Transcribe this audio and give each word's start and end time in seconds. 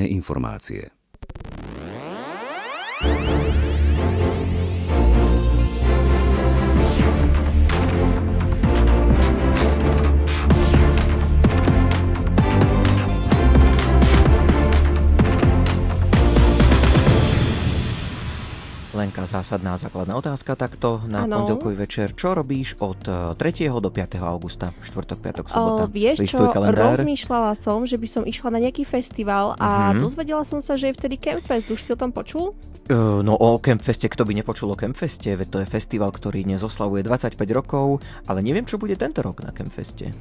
informácie. 0.00 0.90
Lenka, 19.12 19.28
zásadná 19.28 19.76
základná 19.76 20.16
otázka 20.16 20.56
takto 20.56 21.04
na 21.04 21.28
Áno. 21.28 21.44
pondelkový 21.44 21.76
večer. 21.76 22.16
Čo 22.16 22.32
robíš 22.32 22.80
od 22.80 22.96
e, 23.04 23.36
3. 23.36 23.68
do 23.68 23.92
5. 23.92 24.16
augusta? 24.18 24.72
Štvrtok, 24.80 25.20
piatok, 25.20 25.44
sobota. 25.52 25.84
O, 25.84 25.92
vieš 25.92 26.24
Listuj 26.24 26.40
čo, 26.40 26.48
kalendár. 26.48 26.96
rozmýšľala 26.96 27.52
som, 27.52 27.84
že 27.84 28.00
by 28.00 28.08
som 28.08 28.22
išla 28.24 28.48
na 28.50 28.64
nejaký 28.64 28.88
festival 28.88 29.52
a 29.60 29.92
Mhm. 29.92 30.00
dozvedela 30.00 30.40
som 30.42 30.64
sa, 30.64 30.80
že 30.80 30.88
je 30.88 30.96
vtedy 30.96 31.20
Campfest. 31.20 31.68
Už 31.68 31.84
si 31.84 31.92
o 31.92 31.98
tom 31.98 32.08
počul? 32.08 32.56
E, 32.92 32.96
No 33.22 33.32
o 33.34 33.56
Campfeste, 33.56 34.04
kto 34.04 34.22
by 34.22 34.32
nepočul 34.34 34.68
o 34.68 34.76
Campfeste, 34.76 35.32
veď 35.32 35.48
to 35.48 35.58
je 35.58 35.66
festival, 35.66 36.12
ktorý 36.12 36.44
dnes 36.44 36.60
oslavuje 36.60 37.00
25 37.00 37.40
rokov, 37.50 37.98
ale 38.24 38.38
neviem, 38.38 38.62
čo 38.62 38.76
bude 38.76 38.92
tento 38.94 39.18
rok 39.18 39.40
na 39.40 39.50
Campfeste. 39.50 40.12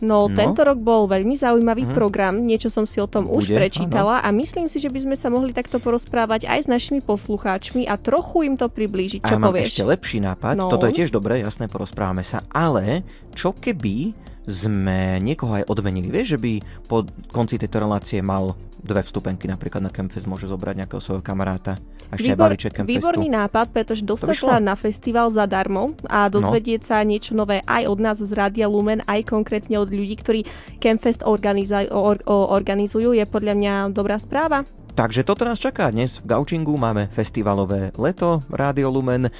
No, 0.00 0.24
No. 0.24 0.32
tento 0.32 0.62
rok 0.62 0.78
bol 0.78 1.04
veľmi 1.06 1.34
zaujímavý 1.34 1.84
Mhm. 1.84 1.92
program, 1.92 2.34
niečo 2.40 2.68
som 2.68 2.86
si 2.86 2.96
o 2.96 3.06
tom 3.06 3.26
už 3.26 3.50
Bude, 3.50 3.56
prečítala 3.58 4.22
a 4.22 4.28
myslím 4.30 4.64
si, 4.64 4.78
že 4.78 4.88
by 4.88 4.96
sme 5.02 5.16
sa 5.16 5.28
mohli 5.28 5.50
takto 5.50 5.76
porozprávať 5.76 6.46
aj 6.46 6.60
s 6.62 6.68
našimi 6.68 7.00
poslucháčmi 7.00 7.84
a 7.84 7.98
trochu 7.98 8.44
im 8.44 8.54
to 8.54 8.66
priblížiť. 8.66 9.20
A 9.20 9.26
Čo 9.26 9.34
ja 9.34 9.38
mám 9.38 9.50
povieš? 9.50 9.66
ešte 9.66 9.84
lepší 9.84 10.18
nápad, 10.22 10.54
No. 10.56 10.70
toto 10.70 10.86
je 10.86 10.96
tiež 10.96 11.10
dobré, 11.10 11.40
jasné, 11.40 11.66
porozprávame 11.66 12.22
sa, 12.22 12.46
ale 12.48 13.02
čo 13.34 13.52
keby 13.52 14.16
sme 14.46 15.20
niekoho 15.20 15.52
aj 15.54 15.68
odmenili, 15.68 16.08
vieš, 16.08 16.34
že 16.34 16.38
by 16.38 16.52
po 16.88 17.04
konci 17.28 17.54
tejto 17.54 17.78
relácie 17.78 18.18
mal 18.18 18.56
dve 18.80 19.04
vstupenky 19.04 19.46
napríklad 19.46 19.84
na 19.84 19.92
Campfest, 19.92 20.26
môže 20.26 20.48
zobrať 20.48 20.84
nejakého 20.84 20.98
svojho 20.98 21.22
kamaráta 21.22 21.78
a 22.08 22.16
ešte 22.16 22.32
Výbor, 22.32 22.50
balíček 22.50 22.72
Campfestu. 22.74 22.96
výborný 22.96 23.28
nápad, 23.30 23.66
pretože 23.70 24.02
dostať 24.02 24.36
sa 24.36 24.56
na 24.58 24.74
festival 24.74 25.30
zadarmo 25.30 25.94
a 26.08 26.26
dozvedieť 26.26 26.80
sa 26.82 26.96
niečo 27.04 27.36
nové 27.36 27.62
aj 27.68 27.86
od 27.86 27.98
nás 28.00 28.18
z 28.18 28.32
Rádia 28.32 28.66
Lumen, 28.66 29.04
aj 29.06 29.28
konkrétne 29.28 29.78
od 29.78 29.92
ľudí, 29.92 30.16
ktorí 30.18 30.40
Campfest 30.80 31.22
organiza- 31.22 31.86
or- 31.92 32.24
o- 32.24 32.50
organizujú, 32.50 33.12
je 33.14 33.24
podľa 33.28 33.54
mňa 33.54 33.74
dobrá 33.92 34.18
správa. 34.18 34.64
Takže 34.90 35.22
toto 35.22 35.46
nás 35.46 35.62
čaká 35.62 35.86
dnes 35.88 36.18
v 36.18 36.34
Gaučingu, 36.34 36.74
máme 36.74 37.06
festivalové 37.14 37.94
leto 37.94 38.42
Rádio 38.50 38.90
Lumen 38.90 39.28
e, 39.28 39.32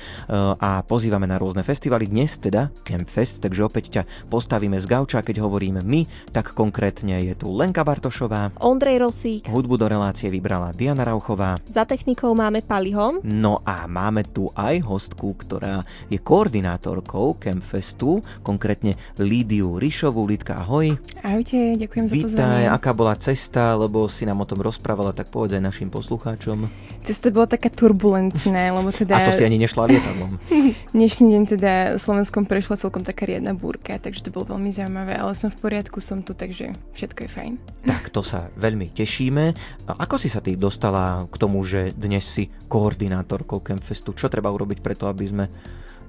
a 0.56 0.80
pozývame 0.86 1.26
na 1.26 1.36
rôzne 1.42 1.66
festivaly. 1.66 2.06
Dnes 2.06 2.38
teda 2.38 2.70
Campfest, 2.86 3.42
takže 3.42 3.66
opäť 3.66 3.84
ťa 3.98 4.02
postavíme 4.30 4.78
z 4.78 4.86
Gauča, 4.86 5.26
keď 5.26 5.42
hovoríme 5.42 5.82
my, 5.82 6.30
tak 6.30 6.54
konkrétne 6.54 7.26
je 7.26 7.34
tu 7.34 7.50
Lenka 7.50 7.82
Bartošová, 7.82 8.54
Ondrej 8.62 9.02
Rosík, 9.02 9.50
hudbu 9.50 9.74
do 9.74 9.90
relácie 9.90 10.30
vybrala 10.30 10.70
Diana 10.70 11.02
Rauchová, 11.02 11.58
za 11.66 11.82
technikou 11.82 12.30
máme 12.30 12.62
Paliho. 12.62 13.18
No 13.26 13.60
a 13.66 13.90
máme 13.90 14.22
tu 14.30 14.54
aj 14.54 14.86
hostku, 14.86 15.34
ktorá 15.34 15.82
je 16.06 16.22
koordinátorkou 16.22 17.34
Campfestu, 17.42 18.22
konkrétne 18.46 18.94
Lídiu 19.18 19.82
Rišovú. 19.82 20.22
Lidka, 20.30 20.62
ahoj. 20.62 20.94
Ahojte, 21.26 21.74
ďakujem 21.74 22.04
za 22.06 22.14
Vítaj, 22.14 22.38
pozvanie. 22.38 22.70
aká 22.70 22.90
bola 22.94 23.14
cesta, 23.18 23.74
lebo 23.74 24.06
si 24.06 24.22
nám 24.22 24.40
o 24.40 24.46
tom 24.46 24.62
rozprávala, 24.62 25.10
tak 25.10 25.32
povedz 25.40 25.56
aj 25.56 25.64
našim 25.72 25.88
poslucháčom. 25.88 26.68
Cesta 27.00 27.32
bola 27.32 27.48
taká 27.48 27.72
turbulentná, 27.72 28.76
lebo 28.76 28.92
teda 28.92 29.16
A 29.16 29.32
to 29.32 29.32
si 29.32 29.48
ani 29.48 29.56
nešla 29.56 29.88
lietadlom. 29.88 30.36
dnešný 30.96 31.32
deň 31.32 31.42
teda 31.56 31.72
Slovenskom 31.96 32.44
prešla 32.44 32.76
celkom 32.76 33.08
taká 33.08 33.24
riadna 33.24 33.56
búrka, 33.56 33.96
takže 33.96 34.20
to 34.20 34.28
bolo 34.28 34.52
veľmi 34.52 34.68
zaujímavé, 34.68 35.16
ale 35.16 35.32
som 35.32 35.48
v 35.48 35.56
poriadku, 35.56 35.96
som 36.04 36.20
tu, 36.20 36.36
takže 36.36 36.76
všetko 36.92 37.24
je 37.24 37.30
fajn. 37.32 37.52
Tak 37.90 38.12
to 38.12 38.20
sa 38.20 38.52
veľmi 38.60 38.92
tešíme. 38.92 39.44
A 39.88 39.92
ako 40.04 40.20
si 40.20 40.28
sa 40.28 40.44
ty 40.44 40.60
dostala 40.60 41.24
k 41.24 41.36
tomu, 41.40 41.64
že 41.64 41.96
dnes 41.96 42.20
si 42.20 42.52
koordinátorkou 42.68 43.64
Campfestu? 43.64 44.12
Čo 44.12 44.28
treba 44.28 44.52
urobiť 44.52 44.84
preto, 44.84 45.08
aby 45.08 45.24
sme... 45.24 45.44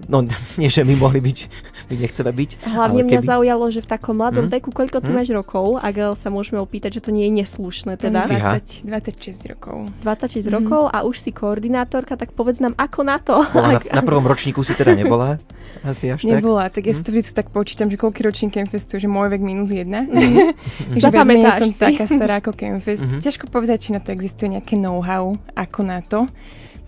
No, 0.03 0.21
nie, 0.57 0.67
že 0.67 0.81
my 0.81 0.94
mohli 0.94 1.19
byť, 1.19 1.38
my 1.87 1.95
nechceme 1.98 2.31
byť. 2.31 2.49
Hlavne 2.64 2.98
ale 2.98 3.05
mňa 3.05 3.20
keby... 3.20 3.27
zaujalo, 3.27 3.65
že 3.67 3.80
v 3.80 3.89
takom 3.89 4.15
mladom 4.15 4.45
Hm? 4.45 4.52
veku, 4.52 4.70
koľko 4.70 4.98
ty 4.99 5.09
Hm? 5.09 5.15
máš 5.15 5.30
rokov, 5.31 5.77
ak 5.77 5.95
sa 6.14 6.27
môžeme 6.27 6.58
opýtať, 6.58 6.98
že 6.98 7.02
to 7.02 7.09
nie 7.09 7.26
je 7.26 7.33
neslušné 7.37 7.95
teda. 7.95 8.26
Fíha. 8.26 8.58
20, 8.58 8.86
26 8.86 9.45
rokov. 9.48 9.77
26 10.02 10.43
Mhm. 10.43 10.53
rokov 10.53 10.81
a 10.87 11.02
už 11.02 11.15
si 11.17 11.31
koordinátorka, 11.31 12.14
tak 12.14 12.31
povedz 12.31 12.58
nám, 12.58 12.73
ako 12.76 12.99
na 13.02 13.17
to. 13.17 13.42
Bola 13.48 13.76
na, 13.76 13.81
na 13.98 14.03
prvom 14.03 14.23
ročníku 14.23 14.61
si 14.61 14.73
teda 14.73 14.93
nebola? 14.93 15.37
Asi 15.81 16.08
až 16.08 16.21
tak? 16.21 16.30
Nebola, 16.37 16.67
tak 16.67 16.83
ja 16.83 16.92
Hm? 16.92 16.97
si 16.97 17.02
to 17.02 17.09
vždy 17.11 17.31
tak 17.31 17.47
počítam, 17.49 17.87
že 17.87 17.95
koľký 17.95 18.21
ročník 18.21 18.52
Campfestu, 18.52 18.95
že 18.95 19.08
môj 19.08 19.30
vek 19.30 19.42
minus 19.42 19.70
jedna. 19.70 20.05
Viac 20.11 20.53
menej 20.92 21.02
Zapamätáš 21.02 21.58
som 21.59 21.70
si. 21.70 21.80
taká 21.80 22.05
stará 22.05 22.36
ako 22.37 22.52
Campfest. 22.52 23.03
Mhm. 23.03 23.20
Ťažko 23.20 23.45
povedať, 23.47 23.77
či 23.80 23.89
na 23.92 23.99
to 23.99 24.09
existuje 24.09 24.52
nejaké 24.52 24.76
know-how, 24.76 25.33
ako 25.53 25.80
na 25.81 25.99
to 26.02 26.27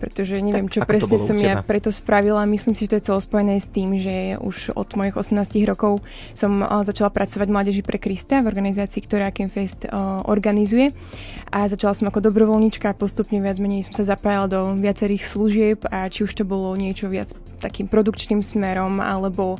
pretože 0.04 0.36
neviem, 0.36 0.68
Tak 0.68 0.74
čo 0.76 0.80
presne 0.84 1.16
som 1.16 1.32
ja 1.40 1.64
preto 1.64 1.88
spravila. 1.88 2.44
Myslím 2.44 2.76
si, 2.76 2.84
že 2.84 2.92
to 2.92 2.96
je 3.00 3.06
celé 3.08 3.20
spojené 3.24 3.54
s 3.56 3.64
tým, 3.72 3.96
že 3.96 4.36
už 4.36 4.76
od 4.76 4.92
mojich 5.00 5.16
18 5.16 5.64
rokov 5.64 6.04
som 6.36 6.60
eh, 6.60 6.68
začala 6.84 7.08
pracovať 7.08 7.48
Mládeži 7.48 7.80
pre 7.80 7.96
Krista 7.96 8.44
v 8.44 8.52
organizácii, 8.52 9.00
ktorá 9.00 9.32
Campfest 9.32 9.88
eh, 9.88 9.90
organizuje. 10.28 10.92
A 11.48 11.64
začala 11.64 11.96
som 11.96 12.12
ako 12.12 12.20
dobrovoľníčka 12.20 12.92
a 12.92 12.98
postupne 12.98 13.40
viac 13.40 13.56
menej 13.56 13.88
som 13.88 13.96
sa 13.96 14.04
zapájala 14.04 14.52
do 14.52 14.60
viacerých 14.76 15.24
služieb 15.24 15.78
a 15.88 16.04
či 16.12 16.28
už 16.28 16.36
to 16.36 16.44
bolo 16.44 16.76
niečo 16.76 17.08
viac 17.08 17.32
takým 17.64 17.88
produkčným 17.88 18.44
smerom 18.44 19.00
alebo 19.00 19.56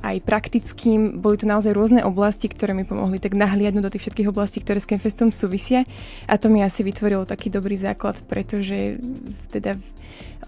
aj 0.00 0.16
praktickým. 0.24 1.20
Boli 1.20 1.36
tu 1.36 1.44
naozaj 1.44 1.76
rôzne 1.76 2.00
oblasti, 2.02 2.48
ktoré 2.48 2.72
mi 2.72 2.88
pomohli 2.88 3.20
tak 3.20 3.36
nahliadnúť 3.36 3.84
do 3.84 3.92
tých 3.92 4.08
všetkých 4.08 4.30
oblastí, 4.32 4.64
ktoré 4.64 4.80
s 4.80 4.88
Campfestom 4.88 5.30
súvisia. 5.30 5.84
A 6.26 6.40
to 6.40 6.48
mi 6.48 6.64
asi 6.64 6.80
vytvorilo 6.80 7.28
taký 7.28 7.52
dobrý 7.52 7.76
základ, 7.76 8.18
pretože 8.26 8.96
teda 9.52 9.76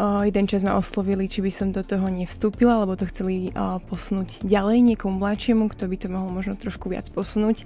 jeden 0.00 0.50
čas 0.50 0.66
ma 0.66 0.74
oslovili, 0.74 1.30
či 1.30 1.38
by 1.38 1.50
som 1.54 1.68
do 1.70 1.78
toho 1.86 2.10
nevstúpila, 2.10 2.82
lebo 2.82 2.98
to 2.98 3.06
chceli 3.06 3.54
uh, 3.54 3.78
posunúť 3.86 4.42
ďalej 4.42 4.82
niekomu 4.82 5.22
mladšiemu, 5.22 5.70
kto 5.70 5.86
by 5.86 5.96
to 5.96 6.08
mohol 6.10 6.34
možno 6.34 6.58
trošku 6.58 6.90
viac 6.90 7.06
posunúť. 7.14 7.62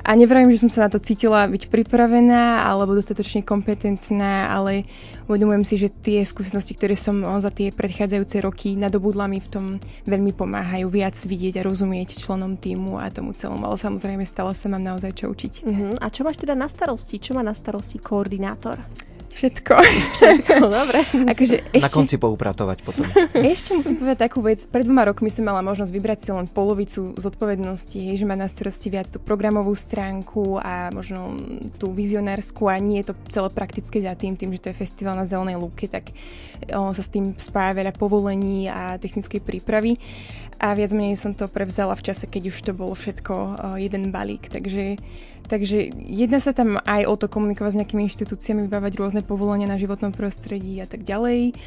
A 0.00 0.16
nevravím, 0.16 0.48
že 0.56 0.64
som 0.64 0.72
sa 0.72 0.88
na 0.88 0.90
to 0.96 1.02
cítila 1.02 1.44
byť 1.44 1.68
pripravená 1.68 2.64
alebo 2.64 2.96
dostatočne 2.96 3.44
kompetentná, 3.44 4.48
ale 4.48 4.88
uvedomujem 5.28 5.64
si, 5.68 5.74
že 5.76 5.92
tie 5.92 6.24
skúsenosti, 6.24 6.72
ktoré 6.72 6.96
som 6.96 7.20
za 7.42 7.52
tie 7.52 7.68
predchádzajúce 7.74 8.40
roky 8.40 8.78
nadobudla 8.78 9.28
mi 9.28 9.42
v 9.42 9.48
tom 9.50 9.64
veľmi 10.08 10.32
pomáhajú 10.32 10.88
viac 10.88 11.18
vidieť 11.18 11.60
a 11.60 11.66
rozumieť 11.66 12.16
členom 12.22 12.56
týmu 12.56 12.96
a 12.96 13.12
tomu 13.12 13.36
celomu. 13.36 13.68
Ale 13.68 13.76
samozrejme 13.76 14.24
stále 14.24 14.56
sa 14.56 14.72
mám 14.72 14.80
naozaj 14.80 15.12
čo 15.12 15.28
učiť. 15.28 15.54
Mhm. 15.66 15.86
A 16.00 16.06
čo 16.08 16.24
máš 16.24 16.40
teda 16.40 16.56
na 16.56 16.70
starosti? 16.70 17.20
Čo 17.20 17.36
má 17.36 17.44
na 17.44 17.52
starosti 17.52 18.00
koordinátor? 18.00 18.80
Všetko. 19.36 19.72
No, 20.64 20.72
dobre. 20.72 21.04
akože 21.04 21.68
Na 21.76 21.84
ešte, 21.84 21.92
konci 21.92 22.16
poupratovať 22.16 22.78
potom. 22.80 23.04
ešte 23.36 23.76
musím 23.76 24.00
povedať 24.00 24.18
takú 24.24 24.40
vec. 24.40 24.64
Pred 24.64 24.88
dvoma 24.88 25.04
rokmi 25.04 25.28
som 25.28 25.44
mala 25.44 25.60
možnosť 25.60 25.92
vybrať 25.92 26.18
si 26.24 26.30
len 26.32 26.48
polovicu 26.48 27.12
zodpovednosti, 27.20 28.00
hej, 28.00 28.16
že 28.16 28.24
má 28.24 28.32
na 28.32 28.48
starosti 28.48 28.88
viac 28.88 29.12
tú 29.12 29.20
programovú 29.20 29.76
stránku 29.76 30.56
a 30.56 30.88
možno 30.88 31.36
tú 31.76 31.92
vizionárskú 31.92 32.72
a 32.72 32.80
nie 32.80 33.04
je 33.04 33.12
to 33.12 33.14
celé 33.28 33.48
praktické 33.52 34.00
za 34.00 34.16
tým, 34.16 34.40
tým, 34.40 34.56
že 34.56 34.62
to 34.64 34.70
je 34.72 34.80
festival 34.80 35.12
na 35.12 35.28
Zelenej 35.28 35.60
lúke, 35.60 35.84
tak 35.84 36.16
o, 36.72 36.96
sa 36.96 37.02
s 37.04 37.12
tým 37.12 37.36
spája 37.36 37.76
veľa 37.76 37.92
povolení 37.92 38.72
a 38.72 38.96
technickej 38.96 39.44
prípravy. 39.44 40.00
A 40.56 40.72
viac 40.72 40.96
menej 40.96 41.20
som 41.20 41.36
to 41.36 41.52
prevzala 41.52 41.92
v 41.92 42.08
čase, 42.08 42.24
keď 42.24 42.48
už 42.48 42.56
to 42.64 42.72
bolo 42.72 42.96
všetko 42.96 43.34
o, 43.36 43.48
jeden 43.76 44.08
balík. 44.08 44.48
Takže 44.48 44.96
Takže 45.46 45.94
jedná 45.94 46.42
sa 46.42 46.50
tam 46.50 46.82
aj 46.82 47.06
o 47.06 47.14
to 47.14 47.30
komunikovať 47.30 47.70
s 47.72 47.78
nejakými 47.78 48.10
inštitúciami, 48.10 48.66
vybávať 48.66 48.98
rôzne 48.98 49.22
povolenia 49.26 49.66
na 49.66 49.76
životnom 49.76 50.14
prostredí 50.14 50.78
a 50.78 50.86
tak 50.86 51.02
ďalej. 51.02 51.58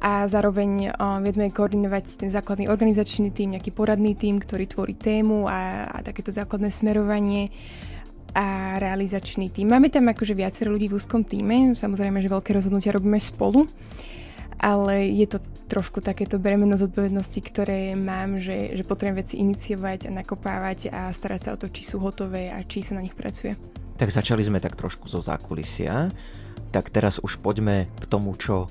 A 0.00 0.24
zároveň 0.24 0.96
uh, 0.96 1.20
viac 1.20 1.36
menej 1.36 1.52
koordinovať 1.52 2.24
ten 2.24 2.30
základný 2.32 2.72
organizačný 2.72 3.28
tým, 3.36 3.58
nejaký 3.58 3.68
poradný 3.68 4.16
tým, 4.16 4.40
ktorý 4.40 4.64
tvorí 4.64 4.96
tému 4.96 5.44
a, 5.44 5.92
a 5.92 5.98
takéto 6.00 6.32
základné 6.32 6.72
smerovanie 6.72 7.52
a 8.32 8.78
realizačný 8.80 9.52
tým. 9.52 9.68
Máme 9.68 9.90
tam 9.90 10.08
akože 10.08 10.32
viacero 10.32 10.72
ľudí 10.72 10.88
v 10.88 10.96
úzkom 10.96 11.26
týme, 11.26 11.74
samozrejme, 11.76 12.22
že 12.22 12.32
veľké 12.32 12.54
rozhodnutia 12.54 12.94
robíme 12.94 13.18
spolu, 13.20 13.66
ale 14.56 15.10
je 15.10 15.26
to 15.26 15.38
trošku 15.70 16.02
takéto 16.02 16.42
bremeno 16.42 16.74
zodpovednosti, 16.74 17.40
ktoré 17.46 17.94
mám, 17.94 18.42
že, 18.42 18.74
že 18.74 18.82
potrebujem 18.82 19.22
veci 19.22 19.34
iniciovať 19.38 20.10
a 20.10 20.14
nakopávať 20.14 20.90
a 20.90 21.00
starať 21.14 21.40
sa 21.46 21.50
o 21.54 21.60
to, 21.60 21.70
či 21.70 21.86
sú 21.86 22.02
hotové 22.02 22.50
a 22.50 22.58
či 22.66 22.82
sa 22.82 22.98
na 22.98 23.06
nich 23.06 23.14
pracuje. 23.14 23.54
Tak 23.94 24.10
začali 24.10 24.42
sme 24.42 24.58
tak 24.58 24.74
trošku 24.74 25.06
zo 25.06 25.22
zákulisia, 25.22 26.10
tak 26.70 26.90
teraz 26.90 27.18
už 27.18 27.42
poďme 27.42 27.90
k 27.98 28.04
tomu, 28.06 28.34
čo 28.38 28.66
um, 28.66 28.70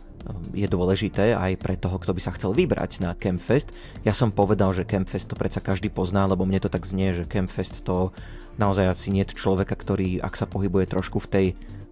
je 0.55 0.67
dôležité 0.67 1.35
aj 1.35 1.59
pre 1.59 1.75
toho, 1.75 1.99
kto 1.99 2.15
by 2.15 2.21
sa 2.23 2.35
chcel 2.35 2.55
vybrať 2.55 3.03
na 3.03 3.15
Campfest. 3.15 3.71
Ja 4.07 4.15
som 4.15 4.31
povedal, 4.31 4.71
že 4.71 4.87
Campfest 4.87 5.31
to 5.31 5.35
predsa 5.35 5.59
každý 5.59 5.91
pozná, 5.91 6.25
lebo 6.25 6.47
mne 6.47 6.63
to 6.63 6.71
tak 6.71 6.87
znie, 6.87 7.11
že 7.11 7.27
Campfest 7.27 7.83
to 7.83 8.15
naozaj 8.59 8.91
asi 8.91 9.11
nie 9.11 9.23
človeka, 9.23 9.75
ktorý, 9.75 10.19
ak 10.19 10.35
sa 10.35 10.47
pohybuje 10.47 10.91
trošku 10.91 11.23
v 11.23 11.31
tej 11.31 11.45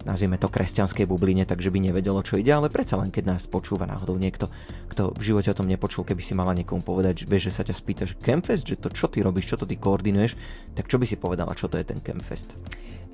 nazvime 0.07 0.39
to 0.39 0.47
kresťanskej 0.47 1.03
bubline, 1.03 1.43
takže 1.43 1.67
by 1.67 1.83
nevedelo, 1.83 2.23
čo 2.23 2.39
ide, 2.39 2.55
ale 2.55 2.71
predsa 2.71 2.95
len, 2.95 3.11
keď 3.11 3.35
nás 3.35 3.43
počúva 3.43 3.83
náhodou 3.83 4.15
niekto, 4.15 4.47
kto 4.87 5.11
v 5.11 5.21
živote 5.21 5.51
o 5.51 5.57
tom 5.57 5.67
nepočul, 5.67 6.07
keby 6.07 6.23
si 6.23 6.31
mala 6.31 6.55
niekomu 6.55 6.79
povedať, 6.79 7.27
že, 7.27 7.27
že 7.27 7.51
sa 7.51 7.67
ťa 7.67 7.75
spýta, 7.75 8.03
že 8.07 8.15
Campfest, 8.15 8.63
že 8.63 8.79
to 8.79 8.87
čo 8.87 9.11
ty 9.11 9.19
robíš, 9.19 9.51
čo 9.51 9.59
to 9.59 9.67
ty 9.67 9.75
koordinuješ, 9.75 10.39
tak 10.79 10.87
čo 10.87 10.95
by 10.95 11.03
si 11.03 11.19
povedala, 11.19 11.51
čo 11.59 11.67
to 11.67 11.75
je 11.75 11.83
ten 11.83 11.99
Campfest? 11.99 12.55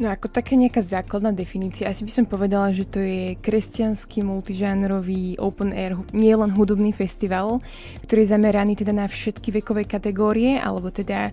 No 0.01 0.09
ako 0.09 0.25
taká 0.25 0.57
nejaká 0.57 0.81
základná 0.81 1.29
definícia, 1.29 1.85
asi 1.85 2.01
by 2.01 2.11
som 2.11 2.25
povedala, 2.25 2.73
že 2.73 2.89
to 2.89 2.97
je 2.97 3.37
kresťanský 3.37 4.25
multižánrový 4.25 5.37
open 5.37 5.69
air, 5.69 5.93
nie 6.09 6.33
len 6.33 6.49
hudobný 6.49 6.89
festival, 6.89 7.61
ktorý 8.01 8.25
je 8.25 8.33
zameraný 8.33 8.73
teda 8.73 8.89
na 8.89 9.05
všetky 9.05 9.53
vekové 9.61 9.85
kategórie, 9.85 10.57
alebo 10.57 10.89
teda 10.89 11.29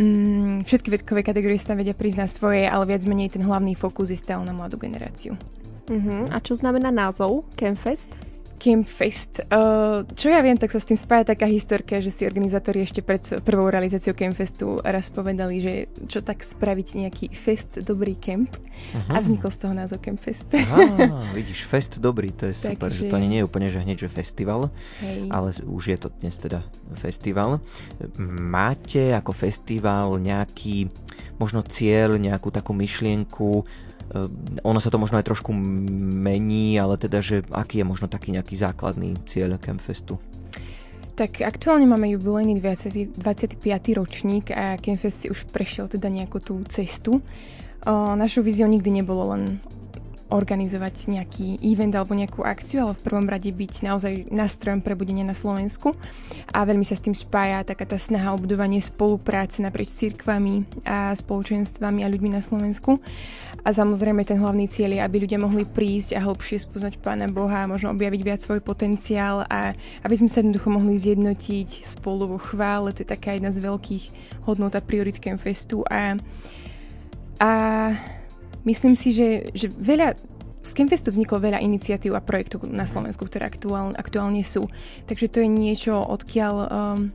mm, 0.00 0.64
všetky 0.64 0.88
vekové 0.96 1.20
kategórie 1.20 1.60
sa 1.60 1.76
vedia 1.76 1.92
na 2.16 2.24
svoje, 2.24 2.64
ale 2.64 2.88
viac 2.88 3.04
menej 3.04 3.36
ten 3.36 3.44
hlavný 3.44 3.76
fokus 3.76 4.08
je 4.08 4.16
stále 4.16 4.48
na 4.48 4.56
mladú 4.56 4.80
generáciu. 4.80 5.36
Uh-huh. 5.90 6.24
A 6.32 6.40
čo 6.40 6.56
znamená 6.56 6.88
názov 6.88 7.44
Campfest? 7.58 8.29
Campfest. 8.60 9.48
Uh, 9.48 10.04
čo 10.12 10.28
ja 10.28 10.44
viem, 10.44 10.60
tak 10.60 10.68
sa 10.68 10.76
s 10.76 10.84
tým 10.84 11.00
spája 11.00 11.32
taká 11.32 11.48
historka, 11.48 11.96
že 12.04 12.12
si 12.12 12.28
organizátori 12.28 12.84
ešte 12.84 13.00
pred 13.00 13.24
prvou 13.40 13.72
realizáciou 13.72 14.12
Campfestu 14.12 14.84
raz 14.84 15.08
povedali, 15.08 15.64
že 15.64 15.88
čo 16.04 16.20
tak 16.20 16.44
spraviť 16.44 16.88
nejaký 17.00 17.26
fest 17.32 17.80
dobrý 17.80 18.12
camp 18.20 18.52
uh-huh. 18.52 19.16
a 19.16 19.24
vznikol 19.24 19.48
z 19.48 19.58
toho 19.64 19.72
názov 19.72 20.04
Campfest. 20.04 20.52
Á, 20.52 20.76
vidíš, 21.32 21.64
fest 21.64 21.96
dobrý, 21.96 22.36
to 22.36 22.52
je 22.52 22.54
tak, 22.54 22.76
super, 22.76 22.92
že... 22.92 23.08
že 23.08 23.10
to 23.10 23.16
nie 23.16 23.40
je 23.40 23.48
úplne, 23.48 23.72
že 23.72 23.80
hneď, 23.80 24.04
že 24.04 24.12
festival, 24.12 24.68
Hej. 25.00 25.32
ale 25.32 25.48
už 25.64 25.96
je 25.96 25.98
to 25.98 26.12
dnes 26.20 26.36
teda 26.36 26.60
festival. 27.00 27.64
Máte 28.20 29.16
ako 29.16 29.32
festival 29.32 30.20
nejaký 30.20 30.92
možno 31.40 31.64
cieľ, 31.64 32.20
nejakú 32.20 32.52
takú 32.52 32.76
myšlienku, 32.76 33.64
ono 34.66 34.78
sa 34.82 34.90
to 34.90 34.98
možno 34.98 35.22
aj 35.22 35.26
trošku 35.26 35.54
mení, 35.54 36.74
ale 36.78 36.98
teda, 36.98 37.22
že 37.22 37.46
aký 37.54 37.82
je 37.82 37.86
možno 37.86 38.10
taký 38.10 38.34
nejaký 38.34 38.58
základný 38.58 39.14
cieľ 39.26 39.54
Campfestu? 39.58 40.18
Tak 41.14 41.44
aktuálne 41.44 41.84
máme 41.84 42.08
jubilejný 42.16 42.58
20, 42.58 43.20
25. 43.20 43.60
ročník 43.94 44.50
a 44.56 44.80
Campfest 44.80 45.26
si 45.26 45.26
už 45.28 45.46
prešiel 45.52 45.86
teda 45.86 46.08
nejakú 46.08 46.40
tú 46.40 46.64
cestu. 46.72 47.20
O, 47.84 48.16
našou 48.16 48.40
víziou 48.40 48.66
nikdy 48.66 48.88
nebolo 48.88 49.36
len 49.36 49.60
organizovať 50.30 51.10
nejaký 51.10 51.58
event 51.60 51.94
alebo 51.98 52.14
nejakú 52.14 52.46
akciu, 52.46 52.86
ale 52.86 52.94
v 52.96 53.04
prvom 53.04 53.26
rade 53.26 53.50
byť 53.50 53.72
naozaj 53.82 54.12
nástrojom 54.30 54.80
prebudenia 54.80 55.26
na 55.26 55.34
Slovensku. 55.34 55.98
A 56.54 56.62
veľmi 56.62 56.86
sa 56.86 56.94
s 56.94 57.04
tým 57.04 57.14
spája 57.14 57.66
taká 57.66 57.84
tá 57.84 57.98
snaha 57.98 58.32
o 58.32 58.38
budovanie 58.38 58.78
spolupráce 58.78 59.58
naprieč 59.60 59.94
cirkvami 59.98 60.64
a 60.86 61.12
spoločenstvami 61.12 62.06
a 62.06 62.10
ľuďmi 62.10 62.30
na 62.30 62.42
Slovensku. 62.42 63.02
A 63.60 63.76
samozrejme 63.76 64.24
ten 64.24 64.40
hlavný 64.40 64.70
cieľ 64.70 64.96
je, 64.96 65.04
aby 65.04 65.16
ľudia 65.26 65.36
mohli 65.36 65.68
prísť 65.68 66.16
a 66.16 66.24
hlbšie 66.24 66.64
spoznať 66.64 66.96
Pána 67.02 67.28
Boha, 67.28 67.66
a 67.66 67.70
možno 67.70 67.92
objaviť 67.92 68.20
viac 68.24 68.40
svoj 68.40 68.64
potenciál 68.64 69.44
a 69.50 69.76
aby 70.00 70.14
sme 70.16 70.32
sa 70.32 70.40
jednoducho 70.40 70.72
mohli 70.72 70.96
zjednotiť 70.96 71.84
spolu 71.84 72.36
vo 72.36 72.38
chvále. 72.40 72.96
To 72.96 73.04
je 73.04 73.12
taká 73.12 73.36
jedna 73.36 73.52
z 73.52 73.60
veľkých 73.60 74.04
hodnot 74.48 74.72
a 74.78 74.80
priorit 74.80 75.20
Campfestu. 75.20 75.84
A, 75.92 76.16
a 77.36 77.50
myslím 78.64 78.94
si, 78.94 79.14
že, 79.14 79.28
že 79.54 79.68
veľa 79.68 80.16
z 80.60 80.70
Campfestu 80.76 81.08
vzniklo 81.08 81.40
veľa 81.40 81.64
iniciatív 81.64 82.12
a 82.12 82.20
projektov 82.20 82.68
na 82.68 82.84
Slovensku, 82.84 83.24
ktoré 83.24 83.48
aktuál, 83.48 83.96
aktuálne 83.96 84.44
sú. 84.44 84.68
Takže 85.08 85.32
to 85.32 85.38
je 85.40 85.48
niečo, 85.48 85.96
odkiaľ 85.96 86.54
um, 86.68 87.08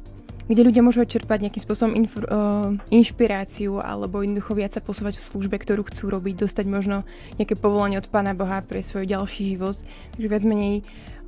kde 0.45 0.61
ľudia 0.61 0.85
môžu 0.85 1.05
čerpať 1.05 1.45
nejakým 1.49 1.63
spôsobom 1.65 1.93
inf- 1.93 2.29
uh, 2.29 2.73
inšpiráciu 2.93 3.81
alebo 3.81 4.21
jednoducho 4.21 4.53
viac 4.53 4.77
sa 4.77 4.81
posúvať 4.81 5.17
v 5.17 5.25
službe, 5.25 5.57
ktorú 5.57 5.85
chcú 5.89 6.13
robiť, 6.13 6.45
dostať 6.45 6.65
možno 6.69 7.01
nejaké 7.41 7.57
povolanie 7.57 7.97
od 7.97 8.09
Pána 8.09 8.37
Boha 8.37 8.61
pre 8.61 8.81
svoj 8.81 9.09
ďalší 9.09 9.57
život. 9.57 9.77
Takže 10.17 10.27
viac 10.29 10.43
menej 10.45 10.73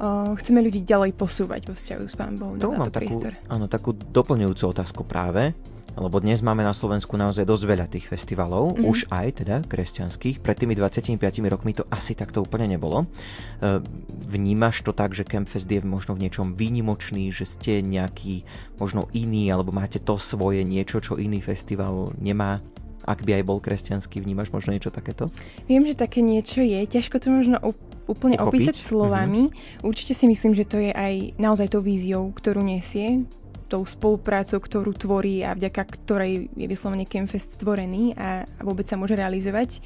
uh, 0.02 0.34
chceme 0.38 0.62
ľudí 0.62 0.86
ďalej 0.86 1.18
posúvať 1.18 1.70
vo 1.70 1.74
vzťahu 1.74 2.04
s 2.06 2.16
Pánom 2.18 2.38
Bohom. 2.38 2.56
To 2.62 2.74
mám 2.74 2.94
takú, 2.94 3.18
áno, 3.50 3.66
takú 3.66 3.90
doplňujúcu 3.94 4.64
otázku 4.74 5.02
práve 5.06 5.54
lebo 5.98 6.22
dnes 6.22 6.46
máme 6.46 6.62
na 6.62 6.78
Slovensku 6.78 7.18
naozaj 7.18 7.44
dosť 7.44 7.64
veľa 7.66 7.88
tých 7.90 8.06
festivalov, 8.06 8.78
mm-hmm. 8.78 8.86
už 8.86 9.10
aj 9.10 9.28
teda 9.42 9.56
kresťanských. 9.66 10.46
Pred 10.46 10.58
tými 10.62 10.74
25 10.78 11.18
rokmi 11.50 11.74
to 11.74 11.84
asi 11.90 12.14
takto 12.14 12.46
úplne 12.46 12.70
nebolo. 12.70 13.04
E, 13.04 13.82
vnímaš 14.30 14.86
to 14.86 14.94
tak, 14.94 15.18
že 15.18 15.26
Campfest 15.26 15.66
je 15.66 15.82
možno 15.82 16.14
v 16.14 16.30
niečom 16.30 16.54
výnimočný, 16.54 17.34
že 17.34 17.50
ste 17.50 17.82
nejaký 17.82 18.46
možno 18.78 19.10
iný, 19.18 19.50
alebo 19.50 19.74
máte 19.74 19.98
to 19.98 20.22
svoje 20.22 20.62
niečo, 20.62 21.02
čo 21.02 21.18
iný 21.18 21.42
festival 21.42 22.14
nemá? 22.22 22.62
Ak 23.08 23.24
by 23.24 23.40
aj 23.40 23.44
bol 23.48 23.64
kresťanský, 23.64 24.20
vnímaš 24.20 24.52
možno 24.52 24.76
niečo 24.76 24.92
takéto? 24.92 25.32
Viem, 25.66 25.88
že 25.88 25.96
také 25.96 26.20
niečo 26.20 26.60
je. 26.60 26.84
Ťažko 26.84 27.24
to 27.24 27.32
možno 27.32 27.58
úplne 28.04 28.36
Uchopiť? 28.36 28.52
opísať 28.52 28.76
slovami. 28.84 29.48
Mm-hmm. 29.48 29.88
Určite 29.88 30.14
si 30.14 30.26
myslím, 30.28 30.54
že 30.54 30.68
to 30.68 30.78
je 30.84 30.92
aj 30.92 31.40
naozaj 31.40 31.72
tou 31.72 31.80
víziou, 31.80 32.28
ktorú 32.36 32.60
nesie 32.62 33.24
tou 33.68 33.84
spoluprácou, 33.84 34.64
ktorú 34.64 34.96
tvorí 34.96 35.44
a 35.44 35.54
vďaka 35.54 35.84
ktorej 35.84 36.48
je 36.56 36.68
vyslovene 36.68 37.04
Campfest 37.04 37.60
stvorený 37.60 38.16
a, 38.16 38.48
a 38.48 38.62
vôbec 38.64 38.88
sa 38.88 38.96
môže 38.96 39.14
realizovať. 39.14 39.84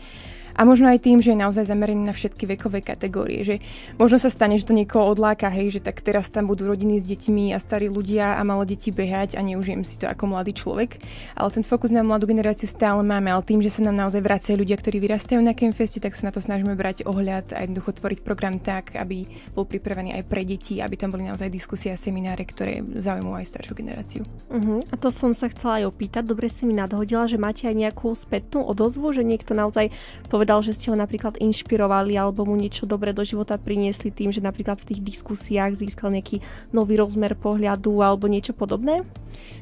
A 0.61 0.65
možno 0.67 0.85
aj 0.93 1.01
tým, 1.01 1.25
že 1.25 1.33
je 1.33 1.41
naozaj 1.41 1.65
zameraný 1.65 2.05
na 2.05 2.13
všetky 2.13 2.45
vekové 2.45 2.85
kategórie. 2.85 3.41
Že 3.41 3.65
možno 3.97 4.21
sa 4.21 4.29
stane, 4.29 4.61
že 4.61 4.69
to 4.69 4.77
niekoho 4.77 5.09
odláka, 5.09 5.49
hej, 5.49 5.73
že 5.73 5.81
tak 5.81 6.05
teraz 6.05 6.29
tam 6.29 6.45
budú 6.45 6.69
rodiny 6.69 7.01
s 7.01 7.05
deťmi 7.09 7.49
a 7.49 7.57
starí 7.57 7.89
ľudia 7.89 8.37
a 8.37 8.45
malé 8.45 8.77
deti 8.77 8.93
behať 8.93 9.33
a 9.33 9.41
neužijem 9.41 9.81
si 9.81 9.97
to 9.97 10.05
ako 10.05 10.29
mladý 10.29 10.53
človek. 10.53 11.01
Ale 11.33 11.49
ten 11.49 11.65
fokus 11.65 11.89
na 11.89 12.05
mladú 12.05 12.29
generáciu 12.29 12.69
stále 12.69 13.01
máme, 13.01 13.33
ale 13.33 13.41
tým, 13.41 13.57
že 13.65 13.73
sa 13.73 13.81
nám 13.81 14.05
naozaj 14.05 14.21
vracajú 14.21 14.61
ľudia, 14.61 14.77
ktorí 14.77 15.01
vyrastajú 15.01 15.41
na 15.41 15.57
Campfeste, 15.57 15.97
tak 15.97 16.13
sa 16.13 16.29
na 16.29 16.31
to 16.31 16.37
snažíme 16.37 16.77
brať 16.77 17.09
ohľad 17.09 17.57
a 17.57 17.65
jednoducho 17.65 17.97
tvoriť 17.97 18.19
program 18.21 18.61
tak, 18.61 18.93
aby 18.93 19.25
bol 19.57 19.65
pripravený 19.65 20.13
aj 20.13 20.29
pre 20.29 20.45
deti, 20.45 20.77
aby 20.77 20.93
tam 20.93 21.09
boli 21.09 21.25
naozaj 21.25 21.49
diskusie 21.49 21.89
a 21.89 21.97
semináre, 21.97 22.45
ktoré 22.45 22.85
zaujímujú 22.85 23.33
aj 23.33 23.49
staršiu 23.49 23.73
generáciu. 23.73 24.21
Uh-huh. 24.53 24.85
A 24.93 24.95
to 24.99 25.09
som 25.09 25.33
sa 25.33 25.49
chcela 25.49 25.81
aj 25.81 25.89
opýtať. 25.89 26.21
Dobre 26.29 26.53
si 26.53 26.69
mi 26.69 26.77
nadhodila, 26.77 27.25
že 27.25 27.41
máte 27.41 27.65
aj 27.65 27.73
nejakú 27.73 28.13
spätnú 28.13 28.61
odozvu, 28.61 29.09
že 29.09 29.25
niekto 29.25 29.57
naozaj 29.57 29.89
povedal, 30.27 30.50
že 30.59 30.75
ste 30.75 30.91
ho 30.91 30.97
napríklad 30.99 31.39
inšpirovali 31.39 32.19
alebo 32.19 32.43
mu 32.43 32.59
niečo 32.59 32.83
dobré 32.83 33.15
do 33.15 33.23
života 33.23 33.55
priniesli 33.55 34.11
tým, 34.11 34.35
že 34.35 34.43
napríklad 34.43 34.83
v 34.83 34.91
tých 34.91 34.99
diskusiách 34.99 35.79
získal 35.79 36.11
nejaký 36.11 36.43
nový 36.75 36.99
rozmer 36.99 37.39
pohľadu 37.39 38.03
alebo 38.03 38.27
niečo 38.27 38.51
podobné? 38.51 39.07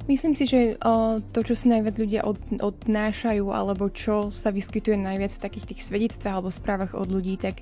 Myslím 0.09 0.33
si, 0.33 0.49
že 0.49 0.81
o, 0.81 1.21
to, 1.21 1.45
čo 1.45 1.53
si 1.53 1.69
najviac 1.69 1.95
ľudia 2.01 2.21
od, 2.25 2.41
odnášajú 2.57 3.45
alebo 3.53 3.93
čo 3.93 4.33
sa 4.33 4.49
vyskytuje 4.49 4.97
najviac 4.97 5.37
v 5.37 5.43
takých 5.45 5.65
tých 5.75 5.81
svedectvách 5.85 6.33
alebo 6.41 6.49
správach 6.49 6.97
od 6.97 7.13
ľudí, 7.13 7.37
tak 7.37 7.61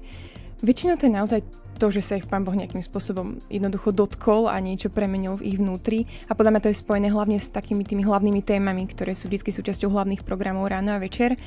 väčšinou 0.63 0.95
to 0.95 1.11
je 1.11 1.13
naozaj 1.13 1.39
to, 1.77 1.93
že 1.93 2.01
sa 2.01 2.17
ich 2.17 2.25
pán 2.25 2.41
Boh 2.43 2.57
nejakým 2.57 2.81
spôsobom 2.81 3.37
jednoducho 3.47 3.93
dotkol 3.93 4.49
a 4.49 4.57
niečo 4.57 4.89
premenil 4.89 5.37
v 5.37 5.53
ich 5.53 5.57
vnútri. 5.61 6.09
A 6.27 6.33
podľa 6.33 6.57
mňa 6.57 6.61
to 6.65 6.71
je 6.73 6.81
spojené 6.81 7.07
hlavne 7.13 7.37
s 7.37 7.53
takými 7.53 7.85
tými 7.85 8.01
hlavnými 8.03 8.41
témami, 8.41 8.89
ktoré 8.89 9.13
sú 9.13 9.29
vždy 9.29 9.53
súčasťou 9.53 9.93
hlavných 9.93 10.25
programov 10.25 10.67
ráno 10.67 10.91
a 10.91 10.99
večer. 10.99 11.37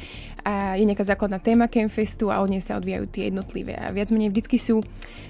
A 0.46 0.78
je 0.78 0.86
nejaká 0.86 1.02
základná 1.04 1.42
téma 1.42 1.66
Campfestu 1.66 2.30
a 2.30 2.40
od 2.40 2.48
nej 2.48 2.62
sa 2.62 2.78
odvíjajú 2.78 3.10
tie 3.10 3.28
jednotlivé. 3.28 3.74
A 3.76 3.90
viac 3.90 4.14
menej 4.14 4.30
vždy 4.30 4.56
sú, 4.56 4.80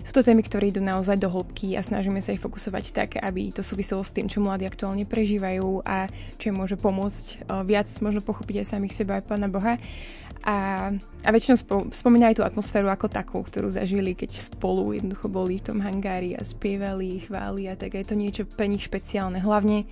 sú 0.05 0.13
to 0.13 0.21
témy, 0.21 0.45
ktoré 0.45 0.71
idú 0.71 0.85
naozaj 0.85 1.17
do 1.17 1.33
hĺbky 1.33 1.75
a 1.75 1.83
snažíme 1.83 2.21
sa 2.21 2.37
ich 2.37 2.45
fokusovať 2.45 2.85
tak, 2.93 3.11
aby 3.19 3.51
to 3.51 3.65
súviselo 3.65 4.05
s 4.05 4.13
tým, 4.13 4.29
čo 4.29 4.45
mladí 4.45 4.69
aktuálne 4.69 5.09
prežívajú 5.09 5.83
a 5.83 6.07
čo 6.37 6.53
im 6.53 6.61
môže 6.61 6.77
pomôcť 6.77 7.49
viac 7.65 7.89
možno 8.05 8.21
pochopiť 8.21 8.63
aj 8.63 8.67
samých 8.77 8.95
seba 8.95 9.19
aj 9.19 9.25
Pána 9.25 9.49
Boha. 9.49 9.81
A, 10.41 10.89
a 11.21 11.29
väčšinou 11.29 11.57
spo, 11.61 11.77
spomína 11.93 12.33
aj 12.33 12.41
tú 12.41 12.45
atmosféru 12.49 12.89
ako 12.89 13.13
takú, 13.13 13.45
ktorú 13.45 13.69
zažili, 13.69 14.17
keď 14.17 14.33
spolu 14.33 14.97
jednoducho 14.97 15.29
boli 15.29 15.61
v 15.61 15.67
tom 15.69 15.79
hangári 15.85 16.33
a 16.33 16.41
spievali, 16.41 17.29
chváli 17.29 17.69
a 17.69 17.77
tak 17.77 17.93
je 17.93 18.09
to 18.09 18.17
niečo 18.17 18.43
pre 18.49 18.65
nich 18.65 18.89
špeciálne. 18.89 19.37
Hlavne, 19.37 19.85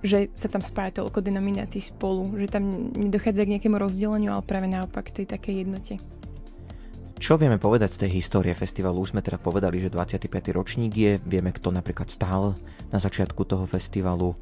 že 0.00 0.32
sa 0.32 0.48
tam 0.48 0.64
spája 0.64 1.04
toľko 1.04 1.20
denominácií 1.20 1.84
spolu, 1.84 2.32
že 2.40 2.48
tam 2.48 2.90
nedochádza 2.96 3.44
k 3.44 3.52
nejakému 3.56 3.76
rozdeleniu, 3.76 4.32
ale 4.32 4.48
práve 4.48 4.66
naopak 4.66 5.12
tej 5.12 5.28
takej 5.28 5.68
jednote. 5.68 6.00
Čo 7.22 7.38
vieme 7.38 7.54
povedať 7.54 7.94
z 7.94 8.00
tej 8.02 8.18
histórie 8.18 8.50
festivalu? 8.50 8.98
Už 8.98 9.14
sme 9.14 9.22
teda 9.22 9.38
povedali, 9.38 9.78
že 9.78 9.94
25. 9.94 10.26
ročník 10.58 10.90
je, 10.90 11.12
vieme, 11.22 11.54
kto 11.54 11.70
napríklad 11.70 12.10
stál 12.10 12.58
na 12.90 12.98
začiatku 12.98 13.46
toho 13.46 13.62
festivalu, 13.70 14.34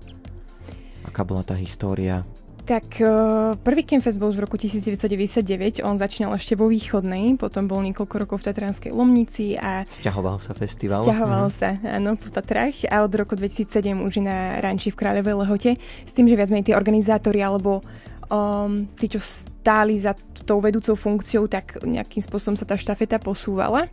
aká 1.05 1.21
bola 1.21 1.45
tá 1.45 1.53
história. 1.53 2.25
Tak 2.61 3.03
uh, 3.03 3.57
prvý 3.59 3.83
Campfest 3.83 4.21
bol 4.21 4.31
v 4.31 4.45
roku 4.45 4.55
1999, 4.55 5.83
on 5.83 5.97
začínal 5.99 6.37
ešte 6.37 6.55
vo 6.55 6.71
východnej, 6.71 7.35
potom 7.35 7.67
bol 7.67 7.83
niekoľko 7.83 8.15
rokov 8.21 8.37
v 8.45 8.53
Tatranskej 8.53 8.93
Lomnici 8.95 9.59
a... 9.59 9.83
Sťahoval 9.89 10.39
sa 10.39 10.53
festival. 10.55 11.03
Sťahoval 11.03 11.51
mm. 11.51 11.55
sa, 11.55 11.81
áno, 11.83 12.15
po 12.15 12.29
Tatrách 12.31 12.87
a 12.87 13.03
od 13.03 13.13
roku 13.17 13.35
2007 13.35 13.97
už 13.99 14.23
na 14.23 14.63
ranči 14.63 14.95
v 14.95 14.99
Kráľovej 15.03 15.35
Lehote, 15.43 15.73
s 15.81 16.13
tým, 16.15 16.31
že 16.31 16.39
viac 16.39 16.53
menej 16.55 16.71
tí 16.71 16.73
organizátori 16.77 17.43
alebo 17.43 17.83
um, 18.31 18.87
tí, 18.95 19.11
čo 19.11 19.19
stáli 19.19 19.99
za 19.99 20.15
tou 20.47 20.63
vedúcou 20.63 20.95
funkciou, 20.95 21.51
tak 21.51 21.83
nejakým 21.83 22.23
spôsobom 22.23 22.55
sa 22.55 22.69
tá 22.69 22.79
štafeta 22.79 23.19
posúvala 23.19 23.91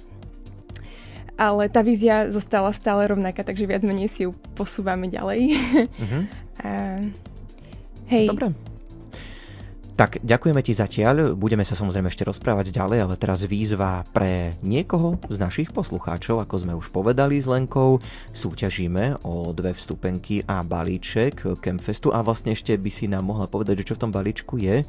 ale 1.38 1.70
tá 1.70 1.86
vízia 1.86 2.34
zostala 2.34 2.74
stále 2.74 3.06
rovnaká, 3.06 3.46
takže 3.46 3.70
viac 3.70 3.86
menej 3.86 4.10
si 4.10 4.26
ju 4.26 4.34
posúvame 4.58 5.06
ďalej. 5.06 5.54
Uh-huh. 5.54 6.24
a, 6.66 7.06
hej. 8.08 8.28
Dobre. 8.28 8.56
Tak 9.98 10.22
ďakujeme 10.22 10.62
ti 10.62 10.78
zatiaľ, 10.78 11.34
budeme 11.34 11.66
sa 11.66 11.74
samozrejme 11.74 12.14
ešte 12.14 12.22
rozprávať 12.22 12.70
ďalej, 12.70 13.02
ale 13.02 13.16
teraz 13.18 13.42
výzva 13.50 14.06
pre 14.14 14.54
niekoho 14.62 15.18
z 15.26 15.42
našich 15.42 15.74
poslucháčov, 15.74 16.38
ako 16.38 16.56
sme 16.62 16.78
už 16.78 16.94
povedali 16.94 17.42
s 17.42 17.50
Lenkou, 17.50 17.98
súťažíme 18.30 19.26
o 19.26 19.50
dve 19.58 19.74
vstupenky 19.74 20.46
a 20.46 20.62
balíček 20.62 21.58
Campfestu 21.58 22.14
a 22.14 22.22
vlastne 22.22 22.54
ešte 22.54 22.78
by 22.78 22.92
si 22.94 23.10
nám 23.10 23.26
mohla 23.26 23.50
povedať, 23.50 23.82
že 23.82 23.88
čo 23.90 23.98
v 23.98 24.02
tom 24.06 24.14
balíčku 24.14 24.62
je 24.62 24.86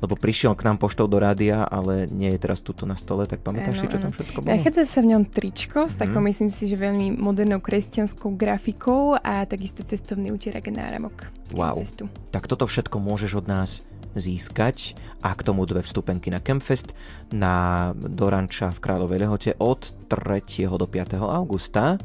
lebo 0.00 0.16
prišiel 0.16 0.56
k 0.56 0.66
nám 0.66 0.80
poštou 0.80 1.06
do 1.06 1.20
rádia, 1.20 1.64
ale 1.64 2.08
nie 2.08 2.32
je 2.34 2.38
teraz 2.40 2.64
tuto 2.64 2.88
na 2.88 2.96
stole, 2.96 3.28
tak 3.28 3.44
pamätáš 3.44 3.84
si, 3.84 3.86
čo 3.86 4.00
tam 4.00 4.12
všetko 4.12 4.40
bolo? 4.40 4.52
Nachádza 4.52 4.88
sa 4.88 5.04
v 5.04 5.16
ňom 5.16 5.22
tričko 5.28 5.86
s 5.86 6.00
takou, 6.00 6.24
mm. 6.24 6.26
myslím 6.32 6.50
si, 6.50 6.64
že 6.66 6.80
veľmi 6.80 7.20
modernou 7.20 7.60
kresťanskou 7.60 8.34
grafikou 8.34 9.20
a 9.20 9.44
takisto 9.44 9.84
cestovný 9.84 10.32
úterak 10.32 10.72
na 10.72 10.88
náramok. 10.88 11.28
Wow. 11.52 11.84
Tak 12.32 12.48
toto 12.48 12.64
všetko 12.64 12.96
môžeš 12.96 13.44
od 13.44 13.46
nás 13.46 13.70
získať 14.16 14.98
a 15.22 15.30
k 15.36 15.44
tomu 15.46 15.62
dve 15.68 15.84
vstupenky 15.84 16.32
na 16.32 16.42
Campfest 16.42 16.96
na 17.30 17.90
Doranča 17.94 18.74
v 18.74 18.82
Kráľovej 18.82 19.18
Lehote 19.22 19.50
od 19.60 19.94
3. 20.10 20.66
do 20.66 20.86
5. 20.88 21.20
augusta. 21.20 22.00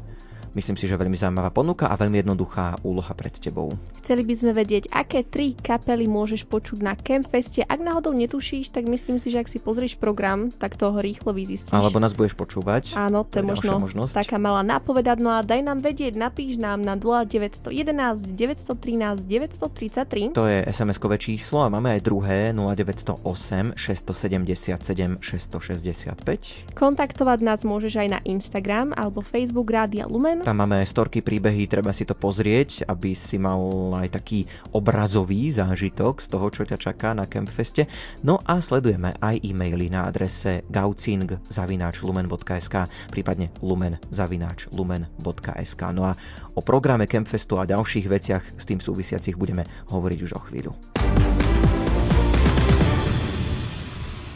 Myslím 0.56 0.80
si, 0.80 0.88
že 0.88 0.96
veľmi 0.96 1.20
zaujímavá 1.20 1.52
ponuka 1.52 1.92
a 1.92 2.00
veľmi 2.00 2.24
jednoduchá 2.24 2.80
úloha 2.80 3.12
pred 3.12 3.36
tebou. 3.36 3.76
Chceli 4.00 4.24
by 4.24 4.34
sme 4.40 4.56
vedieť, 4.56 4.88
aké 4.88 5.20
tri 5.20 5.52
kapely 5.52 6.08
môžeš 6.08 6.48
počuť 6.48 6.80
na 6.80 6.96
Campfeste. 6.96 7.60
Ak 7.60 7.76
náhodou 7.76 8.16
netušíš, 8.16 8.72
tak 8.72 8.88
myslím 8.88 9.20
si, 9.20 9.28
že 9.28 9.44
ak 9.44 9.52
si 9.52 9.60
pozrieš 9.60 10.00
program, 10.00 10.48
tak 10.48 10.80
toho 10.80 10.96
rýchlo 10.96 11.36
vyzistíš. 11.36 11.76
Alebo 11.76 12.00
nás 12.00 12.16
budeš 12.16 12.32
počúvať. 12.40 12.96
Áno, 12.96 13.28
to 13.28 13.44
je 13.44 13.44
možno 13.44 13.84
možnosť. 13.84 14.16
taká 14.16 14.40
malá 14.40 14.64
nápovedať. 14.64 15.20
No 15.20 15.36
a 15.36 15.44
daj 15.44 15.60
nám 15.60 15.84
vedieť, 15.84 16.16
napíš 16.16 16.56
nám 16.56 16.80
na 16.80 16.96
0911 16.96 18.32
913 18.32 19.28
933. 19.28 20.32
To 20.32 20.48
je 20.48 20.64
SMS-kové 20.72 21.20
číslo 21.20 21.60
a 21.60 21.68
máme 21.68 21.92
aj 21.92 22.00
druhé 22.00 22.56
0908 22.56 23.76
677 23.76 25.20
665. 25.20 26.72
Kontaktovať 26.72 27.38
nás 27.44 27.60
môžeš 27.60 28.00
aj 28.00 28.08
na 28.08 28.20
Instagram 28.24 28.96
alebo 28.96 29.20
Facebook 29.20 29.68
Rádia 29.68 30.08
Lumen 30.08 30.45
tam 30.46 30.62
máme 30.62 30.86
storky, 30.86 31.26
príbehy, 31.26 31.66
treba 31.66 31.90
si 31.90 32.06
to 32.06 32.14
pozrieť, 32.14 32.86
aby 32.86 33.18
si 33.18 33.34
mal 33.34 33.58
aj 33.98 34.14
taký 34.14 34.46
obrazový 34.70 35.50
zážitok 35.50 36.22
z 36.22 36.26
toho, 36.30 36.46
čo 36.54 36.62
ťa 36.62 36.78
čaká 36.78 37.18
na 37.18 37.26
Campfeste. 37.26 37.90
No 38.22 38.38
a 38.46 38.62
sledujeme 38.62 39.18
aj 39.18 39.42
e-maily 39.42 39.90
na 39.90 40.06
adrese 40.06 40.62
gaucing.lumen.sk 40.70 42.74
prípadne 43.10 43.50
lumen.lumen.sk 43.58 45.82
No 45.90 46.06
a 46.06 46.14
o 46.54 46.62
programe 46.62 47.10
Campfestu 47.10 47.58
a 47.58 47.66
ďalších 47.66 48.06
veciach 48.06 48.54
s 48.54 48.62
tým 48.62 48.78
súvisiacich 48.78 49.34
budeme 49.34 49.66
hovoriť 49.90 50.18
už 50.22 50.38
o 50.38 50.40
chvíľu. 50.46 50.78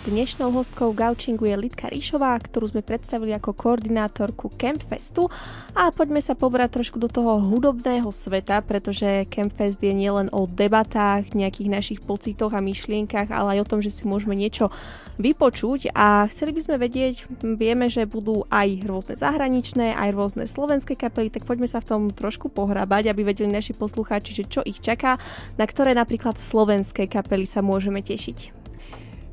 Dnešnou 0.00 0.48
hostkou 0.56 0.96
Gaučingu 0.96 1.44
je 1.44 1.60
Lidka 1.60 1.92
Ríšová, 1.92 2.32
ktorú 2.40 2.72
sme 2.72 2.80
predstavili 2.80 3.36
ako 3.36 3.52
koordinátorku 3.52 4.48
Campfestu 4.56 5.28
a 5.76 5.92
poďme 5.92 6.24
sa 6.24 6.32
pobrať 6.32 6.80
trošku 6.80 6.96
do 6.96 7.04
toho 7.04 7.36
hudobného 7.36 8.08
sveta, 8.08 8.64
pretože 8.64 9.28
Campfest 9.28 9.76
je 9.84 9.92
nielen 9.92 10.32
o 10.32 10.48
debatách, 10.48 11.36
nejakých 11.36 11.68
našich 11.68 12.00
pocitoch 12.00 12.56
a 12.56 12.64
myšlienkach, 12.64 13.28
ale 13.28 13.60
aj 13.60 13.68
o 13.68 13.68
tom, 13.76 13.84
že 13.84 13.92
si 13.92 14.08
môžeme 14.08 14.32
niečo 14.32 14.72
vypočuť 15.20 15.92
a 15.92 16.24
chceli 16.32 16.56
by 16.56 16.60
sme 16.64 16.76
vedieť, 16.80 17.28
vieme, 17.60 17.92
že 17.92 18.08
budú 18.08 18.48
aj 18.48 18.80
rôzne 18.88 19.20
zahraničné, 19.20 20.00
aj 20.00 20.16
rôzne 20.16 20.48
slovenské 20.48 20.96
kapely, 20.96 21.28
tak 21.28 21.44
poďme 21.44 21.68
sa 21.68 21.84
v 21.84 21.88
tom 21.92 22.02
trošku 22.08 22.48
pohrabať, 22.48 23.12
aby 23.12 23.20
vedeli 23.20 23.52
naši 23.52 23.76
poslucháči, 23.76 24.32
že 24.32 24.48
čo 24.48 24.64
ich 24.64 24.80
čaká, 24.80 25.20
na 25.60 25.68
ktoré 25.68 25.92
napríklad 25.92 26.40
slovenské 26.40 27.04
kapely 27.04 27.44
sa 27.44 27.60
môžeme 27.60 28.00
tešiť. 28.00 28.59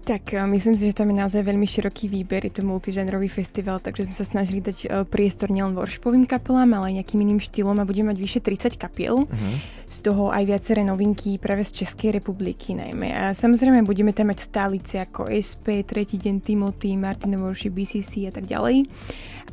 Tak 0.08 0.32
e, 0.32 0.40
myslím 0.48 0.80
si, 0.80 0.88
že 0.88 0.96
tam 0.96 1.12
je 1.12 1.20
naozaj 1.20 1.44
veľmi 1.44 1.68
široký 1.68 2.08
výber, 2.08 2.48
je 2.48 2.56
to 2.56 2.64
multižanrový 2.64 3.28
festival, 3.28 3.84
takže 3.84 4.08
sme 4.08 4.16
sa 4.16 4.24
snažili 4.24 4.64
dať 4.64 4.78
e, 4.80 5.04
priestor 5.04 5.52
nielen 5.52 5.76
worshipovým 5.76 6.24
kapelám, 6.24 6.80
ale 6.80 6.96
aj 6.96 7.04
nejakým 7.04 7.20
iným 7.28 7.44
štýlom 7.44 7.76
a 7.76 7.84
budeme 7.84 8.16
mať 8.16 8.18
vyše 8.24 8.40
30 8.40 8.80
kapiel. 8.80 9.28
Uh-huh. 9.28 9.56
Z 9.88 10.08
toho 10.08 10.32
aj 10.32 10.48
viaceré 10.48 10.88
novinky 10.88 11.36
práve 11.36 11.68
z 11.68 11.84
Českej 11.84 12.16
republiky 12.16 12.72
najmä. 12.72 13.12
A 13.12 13.36
samozrejme 13.36 13.84
budeme 13.84 14.16
tam 14.16 14.32
mať 14.32 14.48
stálice 14.48 15.04
ako 15.04 15.28
SP, 15.28 15.84
Tretí 15.84 16.16
deň 16.16 16.40
Timothy, 16.40 16.96
Martin 16.96 17.36
Worship, 17.36 17.76
BCC 17.76 18.32
a 18.32 18.34
tak 18.36 18.48
ďalej 18.48 18.88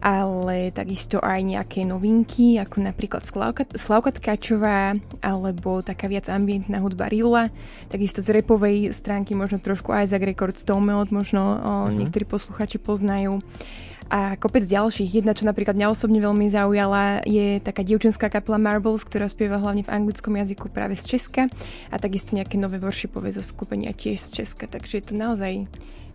ale 0.04 0.68
takisto 0.68 1.16
aj 1.16 1.40
nejaké 1.40 1.88
novinky, 1.88 2.60
ako 2.60 2.84
napríklad 2.84 3.24
Slavka, 3.24 3.64
Slavka 3.72 4.12
Tkačová, 4.12 4.92
alebo 5.24 5.80
taká 5.80 6.12
viac 6.12 6.28
ambientná 6.28 6.76
hudba 6.84 7.08
Rila, 7.08 7.48
takisto 7.88 8.20
z 8.20 8.36
repovej 8.36 8.92
stránky 8.92 9.32
možno 9.32 9.56
trošku 9.64 9.96
Isaac 9.96 10.20
Records, 10.44 10.68
Melod, 10.68 11.08
možno 11.08 11.40
mm-hmm. 11.56 11.96
niektorí 11.96 12.24
posluchači 12.28 12.76
poznajú 12.76 13.40
a 14.12 14.36
kopec 14.36 14.68
ďalších. 14.68 15.24
Jedna, 15.24 15.32
čo 15.32 15.48
napríklad 15.48 15.72
mňa 15.72 15.88
osobne 15.88 16.20
veľmi 16.20 16.44
zaujala, 16.52 17.24
je 17.24 17.56
taká 17.64 17.80
dievčenská 17.80 18.28
kapela 18.28 18.60
Marbles, 18.60 19.00
ktorá 19.00 19.24
spieva 19.32 19.56
hlavne 19.56 19.80
v 19.80 19.88
anglickom 19.88 20.36
jazyku 20.36 20.68
práve 20.68 20.92
z 20.92 21.16
Česka 21.16 21.48
a 21.88 21.96
takisto 21.96 22.36
nejaké 22.36 22.60
nové 22.60 22.76
worshipové 22.76 23.32
zo 23.32 23.40
skupenia 23.40 23.96
tiež 23.96 24.20
z 24.20 24.44
Česka, 24.44 24.68
takže 24.68 25.00
je 25.00 25.04
to 25.08 25.14
naozaj 25.16 25.64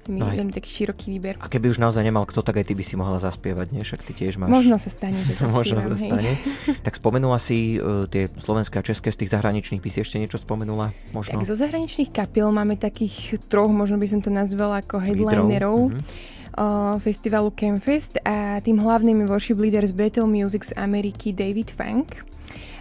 my 0.10 0.20
no 0.20 0.26
veľmi 0.34 0.54
taký 0.54 0.70
široký 0.70 1.14
výber. 1.14 1.38
A 1.38 1.46
keby 1.46 1.70
už 1.70 1.78
naozaj 1.78 2.02
nemal 2.02 2.26
kto, 2.26 2.42
tak 2.42 2.58
aj 2.58 2.66
ty 2.68 2.74
by 2.74 2.84
si 2.84 2.98
mohla 2.98 3.22
zaspievať, 3.22 3.70
nie? 3.70 3.86
Však 3.86 4.02
ty 4.04 4.12
tiež 4.18 4.42
máš... 4.42 4.50
Možno 4.50 4.76
sa 4.82 4.90
stane, 4.90 5.22
že 5.30 5.38
zaspievam, 5.38 5.56
Možno 5.62 5.80
sa 5.86 5.96
stane. 5.96 6.32
tak 6.86 6.94
spomenula 6.98 7.38
si 7.38 7.78
uh, 7.78 8.10
tie 8.10 8.28
slovenské 8.42 8.82
a 8.82 8.84
české 8.84 9.14
z 9.14 9.26
tých 9.26 9.32
zahraničných, 9.32 9.80
by 9.80 9.90
si 9.94 10.02
ešte 10.02 10.18
niečo 10.18 10.42
spomenula? 10.42 10.92
Možno? 11.14 11.38
Tak 11.38 11.46
zo 11.46 11.56
zahraničných 11.56 12.10
kapiel 12.10 12.50
máme 12.50 12.76
takých 12.76 13.38
troch, 13.48 13.70
možno 13.70 14.02
by 14.02 14.08
som 14.10 14.20
to 14.20 14.34
nazvala 14.34 14.82
ako 14.82 14.98
headlinerov. 15.00 15.94
Mm-hmm 15.94 16.38
festivalu 17.00 17.56
Campfest 17.56 18.20
a 18.28 18.60
tým 18.60 18.84
hlavným 18.84 19.24
je 19.24 19.26
worship 19.32 19.56
leader 19.56 19.86
z 19.88 19.96
Battle 19.96 20.28
Music 20.28 20.68
z 20.68 20.76
Ameriky 20.76 21.32
David 21.32 21.72
Funk. 21.72 22.28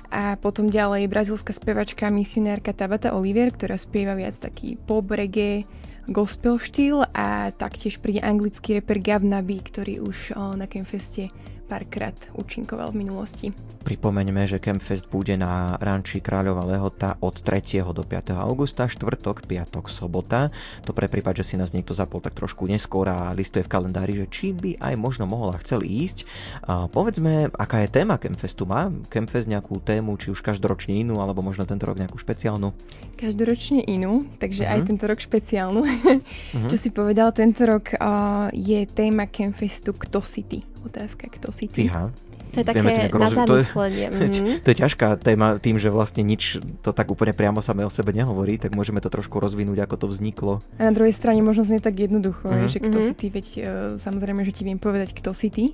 A 0.09 0.41
potom 0.41 0.73
ďalej 0.73 1.05
brazilská 1.07 1.53
spevačka, 1.53 2.09
misionárka 2.09 2.73
Tabata 2.73 3.13
Oliver, 3.13 3.53
ktorá 3.53 3.77
spieva 3.77 4.17
viac 4.17 4.41
taký 4.41 4.81
pop, 4.81 5.05
reggae, 5.13 5.69
gospel 6.09 6.57
štýl 6.57 7.05
a 7.13 7.53
taktiež 7.53 8.01
príde 8.01 8.25
anglický 8.25 8.81
reper 8.81 8.99
Gav 8.99 9.21
Nabi, 9.21 9.61
ktorý 9.61 10.01
už 10.01 10.33
na 10.57 10.65
Campfeste 10.65 11.29
párkrát 11.69 12.17
účinkoval 12.33 12.97
v 12.97 13.05
minulosti. 13.05 13.47
Pripomeňme, 13.89 14.45
že 14.45 14.61
Campfest 14.61 15.09
bude 15.09 15.33
na 15.41 15.81
ranči 15.81 16.21
Kráľova 16.21 16.61
Lehota 16.69 17.17
od 17.25 17.41
3. 17.41 17.81
do 17.89 18.05
5. 18.05 18.37
augusta, 18.37 18.85
štvrtok, 18.85 19.49
piatok, 19.49 19.89
sobota. 19.89 20.53
To 20.85 20.93
pre 20.93 21.09
prípad, 21.09 21.41
že 21.41 21.49
si 21.49 21.55
nás 21.57 21.73
niekto 21.73 21.97
zapol 21.97 22.21
tak 22.21 22.37
trošku 22.37 22.69
neskôr 22.69 23.09
a 23.09 23.33
listuje 23.33 23.65
v 23.65 23.73
kalendári, 23.73 24.13
že 24.13 24.29
či 24.29 24.53
by 24.53 24.77
aj 24.77 24.93
možno 25.01 25.25
mohla 25.25 25.57
chcel 25.65 25.81
ísť. 25.81 26.29
A 26.69 26.85
povedzme, 26.93 27.49
aká 27.57 27.81
je 27.81 27.89
téma 27.89 28.21
Campfestu? 28.21 28.69
Má 28.69 28.93
Campfest 29.09 29.49
nejakú 29.49 29.81
tému, 29.81 30.21
či 30.21 30.37
už 30.37 30.45
každoročne 30.45 30.93
inú, 30.93 31.25
alebo 31.25 31.41
možno 31.41 31.65
tento 31.65 31.89
rok 31.89 31.97
nejakú 31.97 32.21
špeciálnu? 32.21 32.77
Každoročne 33.17 33.89
inú, 33.89 34.29
takže 34.37 34.69
uh-huh. 34.69 34.73
aj 34.77 34.81
mhm. 34.85 34.89
tento 34.93 35.05
rok 35.09 35.17
špeciálnu. 35.17 35.81
uh-huh. 35.81 36.69
Čo 36.69 36.77
si 36.77 36.93
povedal, 36.93 37.33
tento 37.33 37.65
rok 37.65 37.97
uh, 37.97 38.53
je 38.53 38.85
téma 38.85 39.33
Campfestu 39.33 39.97
Kto 39.97 40.21
si 40.21 40.45
ty? 40.45 40.61
Otázka, 40.85 41.33
kto 41.33 41.49
si 41.57 41.73
ty? 41.73 41.89
Fíha. 41.89 42.28
To 42.53 42.59
je 42.63 42.67
také 42.67 43.09
na 43.13 43.31
zamyslenie. 43.31 44.07
To 44.09 44.17
je, 44.17 44.29
mm-hmm. 44.29 44.55
to 44.65 44.69
je 44.73 44.77
ťažká 44.79 45.21
téma 45.21 45.61
tým, 45.61 45.77
že 45.77 45.93
vlastne 45.93 46.25
nič 46.25 46.63
to 46.81 46.91
tak 46.91 47.09
úplne 47.13 47.37
priamo 47.37 47.61
samé 47.61 47.85
o 47.85 47.93
sebe 47.93 48.15
nehovorí, 48.15 48.57
tak 48.57 48.73
môžeme 48.73 49.03
to 49.05 49.13
trošku 49.13 49.39
rozvinúť, 49.39 49.85
ako 49.85 49.95
to 50.03 50.07
vzniklo. 50.09 50.65
A 50.81 50.89
na 50.89 50.93
druhej 50.95 51.13
strane 51.13 51.45
možno 51.45 51.65
znie 51.65 51.83
tak 51.83 51.99
jednoducho, 51.99 52.49
mm-hmm. 52.49 52.71
že 52.73 52.79
kto 52.81 52.97
mm-hmm. 52.99 53.09
si 53.09 53.13
ty, 53.15 53.27
veď 53.29 53.47
uh, 53.47 53.63
samozrejme, 54.01 54.41
že 54.43 54.53
ti 54.55 54.63
viem 54.65 54.81
povedať, 54.81 55.13
kto 55.17 55.37
si 55.37 55.49
ty. 55.53 55.65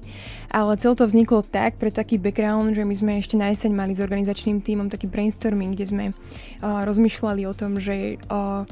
Ale 0.51 0.75
celé 0.77 0.95
to 0.99 1.07
vzniklo 1.07 1.47
tak, 1.47 1.79
pre 1.79 1.95
taký 1.95 2.19
background, 2.19 2.75
že 2.75 2.83
my 2.83 2.95
sme 2.95 3.13
ešte 3.21 3.39
na 3.39 3.55
jeseň 3.55 3.73
mali 3.75 3.93
s 3.95 4.03
organizačným 4.03 4.63
týmom 4.63 4.91
taký 4.91 5.07
brainstorming, 5.07 5.75
kde 5.75 5.87
sme 5.87 6.05
uh, 6.11 6.83
rozmýšľali 6.87 7.43
o 7.47 7.55
tom, 7.55 7.79
že 7.79 8.19
uh, 8.29 8.67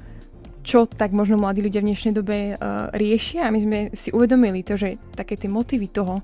čo 0.63 0.87
tak 0.87 1.11
možno 1.11 1.43
mladí 1.43 1.61
ľudia 1.61 1.83
v 1.83 1.91
dnešnej 1.91 2.15
dobe 2.15 2.55
uh, 2.55 2.89
riešia 2.95 3.51
a 3.51 3.53
my 3.53 3.59
sme 3.59 3.79
si 3.93 4.15
uvedomili 4.15 4.63
to, 4.63 4.79
že 4.79 4.95
také 5.19 5.35
tie 5.35 5.51
motívy 5.51 5.91
toho, 5.91 6.23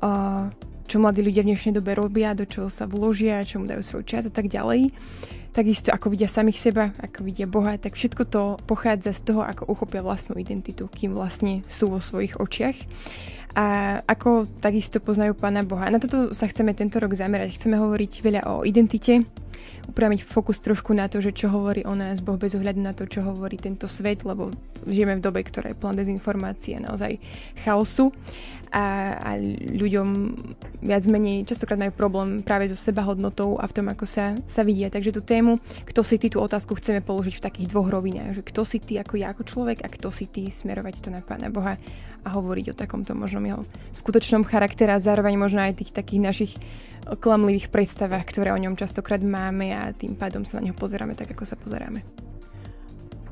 uh, 0.00 0.48
čo 0.86 1.02
mladí 1.02 1.18
ľudia 1.20 1.42
v 1.42 1.50
dnešnej 1.52 1.74
dobe 1.82 1.98
robia, 1.98 2.30
do 2.32 2.46
čoho 2.46 2.70
sa 2.70 2.86
vložia, 2.86 3.42
čomu 3.42 3.66
dajú 3.66 3.82
svoj 3.82 4.04
čas 4.06 4.30
a 4.30 4.32
tak 4.32 4.46
ďalej. 4.46 4.94
Takisto 5.50 5.90
ako 5.90 6.14
vidia 6.14 6.30
samých 6.30 6.62
seba, 6.62 6.94
ako 7.02 7.26
vidia 7.26 7.50
Boha, 7.50 7.74
tak 7.74 7.98
všetko 7.98 8.22
to 8.30 8.42
pochádza 8.70 9.10
z 9.10 9.20
toho, 9.26 9.42
ako 9.42 9.66
uchopia 9.66 10.04
vlastnú 10.04 10.38
identitu, 10.38 10.86
kým 10.86 11.16
vlastne 11.16 11.66
sú 11.66 11.90
vo 11.90 11.98
svojich 11.98 12.38
očiach 12.38 12.76
a 13.56 13.98
ako 14.04 14.44
takisto 14.60 15.00
poznajú 15.00 15.32
Pána 15.32 15.64
Boha. 15.64 15.88
Na 15.88 15.96
toto 15.96 16.36
sa 16.36 16.44
chceme 16.44 16.76
tento 16.76 17.00
rok 17.00 17.16
zamerať. 17.16 17.56
Chceme 17.56 17.80
hovoriť 17.80 18.12
veľa 18.20 18.42
o 18.52 18.54
identite, 18.68 19.24
upraviť 19.88 20.28
fokus 20.28 20.60
trošku 20.60 20.92
na 20.92 21.08
to, 21.08 21.24
že 21.24 21.32
čo 21.32 21.48
hovorí 21.48 21.80
o 21.88 21.96
nás 21.96 22.20
Boh 22.20 22.36
bez 22.36 22.52
ohľadu 22.52 22.80
na 22.84 22.92
to, 22.92 23.08
čo 23.08 23.24
hovorí 23.24 23.56
tento 23.56 23.88
svet, 23.88 24.28
lebo 24.28 24.52
žijeme 24.84 25.16
v 25.16 25.24
dobe, 25.24 25.40
ktorá 25.40 25.72
je 25.72 25.78
plná 25.80 25.96
dezinformácie, 25.96 26.76
naozaj 26.84 27.16
chaosu 27.64 28.12
a, 28.76 29.16
a 29.16 29.30
ľuďom 29.72 30.08
viac 30.82 31.06
menej 31.06 31.46
častokrát 31.46 31.78
majú 31.78 31.94
problém 31.94 32.42
práve 32.42 32.66
so 32.68 32.76
sebahodnotou 32.76 33.56
a 33.56 33.64
v 33.64 33.72
tom, 33.72 33.86
ako 33.88 34.04
sa, 34.04 34.34
sa 34.44 34.66
vidia. 34.66 34.90
Takže 34.90 35.14
tú 35.14 35.22
tému, 35.22 35.62
kto 35.86 36.00
si 36.02 36.18
ty, 36.18 36.28
tú 36.28 36.42
otázku 36.42 36.74
chceme 36.76 37.00
položiť 37.00 37.38
v 37.38 37.44
takých 37.46 37.70
dvoch 37.72 37.88
rovinách, 37.88 38.36
že 38.36 38.42
kto 38.42 38.62
si 38.66 38.78
ty 38.82 38.98
ako 38.98 39.14
ja 39.16 39.32
ako 39.32 39.42
človek 39.46 39.86
a 39.86 39.88
kto 39.88 40.10
si 40.10 40.26
ty 40.26 40.50
smerovať 40.50 41.00
to 41.00 41.08
na 41.08 41.22
Pána 41.22 41.48
Boha 41.48 41.78
a 42.26 42.34
hovoriť 42.34 42.74
o 42.74 42.78
takomto 42.78 43.14
možnom 43.14 43.46
jeho 43.46 43.62
skutočnom 43.94 44.42
charaktere 44.42 44.90
a 44.90 44.98
zároveň 44.98 45.38
možno 45.38 45.62
aj 45.62 45.78
tých 45.78 45.94
takých 45.94 46.20
našich 46.20 46.52
klamlivých 47.06 47.70
predstavách, 47.70 48.26
ktoré 48.26 48.50
o 48.50 48.58
ňom 48.58 48.74
častokrát 48.74 49.22
máme 49.22 49.70
a 49.70 49.94
tým 49.94 50.18
pádom 50.18 50.42
sa 50.42 50.58
na 50.58 50.66
neho 50.66 50.74
pozeráme 50.74 51.14
tak, 51.14 51.30
ako 51.30 51.46
sa 51.46 51.54
pozeráme. 51.54 52.02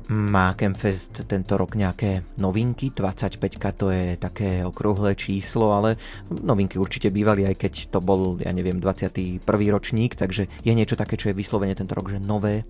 Má 0.05 0.53
Campfest 0.53 1.25
tento 1.25 1.57
rok 1.57 1.73
nejaké 1.73 2.37
novinky? 2.37 2.93
25 2.93 3.41
to 3.73 3.89
je 3.89 4.21
také 4.21 4.61
okrúhle 4.61 5.17
číslo, 5.17 5.73
ale 5.73 5.97
novinky 6.29 6.77
určite 6.77 7.09
bývali, 7.09 7.41
aj 7.49 7.57
keď 7.57 7.73
to 7.89 7.99
bol, 8.05 8.37
ja 8.37 8.53
neviem, 8.53 8.77
21. 8.77 9.41
ročník, 9.73 10.13
takže 10.13 10.45
je 10.61 10.73
niečo 10.77 10.93
také, 10.93 11.17
čo 11.17 11.33
je 11.33 11.39
vyslovene 11.41 11.73
tento 11.73 11.97
rok, 11.97 12.13
že 12.13 12.21
nové? 12.21 12.69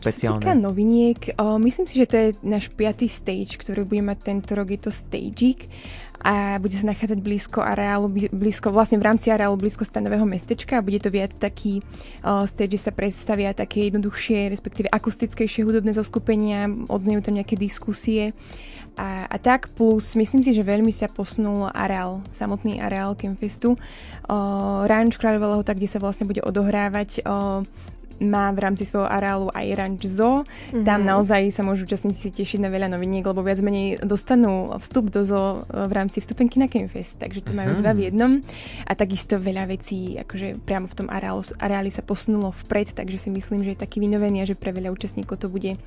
Špeciálne. 0.00 0.40
Čo 0.40 0.48
sa 0.48 0.56
týka 0.56 0.56
noviniek, 0.56 1.20
o, 1.36 1.60
myslím 1.60 1.86
si, 1.86 1.94
že 2.00 2.08
to 2.08 2.16
je 2.16 2.28
náš 2.40 2.72
piatý 2.72 3.06
stage, 3.06 3.60
ktorý 3.60 3.84
budeme 3.84 4.16
mať 4.16 4.18
tento 4.24 4.56
rok, 4.56 4.72
je 4.72 4.80
to 4.80 4.90
Stagik 4.90 5.68
a 6.20 6.60
bude 6.60 6.76
sa 6.76 6.92
nachádzať 6.92 7.16
blízko 7.24 7.64
areálu, 7.64 8.12
blízko, 8.28 8.68
vlastne 8.76 9.00
v 9.00 9.08
rámci 9.08 9.32
areálu 9.32 9.56
blízko 9.56 9.88
stanového 9.88 10.28
mestečka 10.28 10.76
a 10.76 10.84
bude 10.84 11.00
to 11.00 11.08
viac 11.08 11.32
taký 11.40 11.80
uh, 12.20 12.44
stage, 12.44 12.76
kde 12.76 12.80
sa 12.80 12.92
predstavia 12.92 13.56
také 13.56 13.88
jednoduchšie, 13.88 14.52
respektíve 14.52 14.92
akustickejšie 14.92 15.64
hudobné 15.64 15.96
zoskupenia, 15.96 16.68
odznejú 16.92 17.24
tam 17.24 17.40
nejaké 17.40 17.56
diskusie 17.56 18.36
a, 19.00 19.24
a 19.32 19.36
tak, 19.40 19.72
plus 19.72 20.12
myslím 20.12 20.44
si, 20.44 20.52
že 20.52 20.60
veľmi 20.60 20.92
sa 20.92 21.08
posunul 21.08 21.72
areál, 21.72 22.20
samotný 22.36 22.84
areál 22.84 23.16
Campfestu. 23.16 23.80
Uh, 24.28 24.84
Ranč 24.84 25.16
Kráľového, 25.16 25.64
tak 25.64 25.80
kde 25.80 25.88
sa 25.88 26.02
vlastne 26.04 26.28
bude 26.28 26.44
odohrávať 26.44 27.24
uh, 27.24 27.64
má 28.20 28.52
v 28.52 28.58
rámci 28.60 28.84
svojho 28.84 29.08
areálu 29.08 29.48
aj 29.50 29.66
Ranch 29.74 30.04
Zoo. 30.04 30.44
Mm-hmm. 30.44 30.84
Tam 30.84 31.00
naozaj 31.02 31.50
sa 31.50 31.64
môžu 31.64 31.88
účastníci 31.88 32.28
tešiť 32.30 32.60
na 32.60 32.68
veľa 32.68 32.92
noviniek, 32.92 33.24
lebo 33.24 33.40
viac 33.40 33.64
menej 33.64 34.04
dostanú 34.04 34.76
vstup 34.78 35.08
do 35.08 35.24
zoo 35.24 35.64
e, 35.64 35.88
v 35.88 35.92
rámci 35.92 36.20
vstupenky 36.20 36.60
na 36.60 36.68
Campfest, 36.68 37.16
takže 37.16 37.40
to 37.40 37.56
majú 37.56 37.74
mm-hmm. 37.74 37.82
dva 37.82 37.92
v 37.96 38.00
jednom. 38.12 38.32
A 38.84 38.92
takisto 38.92 39.40
veľa 39.40 39.64
vecí, 39.72 40.20
akože 40.20 40.60
priamo 40.62 40.86
v 40.86 40.96
tom 40.96 41.08
areálu, 41.08 41.42
areáli 41.56 41.88
sa 41.88 42.04
posunulo 42.04 42.52
vpred, 42.66 42.92
takže 42.92 43.16
si 43.16 43.32
myslím, 43.32 43.64
že 43.64 43.72
je 43.74 43.82
taký 43.82 43.98
vynovený 44.04 44.44
a 44.44 44.48
že 44.48 44.54
pre 44.54 44.70
veľa 44.70 44.92
účastníkov 44.92 45.40
to 45.40 45.48
bude, 45.48 45.80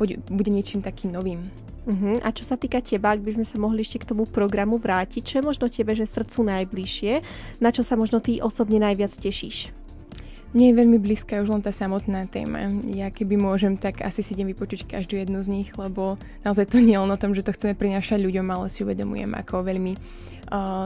bude, 0.00 0.18
bude 0.32 0.50
niečím 0.50 0.80
takým 0.80 1.12
novým. 1.12 1.44
Uh-huh. 1.84 2.16
A 2.24 2.32
čo 2.32 2.48
sa 2.48 2.56
týka 2.56 2.80
teba, 2.80 3.12
ak 3.12 3.20
by 3.20 3.36
sme 3.36 3.44
sa 3.44 3.60
mohli 3.60 3.84
ešte 3.84 4.00
k 4.00 4.08
tomu 4.08 4.24
programu 4.24 4.80
vrátiť, 4.80 5.20
čo 5.20 5.34
je 5.40 5.48
možno 5.52 5.68
tebe, 5.68 5.92
že 5.92 6.08
srdcu 6.08 6.40
najbližšie, 6.48 7.12
na 7.60 7.68
čo 7.68 7.84
sa 7.84 8.00
možno 8.00 8.24
ty 8.24 8.40
osobne 8.40 8.80
najviac 8.80 9.12
tešíš? 9.12 9.83
Mne 10.54 10.70
je 10.70 10.78
veľmi 10.78 10.98
blízka 11.02 11.42
už 11.42 11.50
len 11.50 11.62
tá 11.66 11.74
samotná 11.74 12.30
téma. 12.30 12.70
Ja 12.94 13.10
keby 13.10 13.34
môžem, 13.34 13.74
tak 13.74 14.06
asi 14.06 14.22
si 14.22 14.38
idem 14.38 14.54
vypočuť 14.54 14.86
každú 14.86 15.18
jednu 15.18 15.42
z 15.42 15.50
nich, 15.50 15.74
lebo 15.74 16.14
naozaj 16.46 16.70
to 16.70 16.78
nie 16.78 16.94
je 16.94 17.02
len 17.02 17.10
o 17.10 17.18
tom, 17.18 17.34
že 17.34 17.42
to 17.42 17.50
chceme 17.50 17.74
prinášať 17.74 18.22
ľuďom, 18.22 18.46
ale 18.54 18.70
si 18.70 18.86
uvedomujem, 18.86 19.34
ako 19.34 19.66
veľmi 19.66 19.98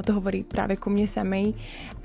to 0.04 0.10
hovorí 0.14 0.46
práve 0.46 0.78
ku 0.78 0.88
mne 0.88 1.06
samej. 1.06 1.54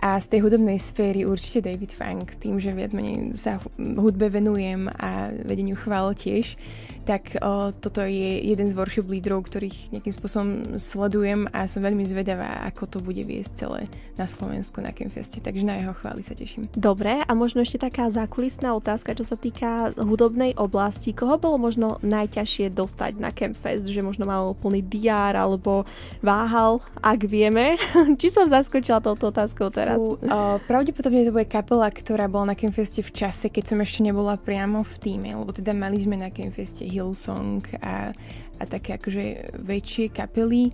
A 0.04 0.20
z 0.20 0.36
tej 0.36 0.40
hudobnej 0.44 0.76
sféry 0.76 1.24
určite 1.24 1.64
David 1.64 1.96
Funk, 1.96 2.36
tým, 2.36 2.60
že 2.60 2.76
viac 2.76 2.92
menej 2.92 3.32
sa 3.40 3.64
hudbe 3.80 4.28
venujem 4.28 4.92
a 5.00 5.32
vedeniu 5.48 5.80
chvál 5.80 6.12
tiež, 6.12 6.60
tak 7.04 7.36
o, 7.40 7.72
toto 7.76 8.04
je 8.04 8.44
jeden 8.44 8.68
z 8.68 8.76
worship 8.76 9.08
lídrov, 9.08 9.48
ktorých 9.48 9.92
nejakým 9.92 10.16
spôsobom 10.16 10.50
sledujem 10.80 11.52
a 11.52 11.68
som 11.68 11.84
veľmi 11.84 12.08
zvedavá, 12.08 12.64
ako 12.68 12.84
to 12.88 12.98
bude 13.04 13.20
viesť 13.24 13.52
celé 13.68 13.82
na 14.16 14.28
Slovensku 14.28 14.80
na 14.80 14.96
Campfeste, 14.96 15.44
takže 15.44 15.68
na 15.68 15.80
jeho 15.80 15.92
chvály 15.96 16.24
sa 16.24 16.36
teším. 16.36 16.72
Dobre, 16.76 17.24
a 17.24 17.32
možno 17.36 17.64
ešte 17.64 17.84
taká 17.84 18.08
zákulisná 18.08 18.72
otázka, 18.76 19.16
čo 19.20 19.28
sa 19.28 19.36
týka 19.36 19.92
hudobnej 20.00 20.56
oblasti. 20.56 21.12
Koho 21.12 21.36
bolo 21.36 21.60
možno 21.60 22.00
najťažšie 22.04 22.72
dostať 22.72 23.20
na 23.20 23.36
Campfest, 23.36 23.88
že 23.88 24.00
možno 24.00 24.24
mal 24.24 24.56
plný 24.56 24.84
diár 24.84 25.36
alebo 25.36 25.84
váhal, 26.24 26.80
ak 27.04 27.20
vieme? 27.44 27.76
Či 28.20 28.32
som 28.32 28.48
zaskočila 28.48 29.04
touto 29.04 29.28
otázkou 29.28 29.68
teraz? 29.68 30.00
U, 30.00 30.16
uh, 30.16 30.56
pravdepodobne 30.64 31.28
to 31.28 31.36
bude 31.36 31.52
kapela, 31.52 31.92
ktorá 31.92 32.32
bola 32.32 32.52
na 32.52 32.56
Campfeste 32.56 33.04
v 33.04 33.12
čase, 33.12 33.52
keď 33.52 33.76
som 33.76 33.78
ešte 33.84 34.00
nebola 34.00 34.40
priamo 34.40 34.88
v 34.88 34.96
týme, 35.04 35.30
lebo 35.36 35.52
teda 35.52 35.76
mali 35.76 36.00
sme 36.00 36.16
na 36.16 36.32
Campfeste 36.32 36.88
Hillsong 36.88 37.60
a, 37.84 38.16
a 38.60 38.64
také 38.64 38.96
akože 38.96 39.60
väčšie 39.60 40.16
kapely. 40.16 40.72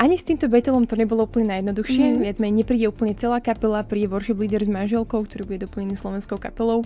Ani 0.00 0.18
s 0.18 0.26
týmto 0.26 0.50
Betelom 0.50 0.88
to 0.88 0.98
nebolo 0.98 1.28
úplne 1.28 1.52
najjednoduchšie. 1.52 2.06
Mm. 2.16 2.20
Viac 2.24 2.36
menej 2.42 2.56
nepríde 2.64 2.86
úplne 2.90 3.14
celá 3.14 3.38
kapela, 3.38 3.86
príde 3.86 4.10
worship 4.10 4.40
leader 4.40 4.64
s 4.64 4.70
manželkou, 4.70 5.22
ktorý 5.22 5.46
bude 5.46 5.68
doplnený 5.68 5.94
slovenskou 5.94 6.40
kapelou. 6.40 6.82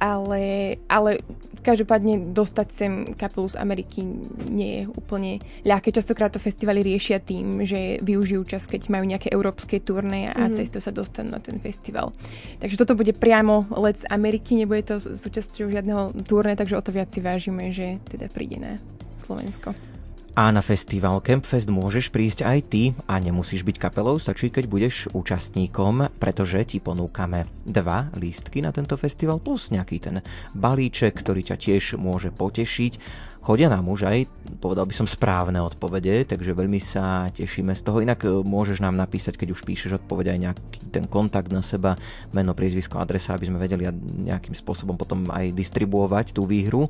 Ale, 0.00 0.80
ale 0.88 1.20
každopádne 1.60 2.32
dostať 2.32 2.68
sem 2.72 2.92
kapelu 3.12 3.52
z 3.52 3.60
Ameriky 3.60 4.00
nie 4.48 4.70
je 4.72 4.82
úplne 4.88 5.44
ľahké. 5.68 5.92
Častokrát 5.92 6.32
to 6.32 6.40
festivaly 6.40 6.80
riešia 6.80 7.20
tým, 7.20 7.68
že 7.68 8.00
využijú 8.00 8.48
čas, 8.48 8.64
keď 8.64 8.88
majú 8.88 9.04
nejaké 9.04 9.28
európske 9.28 9.76
turné 9.84 10.32
a 10.32 10.48
mm. 10.48 10.56
cez 10.56 10.72
to 10.72 10.80
sa 10.80 10.88
dostanú 10.88 11.36
na 11.36 11.40
ten 11.44 11.60
festival. 11.60 12.16
Takže 12.64 12.80
toto 12.80 12.96
bude 12.96 13.12
priamo 13.12 13.68
let 13.76 14.00
z 14.00 14.08
Ameriky, 14.08 14.56
nebude 14.56 14.88
to 14.88 14.96
súčasťou 14.96 15.68
žiadneho 15.68 16.16
turné, 16.24 16.56
takže 16.56 16.80
o 16.80 16.82
to 16.82 16.96
viac 16.96 17.12
si 17.12 17.20
vážime, 17.20 17.68
že 17.68 18.00
teda 18.08 18.32
príde 18.32 18.56
na 18.56 18.80
Slovensko. 19.20 19.89
A 20.38 20.54
na 20.54 20.62
festival 20.62 21.18
Campfest 21.26 21.66
môžeš 21.66 22.14
prísť 22.14 22.46
aj 22.46 22.58
ty 22.70 22.82
a 23.10 23.18
nemusíš 23.18 23.66
byť 23.66 23.76
kapelou, 23.82 24.14
stačí 24.22 24.46
keď 24.46 24.64
budeš 24.70 25.10
účastníkom, 25.10 26.06
pretože 26.22 26.62
ti 26.70 26.78
ponúkame 26.78 27.50
dva 27.66 28.14
lístky 28.14 28.62
na 28.62 28.70
tento 28.70 28.94
festival 28.94 29.42
plus 29.42 29.74
nejaký 29.74 29.98
ten 29.98 30.16
balíček, 30.54 31.18
ktorý 31.18 31.42
ťa 31.50 31.56
tiež 31.58 31.84
môže 31.98 32.30
potešiť 32.30 32.92
chodia 33.40 33.72
nám 33.72 33.88
už 33.88 34.06
aj, 34.06 34.18
povedal 34.60 34.84
by 34.84 34.94
som, 34.94 35.08
správne 35.08 35.58
odpovede, 35.64 36.28
takže 36.28 36.52
veľmi 36.52 36.78
sa 36.78 37.32
tešíme 37.32 37.72
z 37.72 37.82
toho. 37.82 38.04
Inak 38.04 38.22
e, 38.22 38.30
môžeš 38.44 38.84
nám 38.84 38.94
napísať, 38.94 39.40
keď 39.40 39.56
už 39.56 39.64
píšeš 39.64 40.04
odpoveď 40.04 40.36
aj 40.36 40.38
nejaký 40.38 40.78
ten 40.92 41.04
kontakt 41.08 41.48
na 41.50 41.64
seba, 41.64 41.96
meno, 42.30 42.52
priezvisko, 42.52 43.00
adresa, 43.00 43.34
aby 43.34 43.48
sme 43.48 43.58
vedeli 43.58 43.88
nejakým 44.28 44.52
spôsobom 44.52 44.94
potom 44.94 45.26
aj 45.32 45.56
distribuovať 45.56 46.36
tú 46.36 46.44
výhru. 46.44 46.86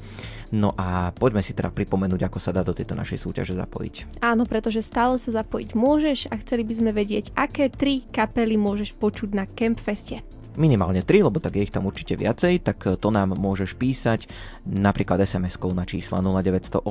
No 0.51 0.75
a 0.75 1.15
poďme 1.15 1.41
si 1.41 1.55
teda 1.55 1.71
pripomenúť, 1.71 2.27
ako 2.27 2.39
sa 2.43 2.51
dá 2.51 2.67
do 2.67 2.75
tejto 2.75 2.99
našej 2.99 3.23
súťaže 3.23 3.55
zapojiť. 3.55 4.21
Áno, 4.21 4.45
pretože 4.45 4.83
stále 4.83 5.17
sa 5.23 5.31
zapojiť 5.31 5.71
môžeš 5.79 6.19
a 6.29 6.35
chceli 6.43 6.67
by 6.67 6.75
sme 6.75 6.91
vedieť, 6.91 7.33
aké 7.39 7.71
tri 7.71 8.03
kapely 8.11 8.59
môžeš 8.59 8.99
počuť 8.99 9.31
na 9.33 9.47
Campfeste 9.47 10.40
minimálne 10.59 11.05
3, 11.07 11.27
lebo 11.27 11.39
tak 11.39 11.59
je 11.59 11.67
ich 11.67 11.75
tam 11.75 11.87
určite 11.87 12.19
viacej, 12.19 12.67
tak 12.67 12.99
to 12.99 13.09
nám 13.11 13.35
môžeš 13.39 13.79
písať 13.79 14.27
napríklad 14.67 15.23
SMS-kou 15.23 15.73
na 15.73 15.87
čísla 15.87 16.21
0908 16.21 16.83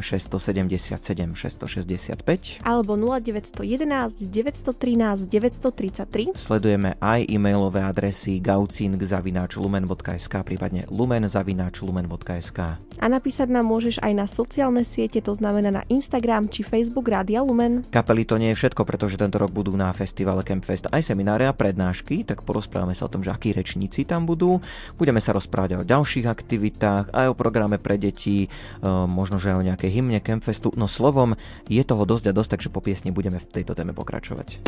677 0.00 1.34
665 1.34 2.62
alebo 2.64 2.96
0911 2.96 4.28
913 4.30 5.26
933. 5.26 6.36
Sledujeme 6.38 6.96
aj 7.02 7.26
e-mailové 7.28 7.82
adresy 7.84 8.40
gaucing.lumen.sk 8.40 10.34
prípadne 10.46 10.86
lumen.lumen.sk 10.88 12.58
A 12.98 13.06
napísať 13.06 13.48
nám 13.50 13.66
môžeš 13.68 14.00
aj 14.00 14.12
na 14.14 14.26
sociálne 14.26 14.82
siete, 14.86 15.20
to 15.20 15.34
znamená 15.34 15.70
na 15.70 15.82
Instagram 15.90 16.48
či 16.48 16.62
Facebook 16.64 17.08
Rádia 17.08 17.42
Lumen. 17.42 17.84
Kapely 17.88 18.24
to 18.24 18.36
nie 18.40 18.52
je 18.54 18.58
všetko, 18.64 18.82
pretože 18.84 19.20
tento 19.20 19.36
rok 19.40 19.52
budú 19.52 19.74
na 19.76 19.90
festivale 19.92 20.44
Campfest 20.44 20.88
aj 20.92 21.02
semináre 21.12 21.44
a 21.48 21.56
prednášky, 21.56 22.24
tak 22.24 22.44
porozprávame 22.44 22.94
sa 22.96 23.07
o 23.08 23.12
tom, 23.16 23.24
že 23.24 23.32
akí 23.32 23.56
rečníci 23.56 24.04
tam 24.04 24.28
budú. 24.28 24.60
Budeme 25.00 25.24
sa 25.24 25.32
rozprávať 25.32 25.80
o 25.80 25.88
ďalších 25.88 26.28
aktivitách, 26.28 27.16
aj 27.16 27.26
o 27.32 27.34
programe 27.34 27.80
pre 27.80 27.96
deti, 27.96 28.46
e, 28.46 28.48
možno, 28.86 29.40
že 29.40 29.56
aj 29.56 29.58
o 29.58 29.66
nejakej 29.72 29.90
hymne 29.90 30.20
Campfestu. 30.20 30.70
No 30.76 30.84
slovom, 30.84 31.40
je 31.66 31.80
toho 31.80 32.04
dosť 32.04 32.30
a 32.30 32.36
dosť, 32.36 32.50
takže 32.60 32.68
po 32.68 32.84
piesni 32.84 33.08
budeme 33.08 33.40
v 33.40 33.48
tejto 33.48 33.72
téme 33.72 33.96
pokračovať. 33.96 34.60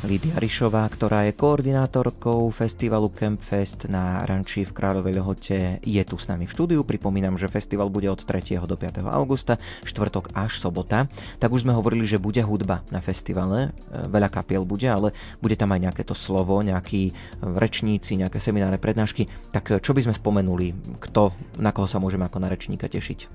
Lídia 0.00 0.32
Rišová, 0.40 0.88
ktorá 0.88 1.28
je 1.28 1.36
koordinátorkou 1.36 2.48
festivalu 2.56 3.12
Campfest 3.12 3.84
na 3.84 4.24
ranči 4.24 4.64
v 4.64 4.72
Kráľovej 4.72 5.12
Lehote, 5.12 5.58
je 5.84 6.00
tu 6.08 6.16
s 6.16 6.24
nami 6.24 6.48
v 6.48 6.54
štúdiu. 6.56 6.80
Pripomínam, 6.88 7.36
že 7.36 7.52
festival 7.52 7.92
bude 7.92 8.08
od 8.08 8.16
3. 8.16 8.64
do 8.64 8.80
5. 8.80 9.04
augusta, 9.04 9.60
štvrtok 9.84 10.32
až 10.32 10.56
sobota. 10.56 11.04
Tak 11.36 11.52
už 11.52 11.68
sme 11.68 11.76
hovorili, 11.76 12.08
že 12.08 12.16
bude 12.16 12.40
hudba 12.40 12.80
na 12.88 13.04
festivale, 13.04 13.76
e, 13.92 14.08
veľa 14.08 14.32
kapiel 14.32 14.64
bude, 14.64 14.88
ale 14.88 15.12
bude 15.44 15.52
tam 15.60 15.76
aj 15.76 15.92
nejaké 15.92 16.02
to 16.08 16.16
slovo, 16.16 16.64
nejakí 16.64 17.12
rečníci, 17.44 18.16
nejaké 18.16 18.40
semináre, 18.40 18.80
prednášky. 18.80 19.28
Tak 19.52 19.64
e, 19.68 19.84
čo 19.84 19.92
by 19.92 20.00
sme 20.08 20.16
spomenuli, 20.16 20.96
kto, 20.96 21.36
na 21.60 21.76
koho 21.76 21.84
sa 21.84 22.00
môžeme 22.00 22.24
ako 22.24 22.40
na 22.40 22.48
rečníka 22.48 22.88
tešiť? 22.88 23.28